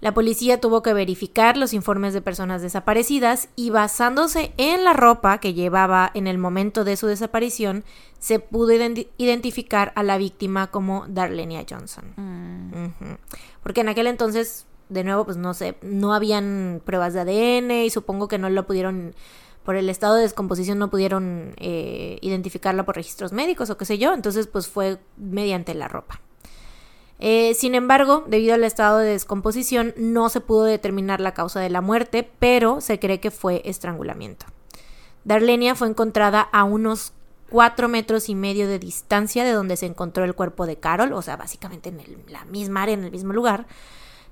[0.00, 5.38] La policía tuvo que verificar los informes de personas desaparecidas y basándose en la ropa
[5.38, 7.84] que llevaba en el momento de su desaparición,
[8.18, 8.72] se pudo
[9.18, 12.14] identificar a la víctima como Darlenia Johnson.
[12.16, 13.14] Mm.
[13.62, 17.90] Porque en aquel entonces, de nuevo, pues no sé, no habían pruebas de ADN y
[17.90, 19.14] supongo que no lo pudieron
[19.64, 23.98] por el estado de descomposición no pudieron eh, identificarla por registros médicos o qué sé
[23.98, 26.20] yo, entonces pues fue mediante la ropa.
[27.22, 31.68] Eh, sin embargo, debido al estado de descomposición, no se pudo determinar la causa de
[31.68, 34.46] la muerte, pero se cree que fue estrangulamiento.
[35.24, 37.12] Darlenia fue encontrada a unos
[37.50, 41.20] cuatro metros y medio de distancia de donde se encontró el cuerpo de Carol, o
[41.20, 43.66] sea, básicamente en la misma área, en el mismo lugar.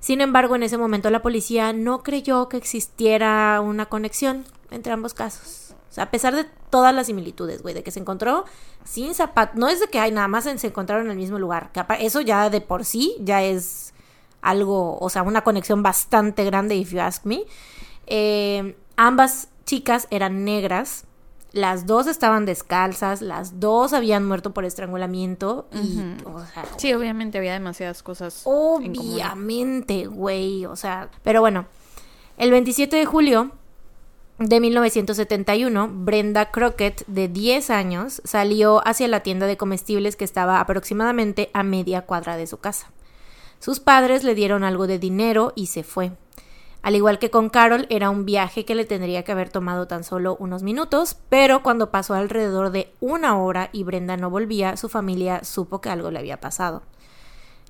[0.01, 5.13] Sin embargo, en ese momento la policía no creyó que existiera una conexión entre ambos
[5.13, 5.68] casos
[5.99, 8.45] a pesar de todas las similitudes, güey, de que se encontró
[8.85, 9.57] sin zapatos.
[9.57, 11.71] No es de que hay nada más se encontraron en el mismo lugar.
[11.99, 13.95] eso ya de por sí ya es
[14.41, 17.45] algo, o sea, una conexión bastante grande, if you ask me.
[18.07, 21.05] Eh, ambas chicas eran negras.
[21.53, 25.99] Las dos estaban descalzas, las dos habían muerto por estrangulamiento y,
[26.77, 28.43] sí, obviamente había demasiadas cosas.
[28.45, 31.67] Obviamente, güey, o sea, pero bueno,
[32.37, 33.51] el 27 de julio
[34.39, 40.61] de 1971, Brenda Crockett, de 10 años, salió hacia la tienda de comestibles que estaba
[40.61, 42.93] aproximadamente a media cuadra de su casa.
[43.59, 46.13] Sus padres le dieron algo de dinero y se fue.
[46.83, 50.05] Al igual que con Carol, era un viaje que le tendría que haber tomado tan
[50.05, 54.89] solo unos minutos, pero cuando pasó alrededor de una hora y Brenda no volvía, su
[54.89, 56.83] familia supo que algo le había pasado.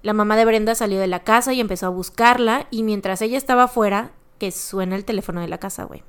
[0.02, 3.38] La mamá de Brenda salió de la casa y empezó a buscarla, y mientras ella
[3.38, 6.04] estaba afuera, que suena el teléfono de la casa, güey.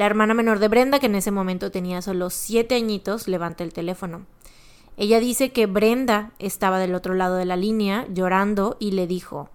[0.00, 3.74] La hermana menor de Brenda, que en ese momento tenía solo siete añitos, levanta el
[3.74, 4.24] teléfono.
[4.96, 9.50] Ella dice que Brenda estaba del otro lado de la línea llorando y le dijo,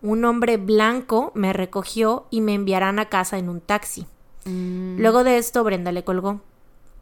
[0.00, 4.06] un hombre blanco me recogió y me enviarán a casa en un taxi.
[4.44, 5.00] Mm.
[5.00, 6.42] Luego de esto, Brenda le colgó.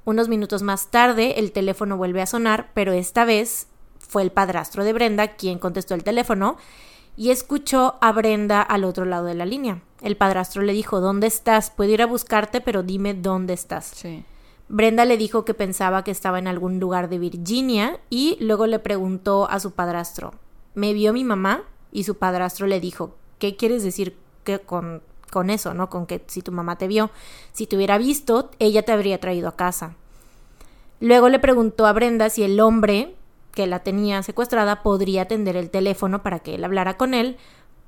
[0.06, 3.66] Unos minutos más tarde, el teléfono vuelve a sonar, pero esta vez
[3.98, 6.56] fue el padrastro de Brenda quien contestó el teléfono
[7.16, 9.80] y escuchó a Brenda al otro lado de la línea.
[10.02, 11.70] El padrastro le dijo, ¿dónde estás?
[11.70, 13.92] Puedo ir a buscarte, pero dime dónde estás.
[13.94, 14.24] Sí.
[14.68, 18.78] Brenda le dijo que pensaba que estaba en algún lugar de Virginia y luego le
[18.78, 20.34] preguntó a su padrastro,
[20.74, 21.62] ¿me vio mi mamá?
[21.92, 25.88] Y su padrastro le dijo, ¿qué quieres decir que con, con eso, no?
[25.88, 27.10] Con que si tu mamá te vio,
[27.52, 29.94] si te hubiera visto, ella te habría traído a casa.
[31.00, 33.14] Luego le preguntó a Brenda si el hombre
[33.56, 37.38] que la tenía secuestrada podría atender el teléfono para que él hablara con él,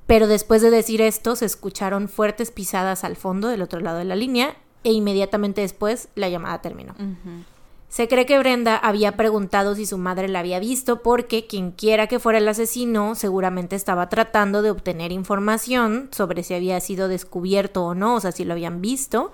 [0.07, 4.05] pero después de decir esto se escucharon fuertes pisadas al fondo del otro lado de
[4.05, 6.95] la línea e inmediatamente después la llamada terminó.
[7.87, 12.07] Se cree que Brenda había preguntado si su madre la había visto porque quien quiera
[12.07, 17.85] que fuera el asesino seguramente estaba tratando de obtener información sobre si había sido descubierto
[17.85, 19.31] o no, o sea, si lo habían visto.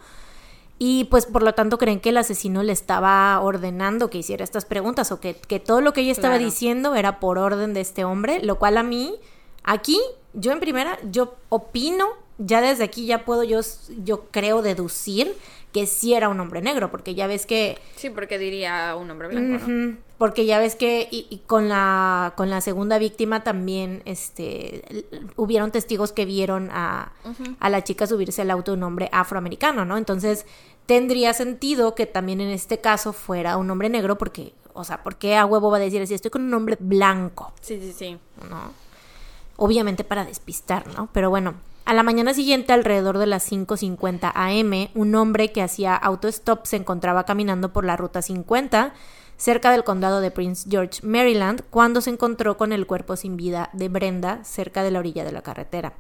[0.78, 4.66] Y pues por lo tanto creen que el asesino le estaba ordenando que hiciera estas
[4.66, 5.34] preguntas o que,
[5.66, 8.84] todo lo que ella estaba diciendo era por orden de este hombre, lo cual a
[8.84, 9.16] mí,
[9.64, 10.00] aquí,
[10.34, 12.08] yo en primera, yo opino,
[12.38, 13.62] ya desde aquí ya puedo yo,
[14.04, 15.34] yo creo deducir
[15.76, 17.78] que sí era un hombre negro, porque ya ves que...
[17.98, 19.98] Sí, porque diría un hombre blanco, ¿no?
[20.18, 26.14] Porque ya ves que y, con, la, con la segunda víctima también este, hubieron testigos
[26.14, 27.12] que vieron a,
[27.60, 29.98] a la chica subirse al auto de un hombre afroamericano, ¿no?
[29.98, 30.46] Entonces
[30.86, 35.18] tendría sentido que también en este caso fuera un hombre negro, porque, o sea, ¿por
[35.18, 36.14] qué a huevo va a decir así?
[36.14, 37.52] Estoy con un hombre blanco.
[37.60, 38.18] Sí, sí, sí.
[38.50, 38.72] ¿No?
[39.58, 41.10] Obviamente para despistar, ¿no?
[41.12, 45.96] Pero bueno, a la mañana siguiente, alrededor de las 5.50 am, un hombre que hacía
[45.96, 48.94] autostop se encontraba caminando por la ruta 50
[49.38, 53.70] cerca del condado de Prince George, Maryland, cuando se encontró con el cuerpo sin vida
[53.74, 55.94] de Brenda cerca de la orilla de la carretera.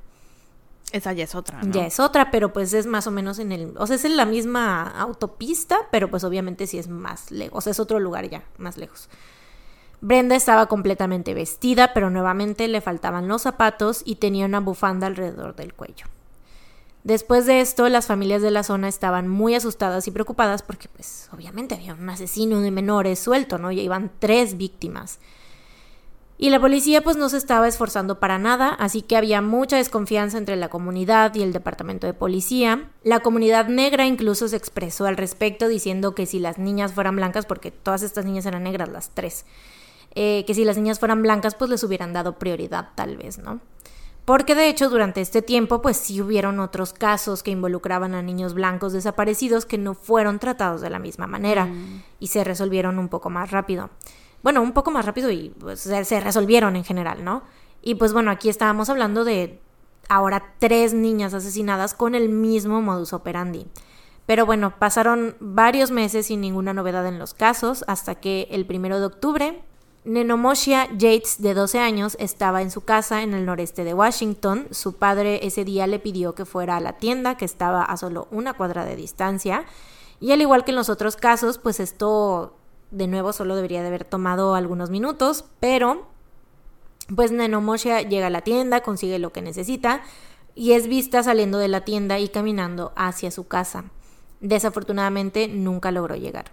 [0.91, 1.71] Esa ya es otra, ¿no?
[1.71, 3.73] Ya es otra, pero pues es más o menos en el...
[3.77, 7.57] O sea, es en la misma autopista, pero pues obviamente sí es más lejos.
[7.57, 9.09] O sea, es otro lugar ya, más lejos.
[10.01, 15.55] Brenda estaba completamente vestida, pero nuevamente le faltaban los zapatos y tenía una bufanda alrededor
[15.55, 16.05] del cuello.
[17.03, 21.29] Después de esto, las familias de la zona estaban muy asustadas y preocupadas porque, pues,
[21.31, 23.71] obviamente había un asesino de menores suelto, ¿no?
[23.71, 25.19] Ya iban tres víctimas.
[26.37, 30.37] Y la policía pues no se estaba esforzando para nada, así que había mucha desconfianza
[30.37, 32.89] entre la comunidad y el departamento de policía.
[33.03, 37.45] La comunidad negra incluso se expresó al respecto diciendo que si las niñas fueran blancas,
[37.45, 39.45] porque todas estas niñas eran negras, las tres,
[40.15, 43.59] eh, que si las niñas fueran blancas, pues les hubieran dado prioridad tal vez, ¿no?
[44.25, 48.55] Porque de hecho durante este tiempo pues sí hubieron otros casos que involucraban a niños
[48.55, 52.03] blancos desaparecidos que no fueron tratados de la misma manera mm.
[52.19, 53.91] y se resolvieron un poco más rápido.
[54.41, 57.43] Bueno, un poco más rápido y pues, se resolvieron en general, ¿no?
[57.83, 59.59] Y pues bueno, aquí estábamos hablando de
[60.09, 63.67] ahora tres niñas asesinadas con el mismo modus operandi.
[64.25, 68.99] Pero bueno, pasaron varios meses sin ninguna novedad en los casos hasta que el primero
[68.99, 69.63] de octubre
[70.05, 74.67] Nenomoshia Yates, de 12 años, estaba en su casa en el noreste de Washington.
[74.69, 78.27] Su padre ese día le pidió que fuera a la tienda, que estaba a solo
[78.29, 79.65] una cuadra de distancia.
[80.19, 82.53] Y al igual que en los otros casos, pues esto
[82.91, 86.07] de nuevo solo debería de haber tomado algunos minutos, pero
[87.15, 90.03] pues Nenomoshia llega a la tienda, consigue lo que necesita
[90.53, 93.85] y es vista saliendo de la tienda y caminando hacia su casa.
[94.39, 96.51] Desafortunadamente nunca logró llegar.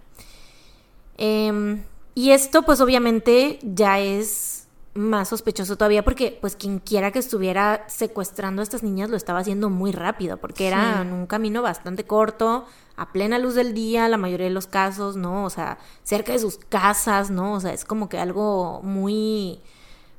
[1.17, 1.83] Eh,
[2.15, 7.83] y esto pues obviamente ya es más sospechoso todavía porque pues quien quiera que estuviera
[7.87, 12.65] secuestrando a estas niñas lo estaba haciendo muy rápido porque era un camino bastante corto,
[12.95, 15.45] a plena luz del día, la mayoría de los casos, ¿no?
[15.45, 17.53] O sea, cerca de sus casas, ¿no?
[17.53, 19.59] O sea, es como que algo muy,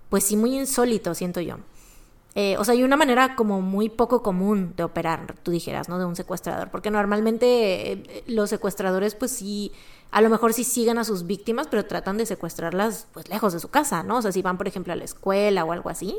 [0.08, 1.58] pues sí, muy insólito, siento yo.
[2.34, 6.00] Eh, o sea, hay una manera como muy poco común de operar, tú dijeras, ¿no?
[6.00, 9.70] De un secuestrador, porque normalmente eh, los secuestradores pues sí
[10.14, 13.58] a lo mejor sí siguen a sus víctimas, pero tratan de secuestrarlas pues lejos de
[13.58, 14.18] su casa, ¿no?
[14.18, 16.18] O sea, si van, por ejemplo, a la escuela o algo así.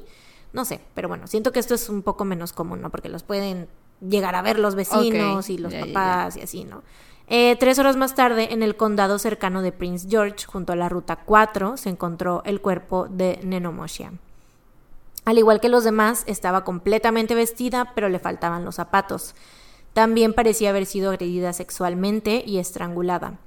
[0.52, 2.90] No sé, pero bueno, siento que esto es un poco menos común, ¿no?
[2.90, 3.70] Porque los pueden
[4.02, 6.84] llegar a ver los vecinos y los papás y así, ¿no?
[7.28, 10.90] Eh, tres horas más tarde, en el condado cercano de Prince George, junto a la
[10.90, 14.12] ruta 4, se encontró el cuerpo de Nenomoshia.
[15.24, 19.36] Al igual que los demás, estaba completamente vestida, pero le faltaban los zapatos.
[19.94, 23.40] También parecía haber sido agredida sexualmente y estrangulada.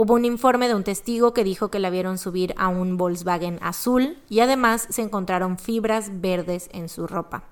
[0.00, 3.58] Hubo un informe de un testigo que dijo que la vieron subir a un Volkswagen
[3.60, 7.42] azul y además se encontraron fibras verdes en su ropa.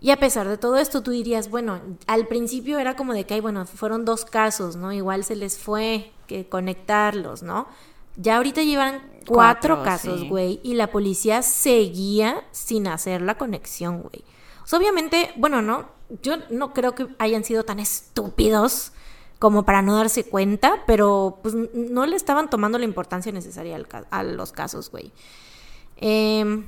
[0.00, 3.34] Y a pesar de todo esto, tú dirías, bueno, al principio era como de que,
[3.34, 4.94] ay, bueno, fueron dos casos, ¿no?
[4.94, 7.66] Igual se les fue que conectarlos, ¿no?
[8.16, 14.24] Ya ahorita llevan cuatro, casos, güey, y la policía seguía sin hacer la conexión, güey.
[14.72, 15.84] obviamente, bueno, no,
[16.22, 18.92] yo no creo que hayan sido tan estúpidos
[19.40, 24.22] como para no darse cuenta, pero pues no le estaban tomando la importancia necesaria a
[24.22, 25.12] los casos, güey.
[25.96, 26.66] Em,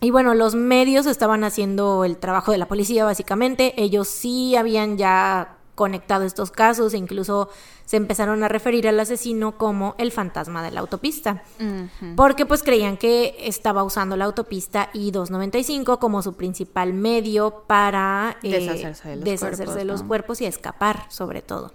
[0.00, 3.80] y bueno, los medios estaban haciendo el trabajo de la policía, básicamente.
[3.80, 7.50] Ellos sí habían ya conectado estos casos e incluso
[7.84, 11.42] se empezaron a referir al asesino como el fantasma de la autopista,
[12.14, 18.60] porque pues creían que estaba usando la autopista I-295 como su principal medio para eh,
[18.60, 21.72] deshacerse, de los, deshacerse cuerpos, de los cuerpos y escapar sobre todo.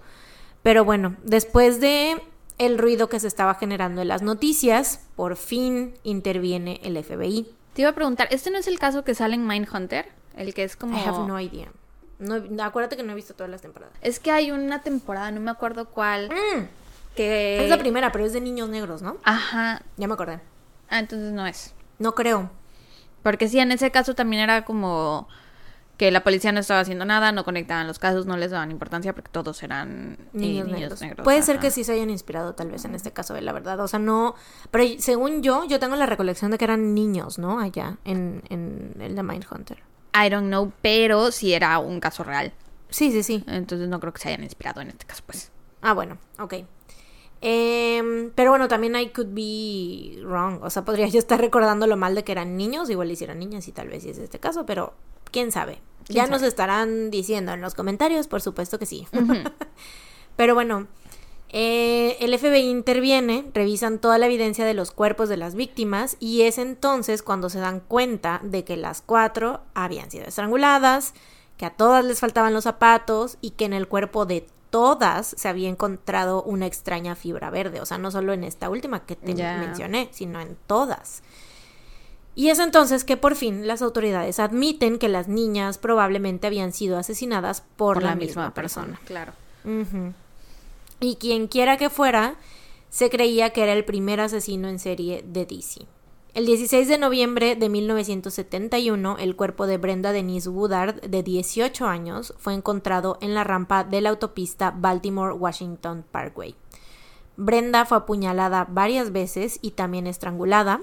[0.62, 2.22] Pero bueno, después de
[2.56, 7.46] el ruido que se estaba generando en las noticias, por fin interviene el FBI.
[7.74, 10.06] Te iba a preguntar, ¿este no es el caso que sale en Mindhunter?
[10.34, 10.96] El que es como...
[10.96, 11.70] I have no idea.
[12.18, 13.94] No, acuérdate que no he visto todas las temporadas.
[14.00, 16.28] Es que hay una temporada, no me acuerdo cuál.
[16.30, 16.64] Mm.
[17.14, 17.64] Que...
[17.64, 19.16] Es la primera, pero es de niños negros, ¿no?
[19.24, 19.82] Ajá.
[19.96, 20.40] Ya me acordé.
[20.88, 21.74] Ah, entonces no es.
[21.98, 22.50] No creo.
[23.22, 25.28] Porque sí, en ese caso también era como
[25.96, 29.12] que la policía no estaba haciendo nada, no conectaban los casos, no les daban importancia
[29.12, 31.00] porque todos eran eh, Niños, niños, negros.
[31.02, 31.24] negros.
[31.24, 33.80] Puede ser que sí se hayan inspirado tal vez en este caso, la verdad.
[33.80, 34.36] O sea, no...
[34.70, 37.58] Pero según yo, yo tengo la recolección de que eran niños, ¿no?
[37.58, 39.82] Allá, en, en el de Mindhunter.
[40.14, 42.52] I don't know, pero sí era un caso real.
[42.90, 43.44] Sí, sí, sí.
[43.46, 45.50] Entonces no creo que se hayan inspirado en este caso, pues.
[45.82, 46.54] Ah, bueno, ok.
[47.40, 50.60] Em, pero bueno, también I could be wrong.
[50.62, 53.68] O sea, podría yo estar recordando lo mal de que eran niños, igual hicieran niñas
[53.68, 54.94] y tal vez sí es este caso, pero
[55.30, 55.80] quién sabe.
[56.04, 56.32] ¿Quién ya sabe?
[56.32, 59.06] nos estarán diciendo en los comentarios, por supuesto que sí.
[60.36, 60.88] pero bueno,
[61.50, 66.42] eh, el FBI interviene, revisan toda la evidencia de los cuerpos de las víctimas y
[66.42, 71.14] es entonces cuando se dan cuenta de que las cuatro habían sido estranguladas,
[71.56, 75.48] que a todas les faltaban los zapatos y que en el cuerpo de todas se
[75.48, 79.34] había encontrado una extraña fibra verde, o sea, no solo en esta última que te
[79.34, 81.22] mencioné, sino en todas.
[82.34, 86.98] Y es entonces que por fin las autoridades admiten que las niñas probablemente habían sido
[86.98, 89.00] asesinadas por, la, misma, persona.
[89.06, 89.32] Claro.
[91.00, 92.36] Y quien quiera que fuera,
[92.90, 95.86] se creía que era el primer asesino en serie de DC.
[96.34, 102.34] El 16 de noviembre de 1971, el cuerpo de Brenda Denise Woodard, de 18 años,
[102.38, 106.54] fue encontrado en la rampa de la autopista Baltimore-Washington Parkway.
[107.36, 110.82] Brenda fue apuñalada varias veces y también estrangulada.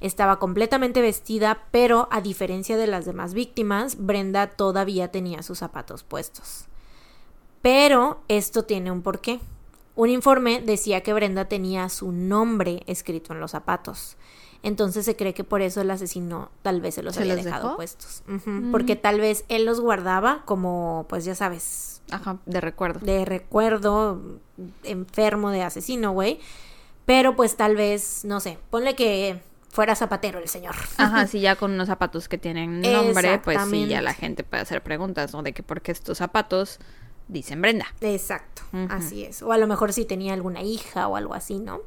[0.00, 6.04] Estaba completamente vestida, pero a diferencia de las demás víctimas, Brenda todavía tenía sus zapatos
[6.04, 6.69] puestos.
[7.62, 9.40] Pero esto tiene un porqué.
[9.96, 14.16] Un informe decía que Brenda tenía su nombre escrito en los zapatos.
[14.62, 17.44] Entonces se cree que por eso el asesino tal vez se los ¿Se había los
[17.44, 17.76] dejado dejó?
[17.76, 18.22] puestos.
[18.28, 23.00] Ujú, Porque tal vez él los guardaba como, pues ya sabes, Ajá, de recuerdo.
[23.04, 24.20] de recuerdo
[24.84, 26.40] enfermo de asesino, güey.
[27.06, 30.74] Pero pues tal vez, no sé, ponle que fuera zapatero el señor.
[30.98, 34.62] Ajá, sí, ya con unos zapatos que tienen nombre, pues sí, ya la gente puede
[34.62, 35.42] hacer preguntas, ¿no?
[35.42, 36.78] De que por qué estos zapatos
[37.30, 37.86] dicen Brenda.
[38.00, 39.42] Exacto, así es.
[39.42, 41.80] O a lo mejor si tenía alguna hija o algo así, ¿no?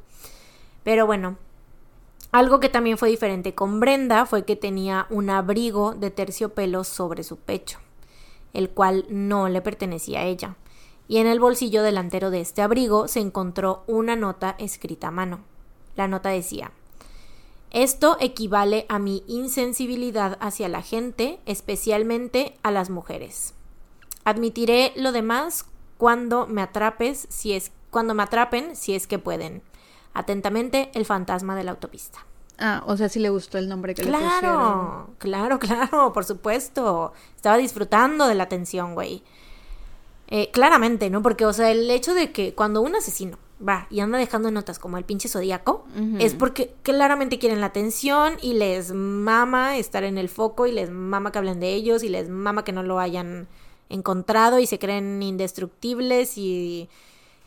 [0.83, 1.37] Pero bueno,
[2.31, 7.23] algo que también fue diferente con Brenda fue que tenía un abrigo de terciopelo sobre
[7.23, 7.79] su pecho,
[8.53, 10.55] el cual no le pertenecía a ella.
[11.07, 15.41] Y en el bolsillo delantero de este abrigo se encontró una nota escrita a mano.
[15.95, 16.71] La nota decía,
[17.73, 23.55] esto equivale a mi insensibilidad hacia la gente, especialmente a las mujeres.
[24.25, 25.65] Admitiré lo demás
[25.97, 29.61] cuando me atrapes, si es cuando me atrapen, si es que pueden.
[30.13, 32.25] Atentamente, el fantasma de la autopista.
[32.59, 34.39] Ah, o sea, sí le gustó el nombre que le pusieron.
[34.39, 37.13] Claro, claro, claro, por supuesto.
[37.35, 39.23] Estaba disfrutando de la atención, güey.
[40.27, 41.21] Eh, claramente, ¿no?
[41.21, 44.79] Porque, o sea, el hecho de que cuando un asesino va y anda dejando notas
[44.79, 45.85] como el pinche zodíaco,
[46.19, 50.89] es porque claramente quieren la atención y les mama estar en el foco y les
[50.89, 53.47] mama que hablen de ellos y les mama que no lo hayan
[53.93, 56.89] encontrado y se creen indestructibles y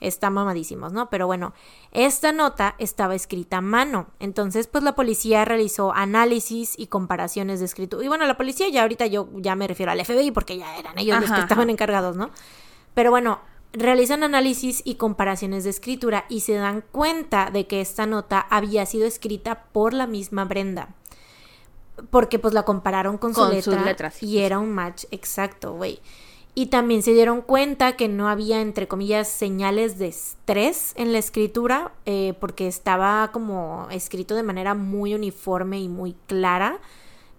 [0.01, 1.09] están mamadísimos, ¿no?
[1.09, 1.55] Pero bueno,
[1.93, 4.09] esta nota estaba escrita a mano.
[4.21, 8.05] Entonces, pues la policía realizó análisis y comparaciones de escritura.
[8.05, 10.99] Y bueno, la policía ya ahorita yo ya me refiero al FBI porque ya eran
[10.99, 11.73] ellos los que estaban ajá.
[11.73, 12.31] encargados, ¿no?
[12.95, 13.41] Pero bueno,
[13.73, 18.87] realizan análisis y comparaciones de escritura y se dan cuenta de que esta nota había
[18.87, 20.91] sido escrita por la misma Brenda.
[22.11, 24.45] Porque pues la compararon con, Con su sus letra letras, sí, y pues.
[24.45, 26.01] era un match exacto, güey.
[26.59, 31.19] Y también se dieron cuenta que no había, entre comillas, señales de estrés en la
[31.19, 36.81] escritura, eh, porque estaba como escrito de manera muy uniforme y muy clara,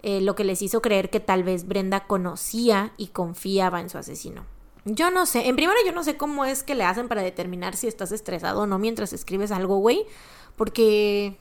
[0.03, 3.98] eh, lo que les hizo creer que tal vez Brenda conocía y confiaba en su
[3.98, 4.45] asesino.
[4.85, 7.76] Yo no sé, en primera yo no sé cómo es que le hacen para determinar
[7.76, 10.06] si estás estresado o no mientras escribes algo, güey,
[10.56, 11.39] porque...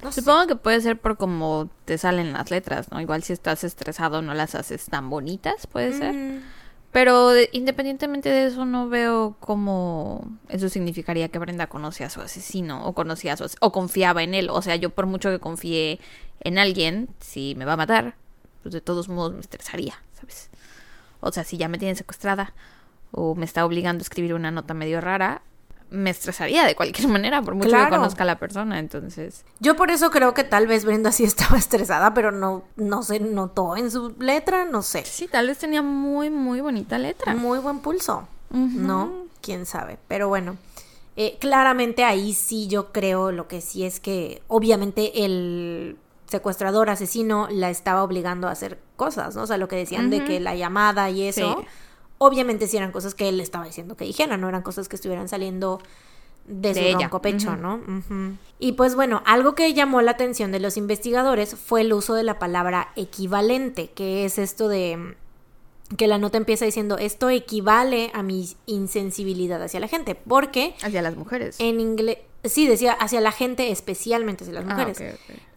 [0.00, 0.20] No sé.
[0.20, 3.00] Supongo que puede ser por cómo te salen las letras, ¿no?
[3.00, 6.42] Igual si estás estresado no las haces tan bonitas, puede ser.
[6.94, 12.20] Pero de- independientemente de eso, no veo cómo eso significaría que Brenda conocía a su
[12.20, 14.48] asesino o conocía a su o confiaba en él.
[14.48, 15.98] O sea, yo por mucho que confíe
[16.38, 18.14] en alguien, si me va a matar,
[18.62, 20.50] pues de todos modos me estresaría, ¿sabes?
[21.18, 22.54] O sea, si ya me tienen secuestrada
[23.10, 25.42] o me está obligando a escribir una nota medio rara,
[25.94, 27.86] me estresaría de cualquier manera, por mucho Claro.
[27.90, 28.78] que conozca a la persona.
[28.78, 33.02] Entonces, Yo por eso creo que tal vez Brenda sí estaba estresada, pero no, no
[33.02, 35.04] se notó en su letra, no sé.
[35.04, 37.34] sí, tal vez tenía muy, muy bonita letra.
[37.34, 38.28] Muy buen pulso.
[38.50, 39.24] ¿no?
[39.40, 39.98] Quién sabe.
[40.06, 40.56] Pero bueno,
[41.16, 45.96] eh, claramente ahí sí yo creo lo que sí es que obviamente el
[46.26, 49.42] secuestrador asesino la estaba obligando a hacer cosas, ¿no?
[49.42, 51.66] O sea, lo que decían de que la llamada y eso, Sí.
[52.24, 55.28] Obviamente sí eran cosas que él estaba diciendo que dijera, no eran cosas que estuvieran
[55.28, 55.80] saliendo
[56.46, 57.56] de su De ronco pecho.
[57.56, 57.80] ¿no?
[58.58, 62.22] Y pues bueno, algo que llamó la atención de los investigadores fue el uso de
[62.22, 68.10] la palabra equivalente, que es esto de mm, que la nota empieza diciendo esto equivale
[68.14, 71.56] a mi insensibilidad hacia la gente, porque Hacia las mujeres.
[71.60, 75.02] en inglés, sí, decía hacia la gente, especialmente hacia las Ah, mujeres.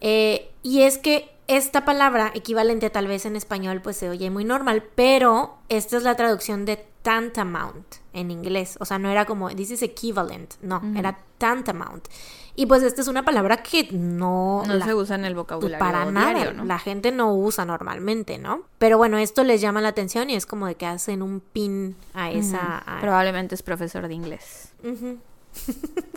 [0.00, 4.44] Eh, y es que esta palabra, equivalente tal vez en español, pues se oye muy
[4.44, 8.76] normal, pero esta es la traducción de tantamount en inglés.
[8.80, 12.06] O sea, no era como, dices equivalent, no, era tantamount.
[12.54, 14.64] Y pues esta es una palabra que no...
[14.66, 16.64] No la- se usa en el vocabulario para nada, diario, ¿no?
[16.64, 18.62] la gente no usa normalmente, ¿no?
[18.78, 21.94] Pero bueno, esto les llama la atención y es como de que hacen un pin
[22.14, 22.78] a esa...
[22.84, 24.72] a- Probablemente es profesor de inglés.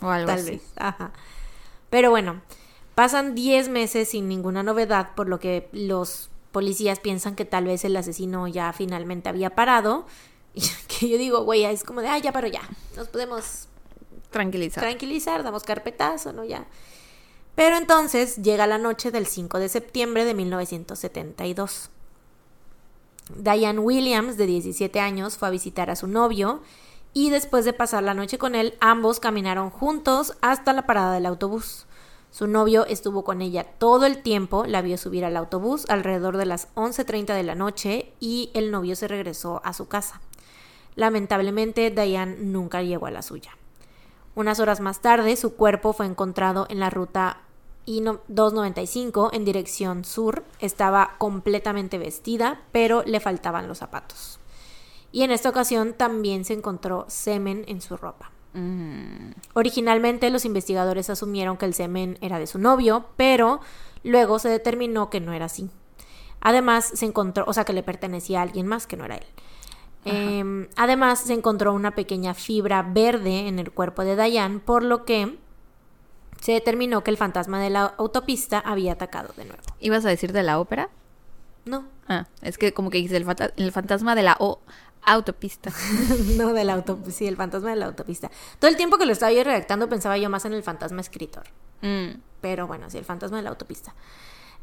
[0.02, 0.50] O algo Tal así.
[0.50, 0.62] vez.
[0.76, 1.12] Ajá.
[1.90, 2.40] Pero bueno,
[2.94, 7.84] pasan 10 meses sin ninguna novedad, por lo que los policías piensan que tal vez
[7.84, 10.06] el asesino ya finalmente había parado.
[10.54, 12.60] Y que yo digo, güey, es como de, ah, ya paró ya.
[12.94, 13.68] Nos podemos
[14.30, 14.82] Tranquilizar.
[14.82, 16.44] tranquilizar, damos carpetazo, ¿no?
[16.44, 16.66] Ya.
[17.54, 21.88] Pero entonces llega la noche del 5 de septiembre de 1972.
[23.34, 26.62] Diane Williams, de 17 años, fue a visitar a su novio
[27.14, 31.26] y después de pasar la noche con él, ambos caminaron juntos hasta la parada del
[31.26, 31.86] autobús.
[32.32, 36.46] Su novio estuvo con ella todo el tiempo, la vio subir al autobús alrededor de
[36.46, 40.22] las 11.30 de la noche y el novio se regresó a su casa.
[40.96, 43.50] Lamentablemente, Diane nunca llegó a la suya.
[44.34, 47.42] Unas horas más tarde, su cuerpo fue encontrado en la ruta
[47.84, 50.42] I-295 en dirección sur.
[50.58, 54.40] Estaba completamente vestida, pero le faltaban los zapatos.
[55.12, 58.30] Y en esta ocasión también se encontró semen en su ropa.
[58.54, 63.60] Mm, Originalmente los investigadores asumieron que el semen era de su novio, pero
[64.02, 65.70] luego se determinó que no era así.
[66.40, 69.26] Además se encontró, o sea, que le pertenecía a alguien más que no era él.
[70.04, 75.04] Eh, además se encontró una pequeña fibra verde en el cuerpo de Diane, por lo
[75.04, 75.38] que
[76.40, 79.62] se determinó que el fantasma de la autopista había atacado de nuevo.
[79.78, 80.88] ¿Ibas a decir de la ópera?
[81.64, 84.58] No, Ah, es que como que dice el, fanta- el fantasma de la o-
[85.04, 85.70] autopista.
[86.36, 88.30] no de la autopista, sí, el fantasma de la autopista.
[88.58, 91.44] Todo el tiempo que lo estaba yo redactando pensaba yo más en el fantasma escritor.
[91.80, 93.94] Mm, Pero bueno, sí, el fantasma de la autopista.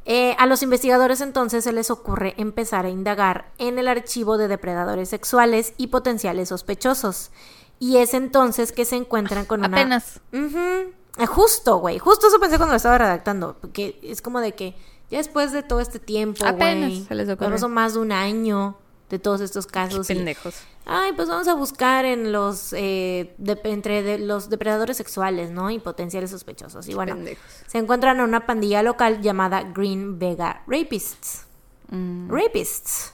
[0.05, 4.47] Eh, a los investigadores entonces se les ocurre empezar a indagar en el archivo de
[4.47, 7.31] depredadores sexuales y potenciales sospechosos.
[7.79, 9.67] Y es entonces que se encuentran con una...
[9.77, 10.19] Apenas.
[10.31, 11.99] Eh, Justo, güey.
[11.99, 13.57] Justo eso pensé cuando lo estaba redactando.
[13.59, 14.75] Porque es como de que
[15.09, 17.05] ya después de todo este tiempo, Apenas güey.
[17.05, 17.51] se les ocurrió.
[17.51, 18.77] pasó más de un año
[19.09, 20.07] de todos estos casos.
[20.07, 20.55] Pendejos.
[20.85, 25.69] Ay, pues vamos a buscar en los eh, de- entre de- los depredadores sexuales, ¿no?
[25.71, 26.87] Y potenciales sospechosos.
[26.87, 27.43] Y bueno, Pendejos.
[27.67, 31.45] se encuentran a una pandilla local llamada Green Vega Rapists.
[31.89, 33.13] Mm, Rapists.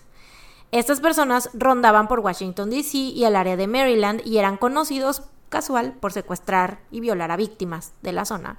[0.71, 5.93] Estas personas rondaban por Washington DC y el área de Maryland y eran conocidos casual
[5.93, 8.57] por secuestrar y violar a víctimas de la zona,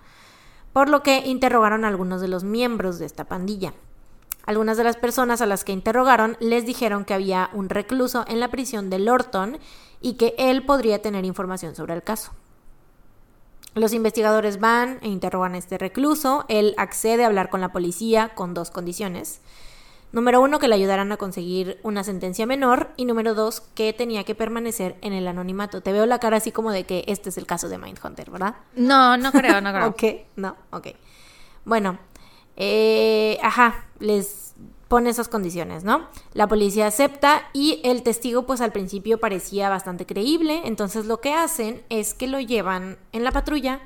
[0.73, 3.75] por lo que interrogaron a algunos de los miembros de esta pandilla.
[4.47, 8.41] Algunas de las personas a las que interrogaron les dijeron que había un recluso en
[8.41, 9.59] la prisión de Lorton
[10.01, 12.33] y que él podría tener información sobre el caso.
[13.75, 16.47] Los investigadores van e interrogan a este recluso.
[16.49, 19.43] Él accede a hablar con la policía con dos condiciones.
[20.13, 22.93] Número uno, que le ayudaran a conseguir una sentencia menor.
[22.97, 25.83] Y número dos, que tenía que permanecer en el anonimato.
[25.83, 28.55] Te veo la cara así como de que este es el caso de Mindhunter, ¿verdad?
[28.77, 29.87] No, no creo, no creo.
[29.89, 30.03] Ok,
[30.37, 30.87] no, ok.
[31.67, 31.99] Bueno,
[32.57, 34.55] eh, ajá, les
[34.89, 36.09] pone esas condiciones, ¿no?
[36.33, 41.33] La policía acepta y el testigo pues al principio parecía bastante creíble, entonces lo que
[41.33, 43.81] hacen es que lo llevan en la patrulla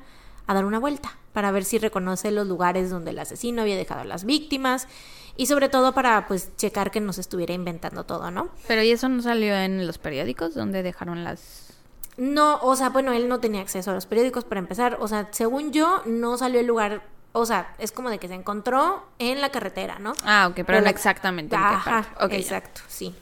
[0.47, 4.01] a dar una vuelta para ver si reconoce los lugares donde el asesino había dejado
[4.01, 4.87] a las víctimas
[5.37, 8.49] y sobre todo para pues checar que no se estuviera inventando todo, ¿no?
[8.67, 11.73] Pero ¿y eso no salió en los periódicos donde dejaron las...
[12.17, 14.97] No, o sea, bueno, él no tenía acceso a los periódicos para empezar.
[14.99, 17.03] O sea, según yo, no salió el lugar.
[17.33, 20.13] O sea, es como de que se encontró en la carretera, ¿no?
[20.25, 22.25] Ah, ok, pero Pero no la- exactamente en qué Ajá, parte.
[22.25, 22.37] Ok, ya.
[22.37, 23.15] exacto, sí.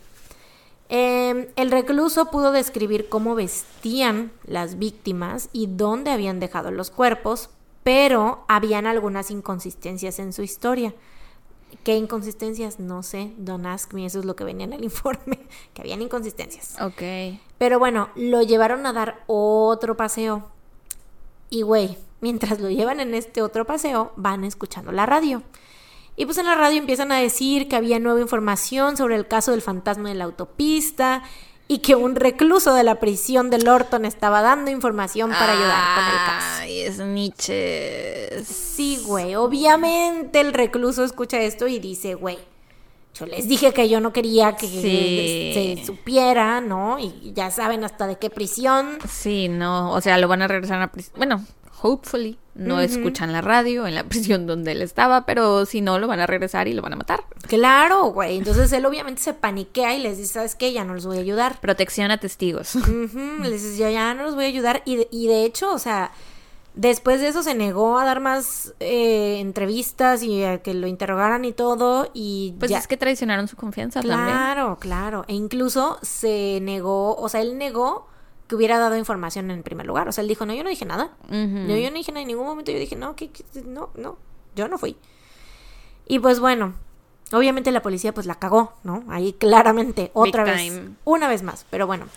[0.92, 7.52] Eh, el recluso pudo describir cómo vestían las víctimas y dónde habían dejado los cuerpos,
[7.84, 10.96] pero habían algunas inconsistencias en su historia.
[11.84, 12.80] ¿Qué inconsistencias?
[12.80, 15.40] No sé, don't ask me, eso es lo que venía en el informe,
[15.76, 16.82] que habían inconsistencias.
[16.82, 17.04] Ok.
[17.60, 20.50] Pero bueno, lo llevaron a dar otro paseo.
[21.52, 25.44] Y güey, mientras lo llevan en este otro paseo, van escuchando la radio.
[26.16, 29.52] Y pues en la radio empiezan a decir que había nueva información sobre el caso
[29.52, 31.24] del fantasma de la autopista
[31.70, 36.04] y que un recluso de la prisión de Lorton estaba dando información para ayudar con
[36.06, 36.48] el caso.
[36.62, 38.44] Ay, es Nietzsche.
[38.44, 42.38] Sí, güey, obviamente el recluso escucha esto y dice, güey,
[43.14, 45.78] yo les dije que yo no quería que Sí.
[45.78, 47.00] se supiera, ¿no?
[47.00, 48.98] Y ya saben hasta de qué prisión.
[49.10, 51.14] Sí, no, o sea, lo van a regresar a prisión.
[51.18, 51.46] Bueno,
[51.82, 52.38] hopefully.
[52.56, 56.20] No escuchan la radio en la prisión donde él estaba, pero si no, lo van
[56.20, 57.24] a regresar y lo van a matar.
[57.48, 58.38] Claro, güey.
[58.38, 60.74] Entonces él obviamente se paniquea y les dice, ¿sabes qué?
[60.74, 61.60] Ya no los voy a ayudar.
[61.62, 62.76] Protección a testigos.
[62.76, 64.82] Les dice, yo ya no los voy a ayudar.
[64.84, 66.12] Y de, y de hecho, o sea,
[66.76, 71.46] después de eso se negó a dar más eh, entrevistas y a que lo interrogaran
[71.46, 72.12] y todo.
[72.14, 72.80] Y Pues ya.
[72.80, 74.20] es que traicionaron su confianza también.
[74.26, 75.24] Claro, claro.
[75.30, 78.08] E incluso se negó, o sea, él negó
[78.50, 80.10] que hubiera dado información en primer lugar.
[80.10, 81.12] O sea, él dijo, no, yo no dije nada.
[81.28, 81.68] Ujú.
[81.70, 82.72] Yo, yo no dije nada en ningún momento.
[82.72, 84.18] Yo dije, no, que, que- no, no,
[84.56, 84.98] yo no fui.
[86.08, 86.74] Y pues bueno,
[87.32, 89.04] obviamente la policía pues la cagó, ¿no?
[89.10, 90.90] Ahí claramente, otra Big vez, time.
[91.06, 91.66] una vez más.
[91.70, 92.08] Pero bueno,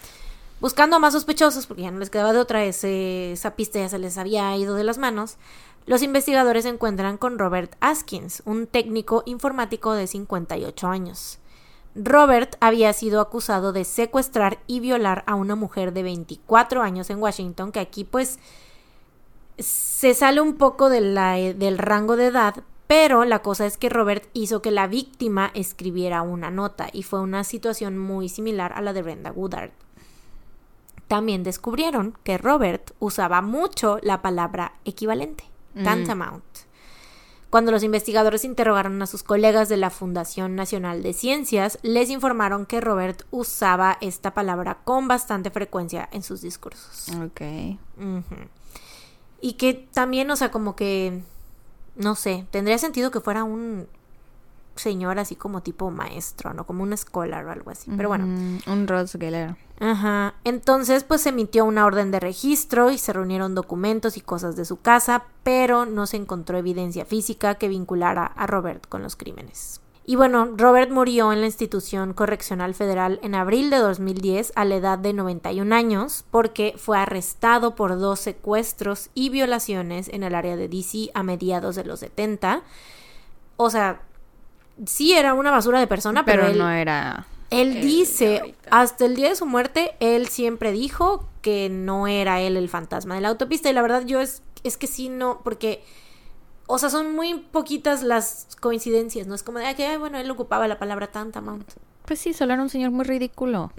[0.61, 3.89] buscando a más sospechosos, porque ya no les quedaba de otra, ese, esa pista ya
[3.91, 5.37] se les había ido de las manos.
[5.85, 11.39] Los investigadores se encuentran con Robert Askins, un técnico informático de 58 años.
[11.95, 17.19] Robert había sido acusado de secuestrar y violar a una mujer de 24 años en
[17.19, 18.39] Washington, que aquí pues
[19.59, 23.89] se sale un poco de la- del rango de edad, pero la cosa es que
[23.91, 28.81] Robert hizo que la víctima escribiera una nota y fue una situación muy similar a
[28.83, 29.71] la de Brenda Woodard.
[31.09, 35.45] También descubrieron que Robert usaba mucho la palabra equivalente,
[35.75, 35.85] Mm.
[37.53, 42.65] Cuando los investigadores interrogaron a sus colegas de la Fundación Nacional de Ciencias, les informaron
[42.65, 47.15] que Robert usaba esta palabra con bastante frecuencia en sus discursos.
[47.23, 47.43] Ok.
[49.43, 51.21] Y que también, o sea, como que,
[51.95, 53.87] no sé, tendría sentido que fuera un
[54.77, 56.65] señor así como tipo maestro, ¿no?
[56.65, 57.91] Como un scholar o algo así.
[57.97, 58.27] Pero bueno.
[58.27, 59.57] Mm, un Ross Geller.
[59.81, 60.35] Ajá.
[60.45, 64.65] Entonces, pues se emitió una orden de registro y se reunieron documentos y cosas de
[64.65, 69.81] su casa, pero no se encontró evidencia física que vinculara a Robert con los crímenes.
[70.05, 74.75] Y bueno, Robert murió en la institución correccional federal en abril de 2010 a la
[74.75, 80.57] edad de 91 años porque fue arrestado por dos secuestros y violaciones en el área
[80.57, 82.63] de DC a mediados de los 70.
[83.57, 84.03] O sea,
[84.87, 87.27] sí era una basura de persona, pero, pero él, no era.
[87.51, 92.57] él dice, hasta el día de su muerte, él siempre dijo que no era él
[92.57, 93.69] el fantasma de la autopista.
[93.69, 95.83] Y la verdad, yo es, es que sí, no, porque,
[96.67, 99.35] o sea, son muy poquitas las coincidencias, ¿no?
[99.35, 101.69] Es como de, "Ay, que, ay, bueno, él ocupaba la palabra tantamount.
[102.07, 103.73] Pues sí, solo era un señor muy ridículo.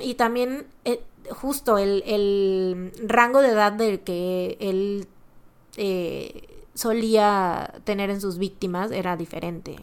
[0.00, 1.00] Y también, eh,
[1.30, 5.08] justo el, el rango de edad del que él
[5.76, 9.76] eh, solía tener en sus víctimas era diferente.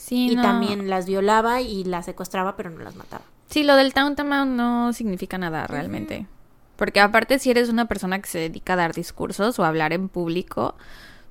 [0.00, 0.42] Sí, y no.
[0.42, 3.22] también las violaba y las secuestraba, pero no las mataba.
[3.50, 6.26] Sí, lo del Tantamount no significa nada realmente.
[6.76, 9.92] Porque aparte, si eres una persona que se dedica a dar discursos o a hablar
[9.92, 10.74] en público,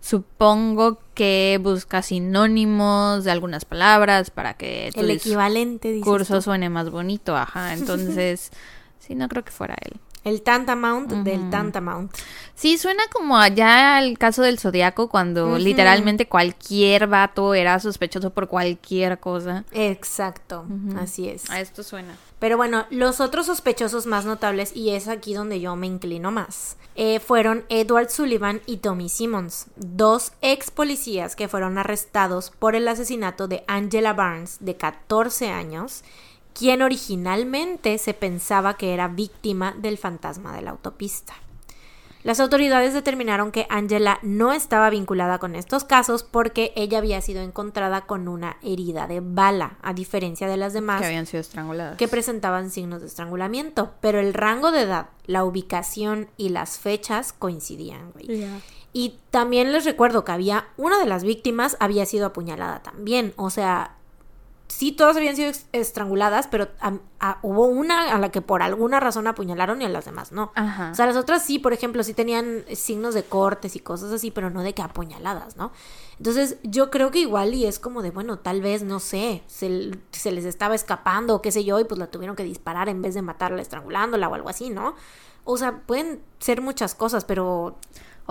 [0.01, 6.91] supongo que busca sinónimos de algunas palabras para que tu El equivalente, discurso suene más
[6.91, 7.35] bonito.
[7.35, 8.51] Ajá, entonces,
[8.99, 9.99] sí, no creo que fuera él.
[10.23, 12.11] El tantamount del tantamount.
[12.55, 18.47] Sí, suena como allá el caso del zodiaco, cuando literalmente cualquier vato era sospechoso por
[18.49, 19.63] cualquier cosa.
[19.71, 20.65] Exacto,
[20.97, 21.49] así es.
[21.49, 22.15] A esto suena.
[22.39, 26.77] Pero bueno, los otros sospechosos más notables, y es aquí donde yo me inclino más,
[26.95, 32.87] eh, fueron Edward Sullivan y Tommy Simmons, dos ex policías que fueron arrestados por el
[32.87, 36.03] asesinato de Angela Barnes, de 14 años,
[36.53, 41.33] quien originalmente se pensaba que era víctima del fantasma de la autopista.
[42.21, 47.41] Las autoridades determinaron que Angela no estaba vinculada con estos casos porque ella había sido
[47.41, 51.97] encontrada con una herida de bala, a diferencia de las demás Que habían sido estranguladas.
[51.97, 57.31] que presentaban signos de estrangulamiento, pero el rango de edad, la ubicación y las fechas
[57.31, 58.49] coincidían, güey.
[58.91, 63.49] Y también les recuerdo que había una de las víctimas había sido apuñalada también, o
[63.49, 63.95] sea,
[64.69, 69.27] sí todas habían sido estranguladas, pero a- hubo una a la que por alguna razón
[69.27, 70.51] apuñalaron y a las demás no.
[70.55, 70.91] Ajá.
[70.91, 74.31] O sea, las otras sí, por ejemplo, sí tenían signos de cortes y cosas así,
[74.31, 75.71] pero no de que apuñaladas, ¿no?
[76.17, 79.91] Entonces, yo creo que igual y es como de, bueno, tal vez, no sé, se,
[80.11, 83.01] se les estaba escapando o qué sé yo, y pues la tuvieron que disparar en
[83.01, 84.95] vez de matarla estrangulándola o algo así, ¿no?
[85.45, 87.77] O sea, pueden ser muchas cosas, pero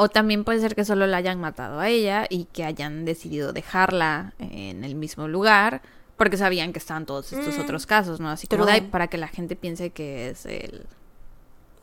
[0.00, 3.52] O también puede ser que solo la hayan matado a ella y que hayan decidido
[3.52, 5.82] dejarla en el mismo lugar
[6.18, 7.60] porque sabían que estaban todos estos Mm.
[7.62, 8.28] otros casos, ¿no?
[8.28, 8.72] Así como True.
[8.74, 10.86] de, "Ay, para que la gente piense que es el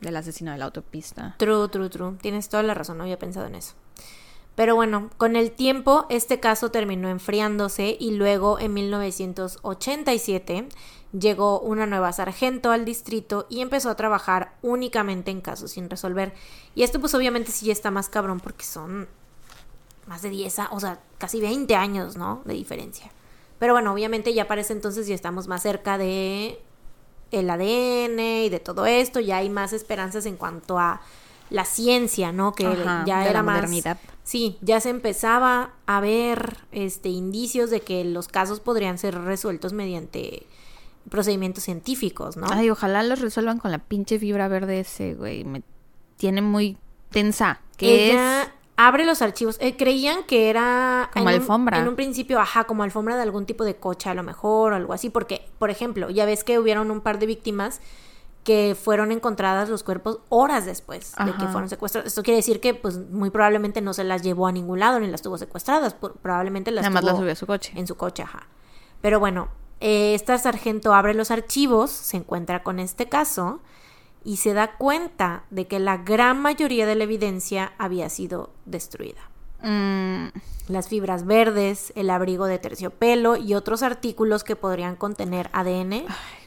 [0.00, 1.34] del asesino de la autopista.
[1.38, 2.12] True, true, true.
[2.20, 3.72] Tienes toda la razón, no había pensado en eso.
[4.54, 10.68] Pero bueno, con el tiempo este caso terminó enfriándose y luego en 1987
[11.18, 16.34] llegó una nueva sargento al distrito y empezó a trabajar únicamente en casos sin resolver.
[16.74, 19.08] Y esto pues obviamente sí ya está más cabrón porque son
[20.06, 22.42] más de 10, a- o sea, casi 20 años, ¿no?
[22.44, 23.10] De diferencia.
[23.58, 26.60] Pero bueno, obviamente ya para ese entonces ya estamos más cerca de
[27.30, 31.00] el ADN y de todo esto, ya hay más esperanzas en cuanto a
[31.50, 32.52] la ciencia, ¿no?
[32.52, 33.98] Que Ajá, ya de era la más modernidad.
[34.24, 39.72] Sí, ya se empezaba a ver este indicios de que los casos podrían ser resueltos
[39.72, 40.46] mediante
[41.08, 42.48] procedimientos científicos, ¿no?
[42.50, 45.44] Ay, ojalá los resuelvan con la pinche fibra verde ese, güey.
[45.44, 45.62] Me
[46.16, 46.76] tiene muy
[47.10, 47.60] tensa.
[47.76, 49.56] Que Ella es abre los archivos.
[49.60, 51.78] Eh, creían que era Como en un- alfombra.
[51.78, 54.76] en un principio, ajá, como alfombra de algún tipo de coche a lo mejor o
[54.76, 57.80] algo así, porque por ejemplo, ya ves que hubieron un par de víctimas
[58.44, 62.06] que fueron encontradas los cuerpos horas después de que fueron secuestradas.
[62.06, 65.08] Esto quiere decir que pues muy probablemente no se las llevó a ningún lado ni
[65.08, 67.72] las tuvo secuestradas, por- probablemente las nada más la tuvo subió a su coche.
[67.74, 68.46] en su coche, ajá.
[69.00, 69.48] Pero bueno,
[69.80, 73.60] eh, esta sargento abre los archivos, se encuentra con este caso
[74.26, 79.20] y se da cuenta de que la gran mayoría de la evidencia había sido destruida.
[79.62, 80.26] Mm,
[80.68, 86.04] Las fibras verdes, el abrigo de terciopelo y otros artículos que podrían contener ADN,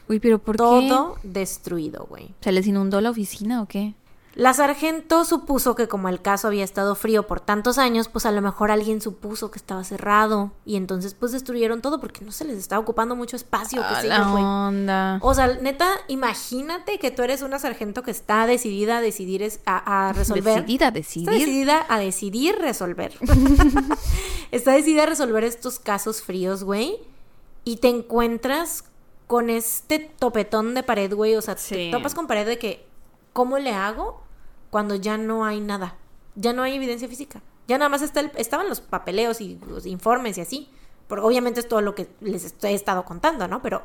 [0.08, 1.28] Uy, pero ¿por todo qué?
[1.28, 2.34] destruido, güey.
[2.40, 3.94] ¿Se les inundó la oficina o qué?
[4.34, 8.30] La sargento supuso que como el caso había estado frío por tantos años, pues a
[8.30, 12.44] lo mejor alguien supuso que estaba cerrado y entonces pues destruyeron todo porque no se
[12.44, 15.18] les estaba ocupando mucho espacio, A la onda.
[15.22, 19.60] O sea, neta, imagínate que tú eres una sargento que está decidida a decidir es-
[19.66, 20.54] a, a resolver.
[20.64, 21.30] Decidida, Está decidir.
[21.30, 23.12] decidida a decidir resolver.
[24.52, 26.98] está decidida a resolver estos casos fríos, güey.
[27.64, 28.84] Y te encuentras
[29.26, 31.36] con este topetón de pared, güey.
[31.36, 32.86] O sea, te topas con pared de que,
[33.32, 34.22] ¿cómo le hago
[34.70, 35.96] cuando ya no hay nada?
[36.34, 37.42] Ya no hay evidencia física.
[37.68, 40.70] Ya nada más está el- estaban los papeleos y los informes y así.
[41.08, 43.62] Porque obviamente es todo lo que les he estado contando, ¿no?
[43.62, 43.82] Pero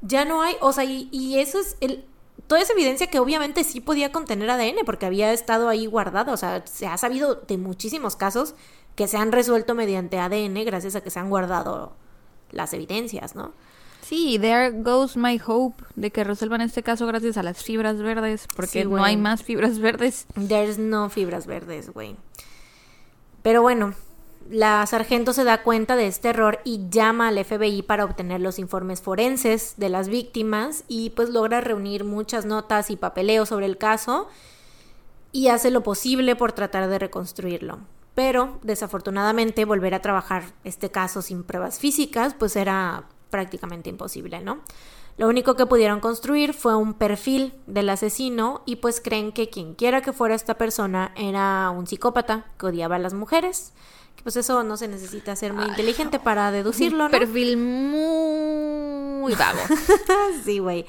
[0.00, 2.04] ya no hay, o sea, y, y eso es el,
[2.46, 6.36] toda esa evidencia que obviamente sí podía contener ADN porque había estado ahí guardado, o
[6.36, 8.54] sea, se ha sabido de muchísimos casos
[8.94, 11.92] que se han resuelto mediante ADN gracias a que se han guardado
[12.50, 13.52] las evidencias, ¿no?
[14.08, 18.48] Sí, there goes my hope de que resuelvan este caso gracias a las fibras verdes,
[18.56, 20.26] porque Sí, no hay más fibras verdes.
[20.32, 22.16] There's no fibras verdes, güey.
[23.42, 23.92] Pero bueno,
[24.48, 28.58] la sargento se da cuenta de este error y llama al FBI para obtener los
[28.58, 33.76] informes forenses de las víctimas y pues logra reunir muchas notas y papeleos sobre el
[33.76, 34.26] caso
[35.32, 37.80] y hace lo posible por tratar de reconstruirlo.
[38.14, 44.60] Pero desafortunadamente volver a trabajar este caso sin pruebas físicas pues era prácticamente imposible, ¿no?
[45.18, 49.74] Lo único que pudieron construir fue un perfil del asesino y pues creen que quien
[49.74, 53.72] quiera que fuera esta persona era un psicópata que odiaba a las mujeres.
[54.14, 57.10] Que pues eso no se necesita ser muy inteligente para deducirlo, ¿no?
[57.10, 59.58] Perfil muy vago.
[60.44, 60.86] sí, güey.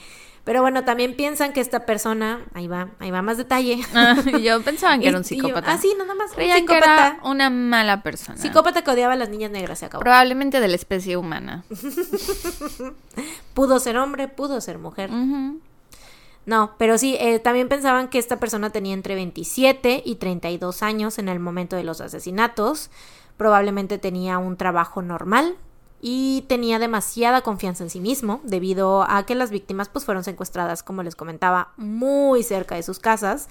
[0.49, 3.83] Pero bueno, también piensan que esta persona, ahí va, ahí va más detalle.
[3.93, 5.73] Ah, yo pensaba que era un Y yo, psicópata.
[5.73, 6.31] Ah, sí, nada más.
[6.31, 7.07] un Creía que psicópata.
[7.07, 8.35] era una mala persona.
[8.35, 10.01] Psicópata que odiaba a las niñas negras, se acabó.
[10.01, 11.65] Probablemente de la especie humana.
[13.53, 15.11] Pudo ser hombre, pudo ser mujer.
[16.47, 21.19] No, pero sí, eh, también pensaban que esta persona tenía entre 27 y 32 años
[21.19, 22.89] en el momento de los asesinatos.
[23.37, 25.57] Probablemente tenía un trabajo normal
[26.01, 30.83] y tenía demasiada confianza en sí mismo debido a que las víctimas pues fueron secuestradas,
[30.83, 33.49] como les comentaba, muy cerca de sus casas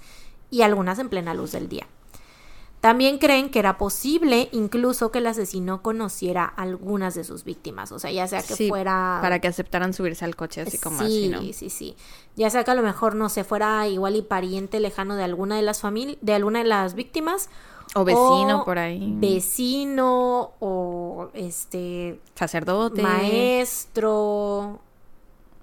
[0.50, 1.86] y algunas en plena luz del día.
[2.80, 7.90] También creen que era posible incluso que el asesino conociera a algunas de sus víctimas,
[7.90, 11.00] o sea, ya sea que Sí, fuera Para que aceptaran subirse al coche así como
[11.00, 11.52] sí, así, ¿no?
[11.52, 11.96] Sí, sí,
[12.36, 15.56] Ya sea que a lo mejor no se fuera igual y pariente lejano de alguna
[15.56, 17.50] de las familias, de alguna de las víctimas.
[17.94, 19.14] O vecino o por ahí.
[19.16, 23.02] Vecino o este Sacerdote.
[23.02, 24.80] maestro,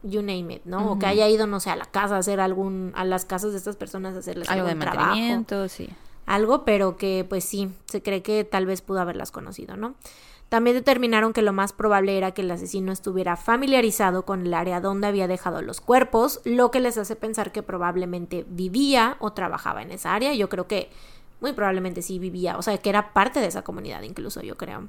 [0.04, 0.92] you name it, ¿no?
[0.92, 3.52] O que haya ido, no sé, a la casa a hacer algún, a las casas
[3.52, 5.90] de estas personas a hacerles Algo de algún trabajo mantenimiento, sí.
[6.26, 9.96] algo, pero que pues sí, se cree que tal vez pudo haberlas conocido, ¿no?
[10.50, 14.80] También determinaron que lo más probable era que el asesino estuviera familiarizado con el área
[14.80, 19.82] donde había dejado los cuerpos, lo que les hace pensar que probablemente vivía o trabajaba
[19.82, 20.34] en esa área.
[20.36, 20.92] Yo creo que
[21.42, 24.88] muy probablemente sí vivía, o sea, que era parte de esa comunidad incluso, yo creo.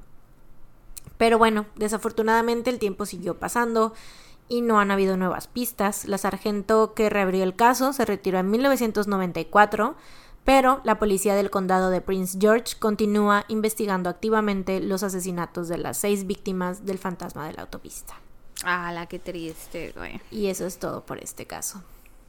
[1.18, 3.94] Pero bueno, desafortunadamente el tiempo siguió pasando
[4.48, 6.06] y no han habido nuevas pistas.
[6.06, 9.96] La sargento que reabrió el caso se retiró en 1994,
[10.44, 15.96] pero la policía del condado de Prince George continúa investigando activamente los asesinatos de las
[15.96, 18.14] seis víctimas del fantasma de la autopista.
[18.64, 20.20] Ah, la qué triste, güey.
[20.30, 21.82] Y eso es todo por este caso.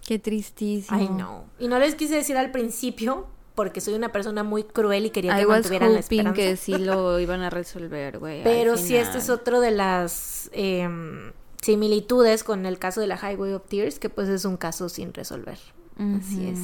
[0.06, 0.98] Qué tristísimo.
[0.98, 1.46] Ay, no.
[1.60, 3.28] Y no les quise decir al principio
[3.58, 6.34] porque soy una persona muy cruel y quería que I was mantuvieran la esperanza.
[6.36, 8.44] que sí lo iban a resolver, güey.
[8.44, 13.54] Pero sí, este es otro de las em, similitudes con el caso de la Highway
[13.54, 15.58] of Tears, que pues es un caso sin resolver.
[15.98, 16.60] Así es.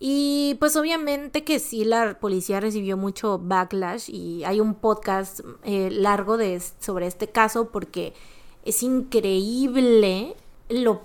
[0.00, 5.88] Y pues obviamente que sí, la policía recibió mucho backlash y hay un podcast eh,
[5.90, 8.12] largo de, sobre este caso porque
[8.66, 10.36] es increíble
[10.68, 11.00] lo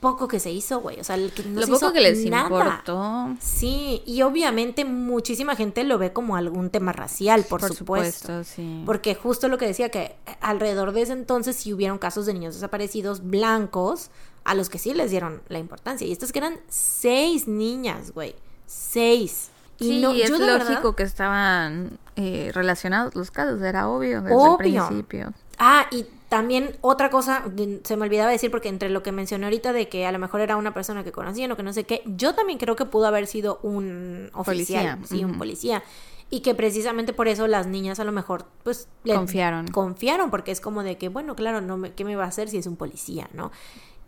[0.00, 1.00] poco que se hizo, güey.
[1.00, 2.44] O sea, el que no Lo se poco hizo que les nada.
[2.44, 3.28] importó.
[3.40, 8.26] Sí, y obviamente muchísima gente lo ve como algún tema racial, por, Por supuesto.
[8.28, 8.82] supuesto, sí.
[8.86, 12.54] Porque justo lo que decía, que alrededor de ese entonces sí hubieron casos de niños
[12.54, 14.10] desaparecidos blancos
[14.44, 16.06] a los que sí les dieron la importancia.
[16.06, 18.34] Y estas que eran seis niñas, güey.
[18.66, 19.50] Seis.
[19.80, 24.22] Y Sí, no, es yo lógico verdad- que estaban eh, relacionados los casos, era obvio
[24.22, 24.52] desde Obvio.
[24.52, 25.32] el principio.
[25.58, 27.44] Ah, y también otra cosa,
[27.84, 30.40] se me olvidaba decir porque entre lo que mencioné ahorita de que a lo mejor
[30.40, 33.06] era una persona que conocían o que no sé qué, yo también creo que pudo
[33.06, 35.82] haber sido un oficial, Policía, sí, un policía.
[36.30, 39.68] Y que precisamente por eso las niñas a lo mejor, pues, le Confiaron.
[39.68, 42.50] Confiaron, porque es como de que, bueno, claro, no me, ¿qué me va a hacer
[42.50, 43.50] si es un policía, no?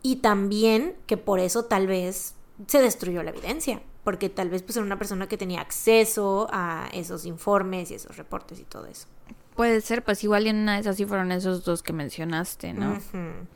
[0.02, 2.34] Y también que por eso tal vez
[2.66, 6.88] se destruyó la evidencia, porque tal vez pues era una persona que tenía acceso a
[6.92, 9.06] esos informes y esos reportes y todo eso.
[9.60, 12.98] Puede ser, pues igual en una de esas sí fueron esos dos que mencionaste, ¿no?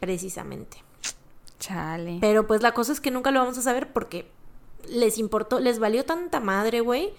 [0.01, 0.77] Precisamente.
[1.59, 2.19] Chale.
[2.21, 4.31] Pero pues la cosa es que nunca lo vamos a saber porque
[4.87, 7.15] les importó, les valió tanta madre, güey,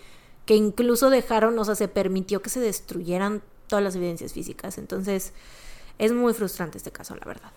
[0.45, 4.77] que incluso dejaron, o sea, se permitió que se destruyeran todas las evidencias físicas.
[4.77, 5.33] Entonces,
[5.97, 7.51] es muy frustrante este caso, la verdad.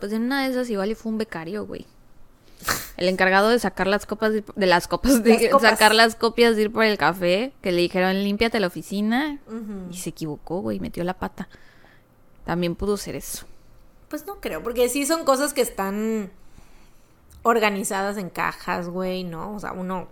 [0.00, 1.86] Pues en una de esas igual y fue un becario, güey.
[2.96, 5.70] El encargado de sacar las copas de, de las copas de Las copas.
[5.70, 9.38] sacar las copias de ir por el café, que le dijeron límpiate la oficina
[9.90, 11.48] y se equivocó, güey, metió la pata.
[12.44, 13.46] También pudo ser eso.
[14.08, 16.30] Pues no creo, porque sí son cosas que están
[17.42, 19.54] organizadas en cajas, güey, ¿no?
[19.54, 20.08] O sea, uno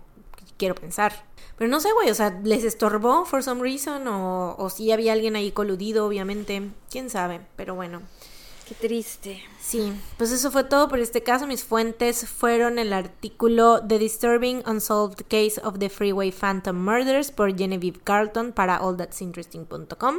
[0.57, 1.13] quiero pensar.
[1.57, 5.13] Pero no sé, güey, o sea, les estorbó for some reason o, o sí había
[5.13, 6.69] alguien ahí coludido, obviamente.
[6.89, 8.01] Quién sabe, pero bueno.
[8.69, 9.41] Qué triste.
[9.59, 11.47] Sí, pues eso fue todo por este caso.
[11.47, 17.57] Mis fuentes fueron el artículo The Disturbing Unsolved Case of the Freeway Phantom Murders por
[17.57, 20.17] Genevieve Carlton para allthat'sinteresting.com.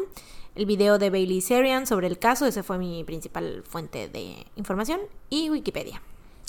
[0.56, 4.98] El video de Bailey Serian sobre el caso, esa fue mi principal fuente de información.
[5.28, 6.02] Y Wikipedia.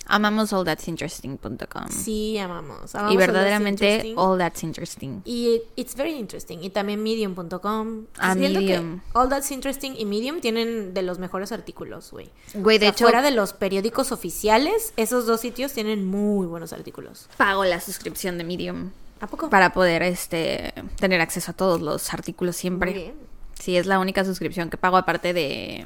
[0.07, 1.87] Amamos allthat'sinteresting.com.
[1.89, 2.93] Sí, amamos.
[2.95, 4.17] amamos y All That's verdaderamente Interesting.
[4.17, 5.21] all that's interesting.
[5.25, 6.59] Y it's very interesting.
[6.63, 8.05] Y también medium.com.
[8.17, 9.01] Ah, Siento que Medium.
[9.13, 12.29] All That's Interesting y Medium tienen de los mejores artículos, güey.
[12.55, 16.45] Güey, de O sea, hecho, fuera de los periódicos oficiales, esos dos sitios tienen muy
[16.47, 17.29] buenos artículos.
[17.37, 18.91] pago la suscripción de Medium
[19.21, 19.49] ¿A poco?
[19.49, 22.91] para poder este tener acceso a todos los artículos siempre.
[22.91, 23.15] Muy bien.
[23.59, 25.85] Sí, es la única suscripción que pago aparte de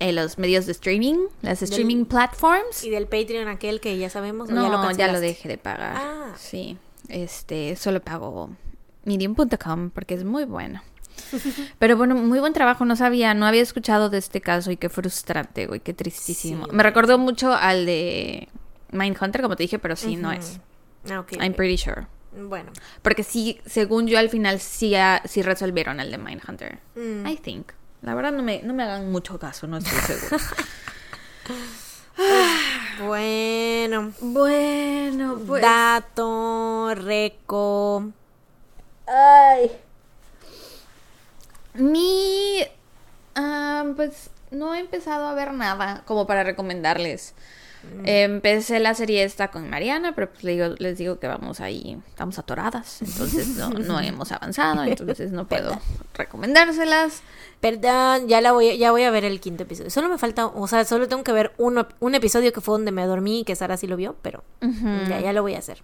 [0.00, 2.84] eh, los medios de streaming, las streaming platforms.
[2.84, 4.48] Y del Patreon aquel que ya sabemos.
[4.48, 5.94] ¿o No, ya lo, ya lo dejé de pagar.
[5.96, 6.34] Ah.
[6.36, 8.50] Sí, este, solo pago
[9.04, 10.82] medium.com porque es muy bueno.
[11.78, 14.88] Pero bueno, muy buen trabajo, no sabía, no había escuchado de este caso y qué
[14.88, 16.66] frustrante, güey, qué tristísimo.
[16.66, 18.48] Sí, Me recordó mucho al de
[18.92, 20.60] Mindhunter, como te dije, pero sí, no es.
[21.10, 22.06] Ah, I'm pretty sure.
[22.32, 22.70] Bueno.
[23.02, 26.78] Porque sí, según yo al final sí, ah, sí resolvieron el de Mindhunter.
[26.94, 27.26] Mm.
[27.26, 27.72] I think.
[28.02, 30.44] La verdad no me, no me hagan mucho caso, no estoy segura.
[33.00, 34.12] Bueno.
[34.20, 35.62] bueno, pues.
[35.62, 38.10] Dato, reco.
[39.06, 39.70] Ay.
[41.74, 42.66] Mi.
[43.36, 47.34] ah, pues no he empezado a ver nada como para recomendarles.
[48.04, 51.98] Empecé la serie esta con Mariana, pero pues le digo- les digo que vamos ahí,
[52.08, 55.80] estamos atoradas, entonces no, no hemos avanzado, entonces no puedo
[56.14, 57.22] recomendárselas.
[57.60, 59.90] Perdón, ya la voy, a- ya voy a ver el quinto episodio.
[59.90, 62.92] Solo me falta, o sea, solo tengo que ver uno, un episodio que fue donde
[62.92, 64.44] me dormí y que Sara sí lo vio, pero
[65.08, 65.82] ya, ya lo voy a hacer.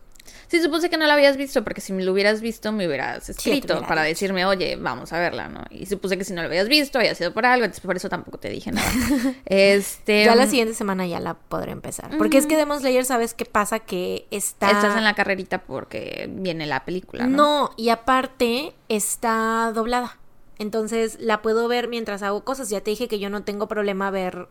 [0.54, 3.28] Sí, supuse que no la habías visto, porque si me lo hubieras visto, me hubieras
[3.28, 4.14] escrito para dicho.
[4.14, 5.64] decirme, oye, vamos a verla, ¿no?
[5.68, 8.08] Y supuse que si no lo habías visto, había sido por algo, entonces por eso
[8.08, 8.88] tampoco te dije nada.
[9.46, 10.24] este.
[10.24, 12.16] Ya la mm, siguiente semana ya la podré empezar.
[12.18, 13.80] Porque es que Demon Slayer, ¿sabes qué pasa?
[13.80, 14.70] Que está...
[14.70, 17.36] Estás en la carrerita porque viene la película, ¿no?
[17.36, 20.18] No, y aparte está doblada.
[20.60, 22.70] Entonces la puedo ver mientras hago cosas.
[22.70, 24.46] Ya te dije que yo no tengo problema ver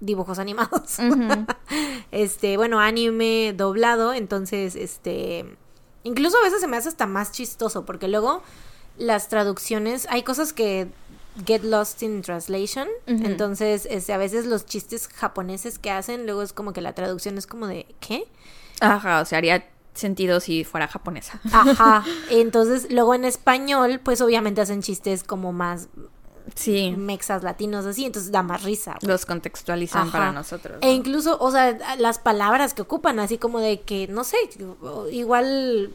[0.00, 0.98] dibujos animados.
[2.10, 4.14] Este, bueno, anime doblado.
[4.14, 5.56] Entonces, este.
[6.04, 7.84] Incluso a veces se me hace hasta más chistoso.
[7.84, 8.42] Porque luego
[8.98, 10.06] las traducciones.
[10.10, 10.88] Hay cosas que
[11.44, 12.86] get lost in translation.
[13.06, 17.36] Entonces, este, a veces los chistes japoneses que hacen, luego es como que la traducción
[17.36, 17.86] es como de.
[17.98, 18.28] ¿Qué?
[18.80, 21.40] Ajá, o sea, haría sentido si fuera japonesa.
[21.52, 22.04] Ajá.
[22.30, 25.88] Entonces, luego en español, pues obviamente hacen chistes como más
[26.54, 28.96] Sí, mexas latinos así, entonces da más risa.
[29.02, 30.12] los contextualizan Ajá.
[30.18, 30.78] para nosotros.
[30.82, 34.36] E incluso, o sea, las palabras que ocupan, así como de que, no sé,
[35.10, 35.90] igual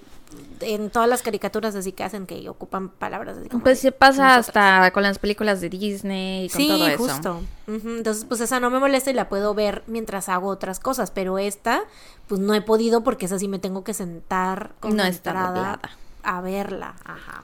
[0.60, 4.36] en todas las caricaturas así que hacen que ocupan palabras así como Pues se pasa
[4.36, 6.98] hasta con las películas de Disney y con Sí, todo eso.
[7.00, 7.42] justo.
[7.68, 11.10] Ujú, Entonces, pues esa no me molesta y la puedo ver mientras hago otras cosas,
[11.10, 11.82] pero esta,
[12.28, 15.80] pues no he podido porque esa sí me tengo que sentar No está concentrada
[16.22, 16.94] a verla.
[17.06, 17.44] Ajá.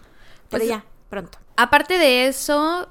[0.49, 1.39] Pero Pues- ya, pronto.
[1.57, 2.87] Aparte de eso,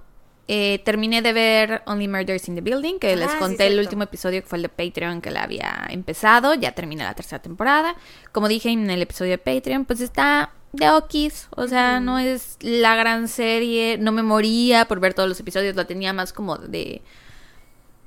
[0.47, 3.79] eh, terminé de ver Only Murders in the Building, que les Ah, sí, conté el
[3.79, 6.55] último episodio que fue el de Patreon que la había empezado.
[6.55, 7.97] Ya terminé la tercera temporada.
[8.33, 11.49] Como dije en el episodio de Patreon, pues está de Okis.
[11.51, 13.97] O sea, no es la gran serie.
[13.99, 15.77] No me moría por ver todos los episodios.
[15.77, 17.01] La tenía más como de.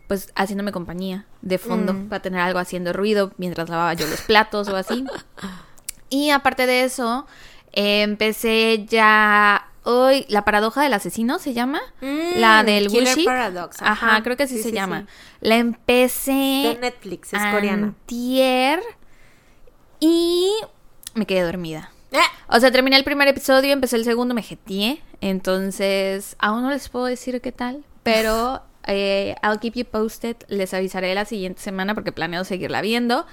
[0.08, 4.68] Pues haciéndome compañía de fondo para tener algo haciendo ruido mientras lavaba yo los platos
[4.70, 5.06] o así.
[6.10, 7.28] Y aparte de eso,
[7.74, 13.24] eh, empecé ya hoy la paradoja del asesino se llama, Mm, la del Wushi.
[13.26, 14.24] Paradox, Ajá, ajá.
[14.24, 15.02] creo que así Sí, se sí, llama.
[15.02, 15.08] sí.
[15.42, 17.88] La empecé De Netflix, es coreana.
[17.88, 18.82] antier
[20.00, 20.52] y
[21.16, 21.92] me quedé dormida.
[22.14, 22.56] ¡Ah!
[22.56, 25.02] O sea, terminé el primer episodio, empecé el segundo, me jeteé.
[25.22, 30.38] Entonces, aún no les puedo decir qué tal, pero eh, I'll keep you posted.
[30.48, 33.26] Les avisaré la siguiente semana porque planeo seguirla viendo.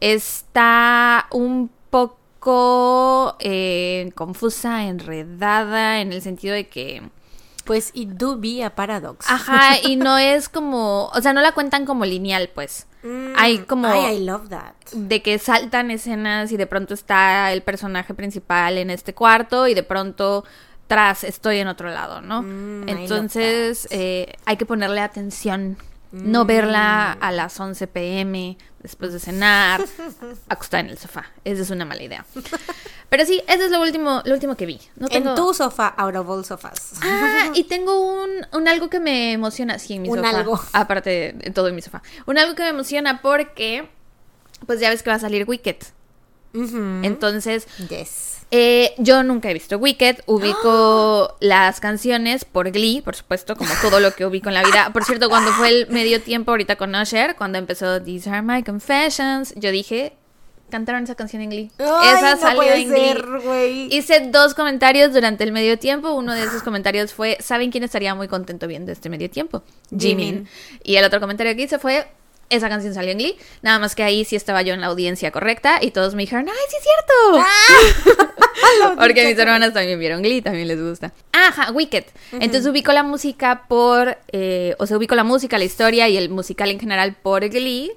[0.00, 2.19] Está un poco
[3.40, 7.02] eh, confusa, enredada, en el sentido de que...
[7.64, 9.26] Pues it do be a paradox.
[9.30, 11.06] Ajá, y no es como...
[11.08, 12.86] O sea, no la cuentan como lineal, pues.
[13.02, 14.72] Mm, hay como- Ay, I love that.
[14.92, 19.74] de que saltan escenas y de pronto está el personaje principal en este cuarto y
[19.74, 20.44] de pronto
[20.86, 22.42] tras estoy en otro lado, ¿no?
[22.42, 25.76] Mm, Entonces eh, hay que ponerle atención,
[26.10, 26.46] no Mm.
[26.48, 29.84] verla a las 11 pm después de cenar,
[30.48, 31.26] acostada en el sofá.
[31.44, 32.24] Esa es una mala idea.
[33.08, 34.80] Pero sí, eso es lo último, lo último que vi.
[34.96, 35.30] No tengo...
[35.30, 36.92] En tu sofá, out of all sofás.
[37.02, 40.30] Ah, y tengo un, un algo que me emociona, sí, en mi Un sofá.
[40.30, 40.60] algo.
[40.72, 42.02] Aparte de, de todo en mi sofá.
[42.26, 43.88] Un algo que me emociona porque,
[44.66, 45.76] pues ya ves que va a salir Wicked.
[46.52, 48.38] Entonces, Yes.
[48.50, 50.18] eh, yo nunca he visto Wicked.
[50.26, 54.90] Ubico las canciones por Glee, por supuesto, como todo lo que ubico en la vida.
[54.92, 58.62] Por cierto, cuando fue el medio tiempo ahorita con Usher, cuando empezó These Are My
[58.62, 60.14] Confessions, yo dije,
[60.70, 61.70] cantaron esa canción en Glee.
[61.78, 63.88] Ay, esa no salió en Glee.
[63.90, 66.12] Hice dos comentarios durante el medio tiempo.
[66.14, 69.62] Uno de esos comentarios fue, ¿saben quién estaría muy contento viendo este medio tiempo?
[69.90, 70.18] Jimin.
[70.18, 70.48] Jimin.
[70.82, 72.06] Y el otro comentario que hice fue,
[72.50, 73.36] esa canción salió en Glee.
[73.62, 76.48] Nada más que ahí sí estaba yo en la audiencia correcta y todos me dijeron,
[76.48, 78.30] ¡ay, sí es cierto!
[78.98, 81.12] Porque mis hermanas también vieron Glee, también les gusta.
[81.32, 82.04] Ajá, Wicked.
[82.32, 86.28] Entonces ubico la música por, eh, o sea, ubico la música, la historia y el
[86.28, 87.92] musical en general por Glee.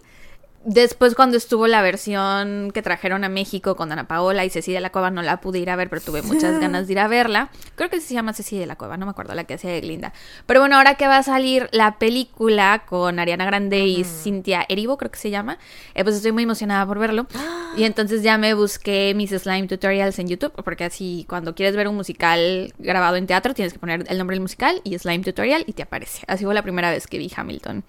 [0.66, 4.80] Después cuando estuvo la versión que trajeron a México con Ana Paola y Ceci de
[4.80, 7.10] la Cueva no la pude ir a ver, pero tuve muchas ganas de ir a
[7.10, 7.50] verla.
[7.76, 9.82] Creo que se llama Ceci de la Cueva, no me acuerdo la que hacía de
[9.82, 10.14] Glinda.
[10.46, 14.98] Pero bueno, ahora que va a salir la película con Ariana Grande y Cintia Erivo,
[14.98, 15.58] creo que se llama,
[15.96, 17.28] eh, pues estoy muy emocionada por verlo.
[17.76, 21.90] Y entonces ya me busqué mis slime tutorials en YouTube, porque así cuando quieres ver
[21.90, 25.66] un musical grabado en teatro tienes que poner el nombre del musical y slime tutorial
[25.68, 26.24] y te aparece.
[26.28, 27.84] Así fue la primera vez que vi Hamilton.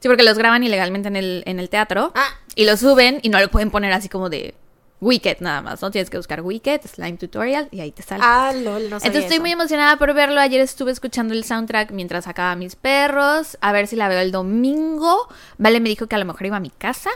[0.00, 2.28] Sí, porque los graban ilegalmente en el, en el teatro Ah.
[2.54, 4.54] y lo suben y no lo pueden poner así como de
[5.00, 5.90] Wicked nada más, ¿no?
[5.90, 8.22] Tienes que buscar Wicked, Slime Tutorial y ahí te sale.
[8.24, 9.40] Ah, lol, no sabía Entonces estoy eso.
[9.42, 10.40] muy emocionada por verlo.
[10.40, 13.58] Ayer estuve escuchando el soundtrack mientras sacaba a mis perros.
[13.60, 15.28] A ver si la veo el domingo.
[15.58, 17.10] Vale me dijo que a lo mejor iba a mi casa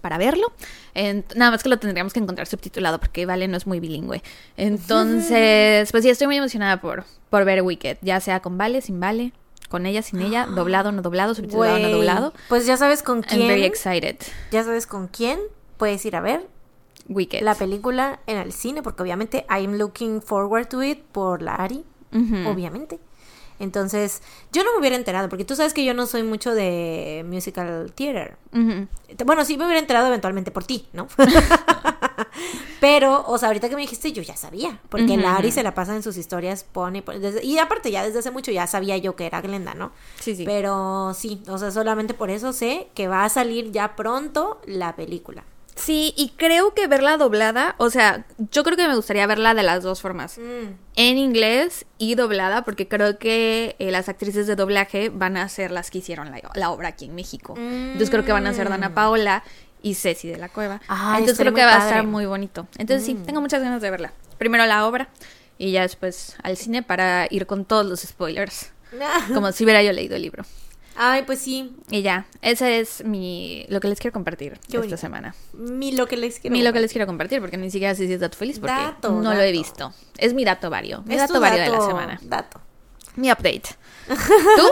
[0.00, 0.52] para verlo.
[0.94, 4.20] En- nada más que lo tendríamos que encontrar subtitulado porque Vale no es muy bilingüe.
[4.56, 7.98] Entonces, pues sí, estoy muy emocionada por, por ver Wicked.
[8.02, 9.32] Ya sea con Vale, sin Vale,
[9.72, 12.32] con ella, sin ella, doblado, no doblado, subtitulado, no doblado.
[12.48, 13.64] Pues ya sabes con I'm very quién.
[13.64, 14.16] excited.
[14.52, 15.40] Ya sabes con quién
[15.78, 16.46] puedes ir a ver
[17.08, 17.42] Wicked.
[17.42, 21.84] la película en el cine, porque obviamente I'm looking forward to it por la Ari,
[22.46, 23.00] obviamente.
[23.62, 24.22] Entonces,
[24.52, 27.92] yo no me hubiera enterado, porque tú sabes que yo no soy mucho de musical
[27.94, 28.36] theater.
[29.24, 31.06] Bueno, sí me hubiera enterado eventualmente por ti, ¿no?
[32.80, 34.80] Pero, o sea, ahorita que me dijiste, yo ya sabía.
[34.88, 35.54] Porque la Ari Ujú.
[35.54, 37.02] se la pasa en sus historias, pone.
[37.02, 39.92] pone- desde- y aparte, ya desde hace mucho ya sabía yo que era Glenda, ¿no?
[40.18, 40.44] Sí, sí.
[40.44, 44.96] Pero sí, o sea, solamente por eso sé que va a salir ya pronto la
[44.96, 45.44] película.
[45.74, 49.62] Sí, y creo que verla doblada, o sea, yo creo que me gustaría verla de
[49.62, 50.38] las dos formas.
[50.38, 55.70] En inglés y doblada, porque creo que eh, las actrices de doblaje van a ser
[55.70, 57.54] las que hicieron la, la obra aquí en México.
[57.56, 59.42] Entonces creo que van a ser Dana Paola
[59.82, 60.80] y Ceci de la Cueva.
[60.88, 62.68] Ay, Entonces creo que va a estar muy bonito.
[62.78, 64.12] Entonces sí, tengo muchas ganas de verla.
[64.38, 65.08] Primero la obra
[65.58, 68.72] y ya después al cine para ir con todos los spoilers.
[69.32, 70.44] Como si hubiera yo leído el libro.
[70.96, 71.74] Ay, pues sí.
[71.90, 74.96] Y ya, ese es mi lo que les quiero compartir Qué esta bonito.
[74.96, 75.34] semana.
[75.54, 76.54] Mi lo que les quiero.
[76.54, 78.74] Ni lo que les quiero compartir, porque ni siquiera sé si es dato feliz, porque
[78.74, 79.92] Dato, no lo he visto.
[80.18, 81.02] Es mi dato vario.
[81.06, 82.20] Mi dato vario de la semana.
[82.22, 82.60] Dato.
[83.16, 83.62] Mi update.
[84.08, 84.68] ¿Tú?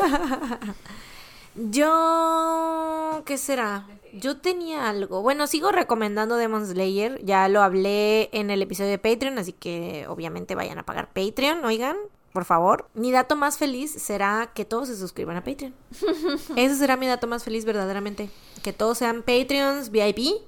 [1.54, 3.22] Yo.
[3.26, 3.86] ¿Qué será?
[4.12, 5.22] yo tenía algo.
[5.22, 7.24] Bueno, sigo recomendando Demon Slayer.
[7.24, 11.64] Ya lo hablé en el episodio de Patreon, así que obviamente vayan a pagar Patreon,
[11.64, 11.96] oigan,
[12.32, 12.88] por favor.
[12.94, 15.74] Mi dato más feliz será que todos se suscriban a Patreon.
[16.56, 18.30] Ese será mi dato más feliz verdaderamente.
[18.62, 20.42] Que todos sean Patreons, VIP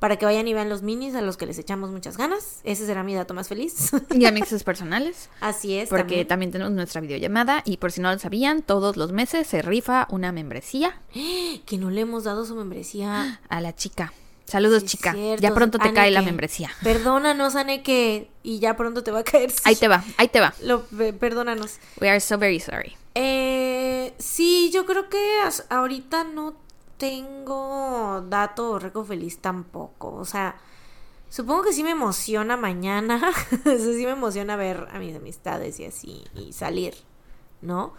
[0.00, 2.60] para que vayan y vean los minis a los que les echamos muchas ganas.
[2.64, 3.92] Ese será mi dato más feliz.
[4.10, 5.28] Y a mixes personales.
[5.40, 5.90] Así es.
[5.90, 6.50] Porque también.
[6.50, 10.32] tenemos nuestra videollamada y por si no lo sabían, todos los meses se rifa una
[10.32, 11.00] membresía.
[11.66, 13.40] Que no le hemos dado su membresía.
[13.48, 14.12] A la chica.
[14.50, 15.14] Saludos, chica.
[15.38, 16.70] Ya pronto te cae la membresía.
[16.82, 18.28] Perdónanos, Aneke.
[18.42, 19.52] Y ya pronto te va a caer.
[19.64, 20.52] Ahí te va, ahí te va.
[20.62, 20.82] Lo,
[21.20, 21.78] perdónanos.
[22.00, 22.96] We are so very sorry.
[23.14, 26.54] Eh, sí, yo creo que ahorita no
[26.96, 30.14] tengo dato Reco feliz tampoco.
[30.14, 30.56] O sea,
[31.28, 33.32] supongo que sí me emociona mañana.
[33.64, 36.94] sí me emociona ver a mis amistades y así, y salir,
[37.62, 37.94] ¿no?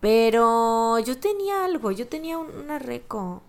[0.00, 3.42] Pero yo tenía algo, yo tenía una reco.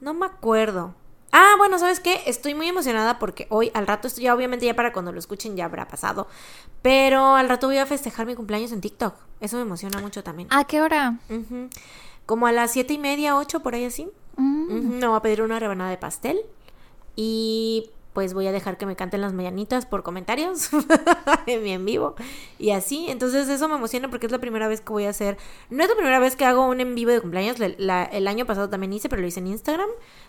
[0.00, 0.94] No me acuerdo.
[1.36, 2.22] Ah, bueno, ¿sabes qué?
[2.26, 5.56] Estoy muy emocionada porque hoy, al rato, esto ya obviamente ya para cuando lo escuchen
[5.56, 6.28] ya habrá pasado.
[6.80, 9.16] Pero al rato voy a festejar mi cumpleaños en TikTok.
[9.40, 10.46] Eso me emociona mucho también.
[10.52, 11.18] ¿A qué hora?
[12.24, 14.08] Como a las siete y media, ocho, por ahí así.
[14.36, 14.98] Mm.
[15.00, 16.38] Me voy a pedir una rebanada de pastel.
[17.16, 20.70] Y pues voy a dejar que me canten las mañanitas por comentarios
[21.46, 22.14] en mi en vivo
[22.58, 23.06] y así.
[23.10, 25.36] Entonces eso me emociona porque es la primera vez que voy a hacer,
[25.68, 28.70] no es la primera vez que hago un en vivo de cumpleaños, el año pasado
[28.70, 29.88] también hice, pero lo hice en Instagram,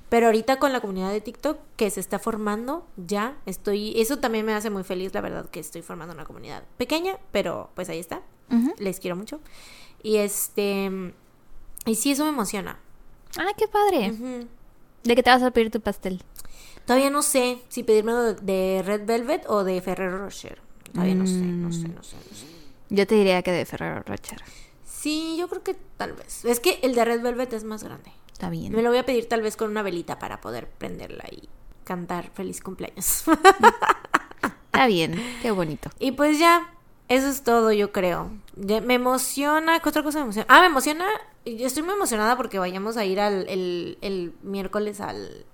[0.10, 4.46] pero ahorita con la comunidad de TikTok que se está formando ya estoy, eso también
[4.46, 8.00] me hace muy feliz, la verdad que estoy formando una comunidad pequeña, pero pues ahí
[8.00, 8.22] está,
[8.80, 9.40] les quiero mucho.
[10.02, 11.14] Y este,
[11.86, 12.80] y sí, eso me emociona.
[13.38, 14.48] Ah, qué padre.
[15.06, 16.22] ¿De qué te vas a pedir tu pastel?
[16.86, 20.60] Todavía no sé si pedirme de Red Velvet o de Ferrero Rocher.
[20.92, 22.46] Todavía no sé, no sé, no sé, no sé.
[22.90, 24.42] Yo te diría que de Ferrero Rocher.
[24.84, 26.44] Sí, yo creo que tal vez.
[26.46, 28.12] Es que el de Red Velvet es más grande.
[28.32, 28.74] Está bien.
[28.74, 31.50] Me lo voy a pedir tal vez con una velita para poder prenderla y
[31.84, 33.24] cantar feliz cumpleaños.
[34.66, 35.90] Está bien, qué bonito.
[36.00, 36.75] Y pues ya,
[37.08, 38.32] eso es todo, yo creo.
[38.56, 39.80] me emociona.
[39.80, 40.48] ¿Qué otra cosa me emociona?
[40.50, 41.06] Ah, me emociona.
[41.46, 45.46] Yo estoy muy emocionada porque vayamos a ir al, el, miércoles al,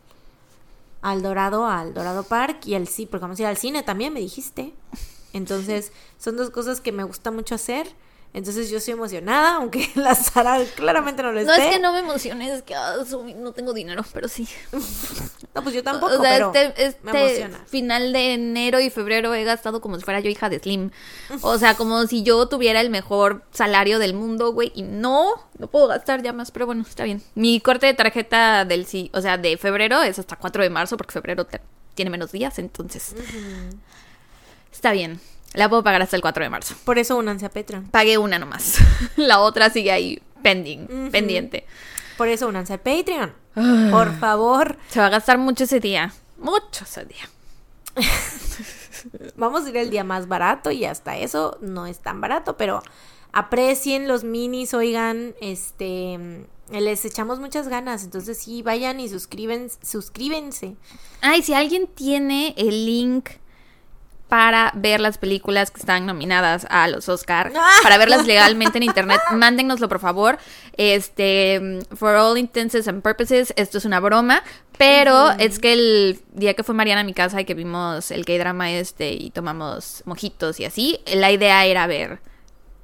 [1.01, 4.13] al Dorado, al Dorado Park y al sí, porque vamos a ir al cine también,
[4.13, 4.73] me dijiste.
[5.33, 7.87] Entonces, son dos cosas que me gusta mucho hacer.
[8.33, 11.51] Entonces yo estoy emocionada, aunque la Sara claramente no lo esté.
[11.51, 12.95] No es que no me emocione, es que ah,
[13.37, 14.47] no tengo dinero, pero sí.
[15.55, 19.43] no, pues yo tampoco, o sea, pero este, este final de enero y febrero he
[19.43, 20.91] gastado como si fuera yo hija de Slim.
[21.41, 25.67] O sea, como si yo tuviera el mejor salario del mundo, güey, y no, no
[25.67, 27.21] puedo gastar ya más, pero bueno, está bien.
[27.35, 30.95] Mi corte de tarjeta del sí, o sea, de febrero es hasta 4 de marzo,
[30.95, 31.45] porque febrero
[31.95, 33.13] tiene menos días, entonces...
[34.71, 35.19] Está bien.
[35.53, 36.75] La puedo pagar hasta el 4 de marzo.
[36.85, 37.87] Por eso únanse a Patreon.
[37.89, 38.77] Pagué una nomás.
[39.17, 41.65] La otra sigue ahí pending, pendiente.
[42.17, 43.33] Por eso únanse al Patreon.
[43.91, 44.77] Por favor.
[44.89, 46.13] Se va a gastar mucho ese día.
[46.37, 47.29] Mucho ese día.
[49.35, 52.81] Vamos a ir el día más barato y hasta eso no es tan barato, pero
[53.33, 60.75] aprecien los minis, oigan, este les echamos muchas ganas, entonces sí, vayan y suscriben, suscríbense.
[61.19, 63.29] Ay, si alguien tiene el link
[64.31, 67.51] para ver las películas que están nominadas a los Oscar,
[67.83, 70.37] para verlas legalmente en internet, mándennoslo por favor.
[70.77, 74.41] Este, for all intents and purposes, esto es una broma,
[74.77, 78.23] pero es que el día que fue Mariana a mi casa y que vimos el
[78.23, 82.21] K-drama este y tomamos mojitos y así, la idea era ver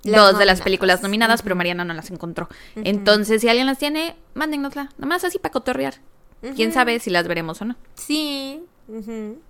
[0.03, 2.49] dos de las películas nominadas, pero Mariana no las encontró.
[2.76, 5.94] Entonces, si alguien las tiene, mándennosla, nomás así para cotorrear.
[6.57, 7.78] Quién sabe si las veremos o no.
[7.95, 8.65] Sí,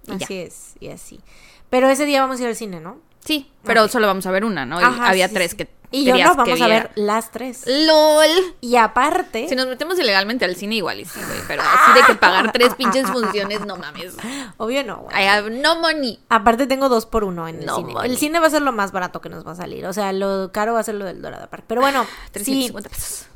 [0.07, 1.21] así es, y así.
[1.69, 2.97] Pero ese día vamos a ir al cine, ¿no?
[3.19, 4.77] Sí, pero solo vamos a ver una, ¿no?
[4.77, 7.63] había tres que y yo no, vamos a ver las tres.
[7.65, 8.55] ¡Lol!
[8.59, 9.47] Y aparte...
[9.47, 11.39] Si nos metemos ilegalmente al cine igual y sí, güey.
[11.47, 14.15] Pero así de que pagar tres pinches funciones, no mames.
[14.57, 15.15] Obvio no, güey.
[15.15, 16.19] I have no money.
[16.27, 17.93] Aparte tengo dos por uno en el cine.
[18.03, 19.85] El cine va a ser lo más barato que nos va a salir.
[19.85, 21.63] O sea, lo caro va a ser lo del Dorado Park.
[21.67, 23.27] Pero bueno, 350 pesos.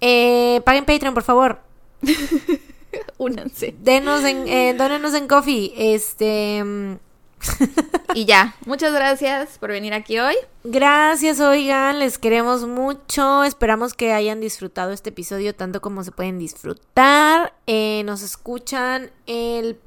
[0.00, 1.60] Eh, paguen Patreon, por favor.
[3.18, 3.74] Únanse.
[3.80, 5.74] Denos en, eh, dónenos en coffee.
[5.76, 6.98] Este...
[8.14, 10.34] Y ya, muchas gracias por venir aquí hoy.
[10.64, 13.44] Gracias, oigan, les queremos mucho.
[13.44, 17.54] Esperamos que hayan disfrutado este episodio tanto como se pueden disfrutar.
[17.66, 19.78] Eh, nos escuchan el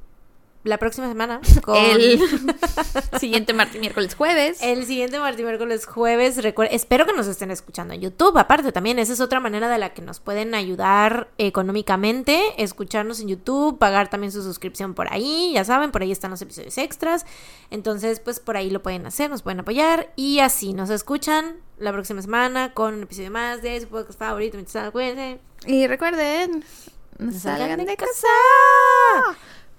[0.64, 1.42] la próxima semana.
[1.76, 2.20] El
[3.20, 4.60] siguiente martes, miércoles, jueves.
[4.62, 6.38] El siguiente martes, miércoles, jueves.
[6.72, 8.38] espero que nos estén escuchando en YouTube.
[8.38, 12.42] Aparte, también esa es otra manera de la que nos pueden ayudar económicamente.
[12.58, 15.52] Escucharnos en YouTube, pagar también su suscripción por ahí.
[15.54, 17.26] Ya saben, por ahí están los episodios extras.
[17.70, 20.12] Entonces, pues por ahí lo pueden hacer, nos pueden apoyar.
[20.16, 24.58] Y así nos escuchan la próxima semana con un episodio más de su podcast favorito.
[25.66, 26.64] Y recuerden,
[27.18, 28.28] No salgan de casa.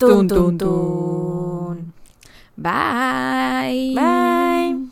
[0.03, 1.93] Tun, tun, tun.
[2.59, 3.95] Bye.
[3.95, 4.92] Bye.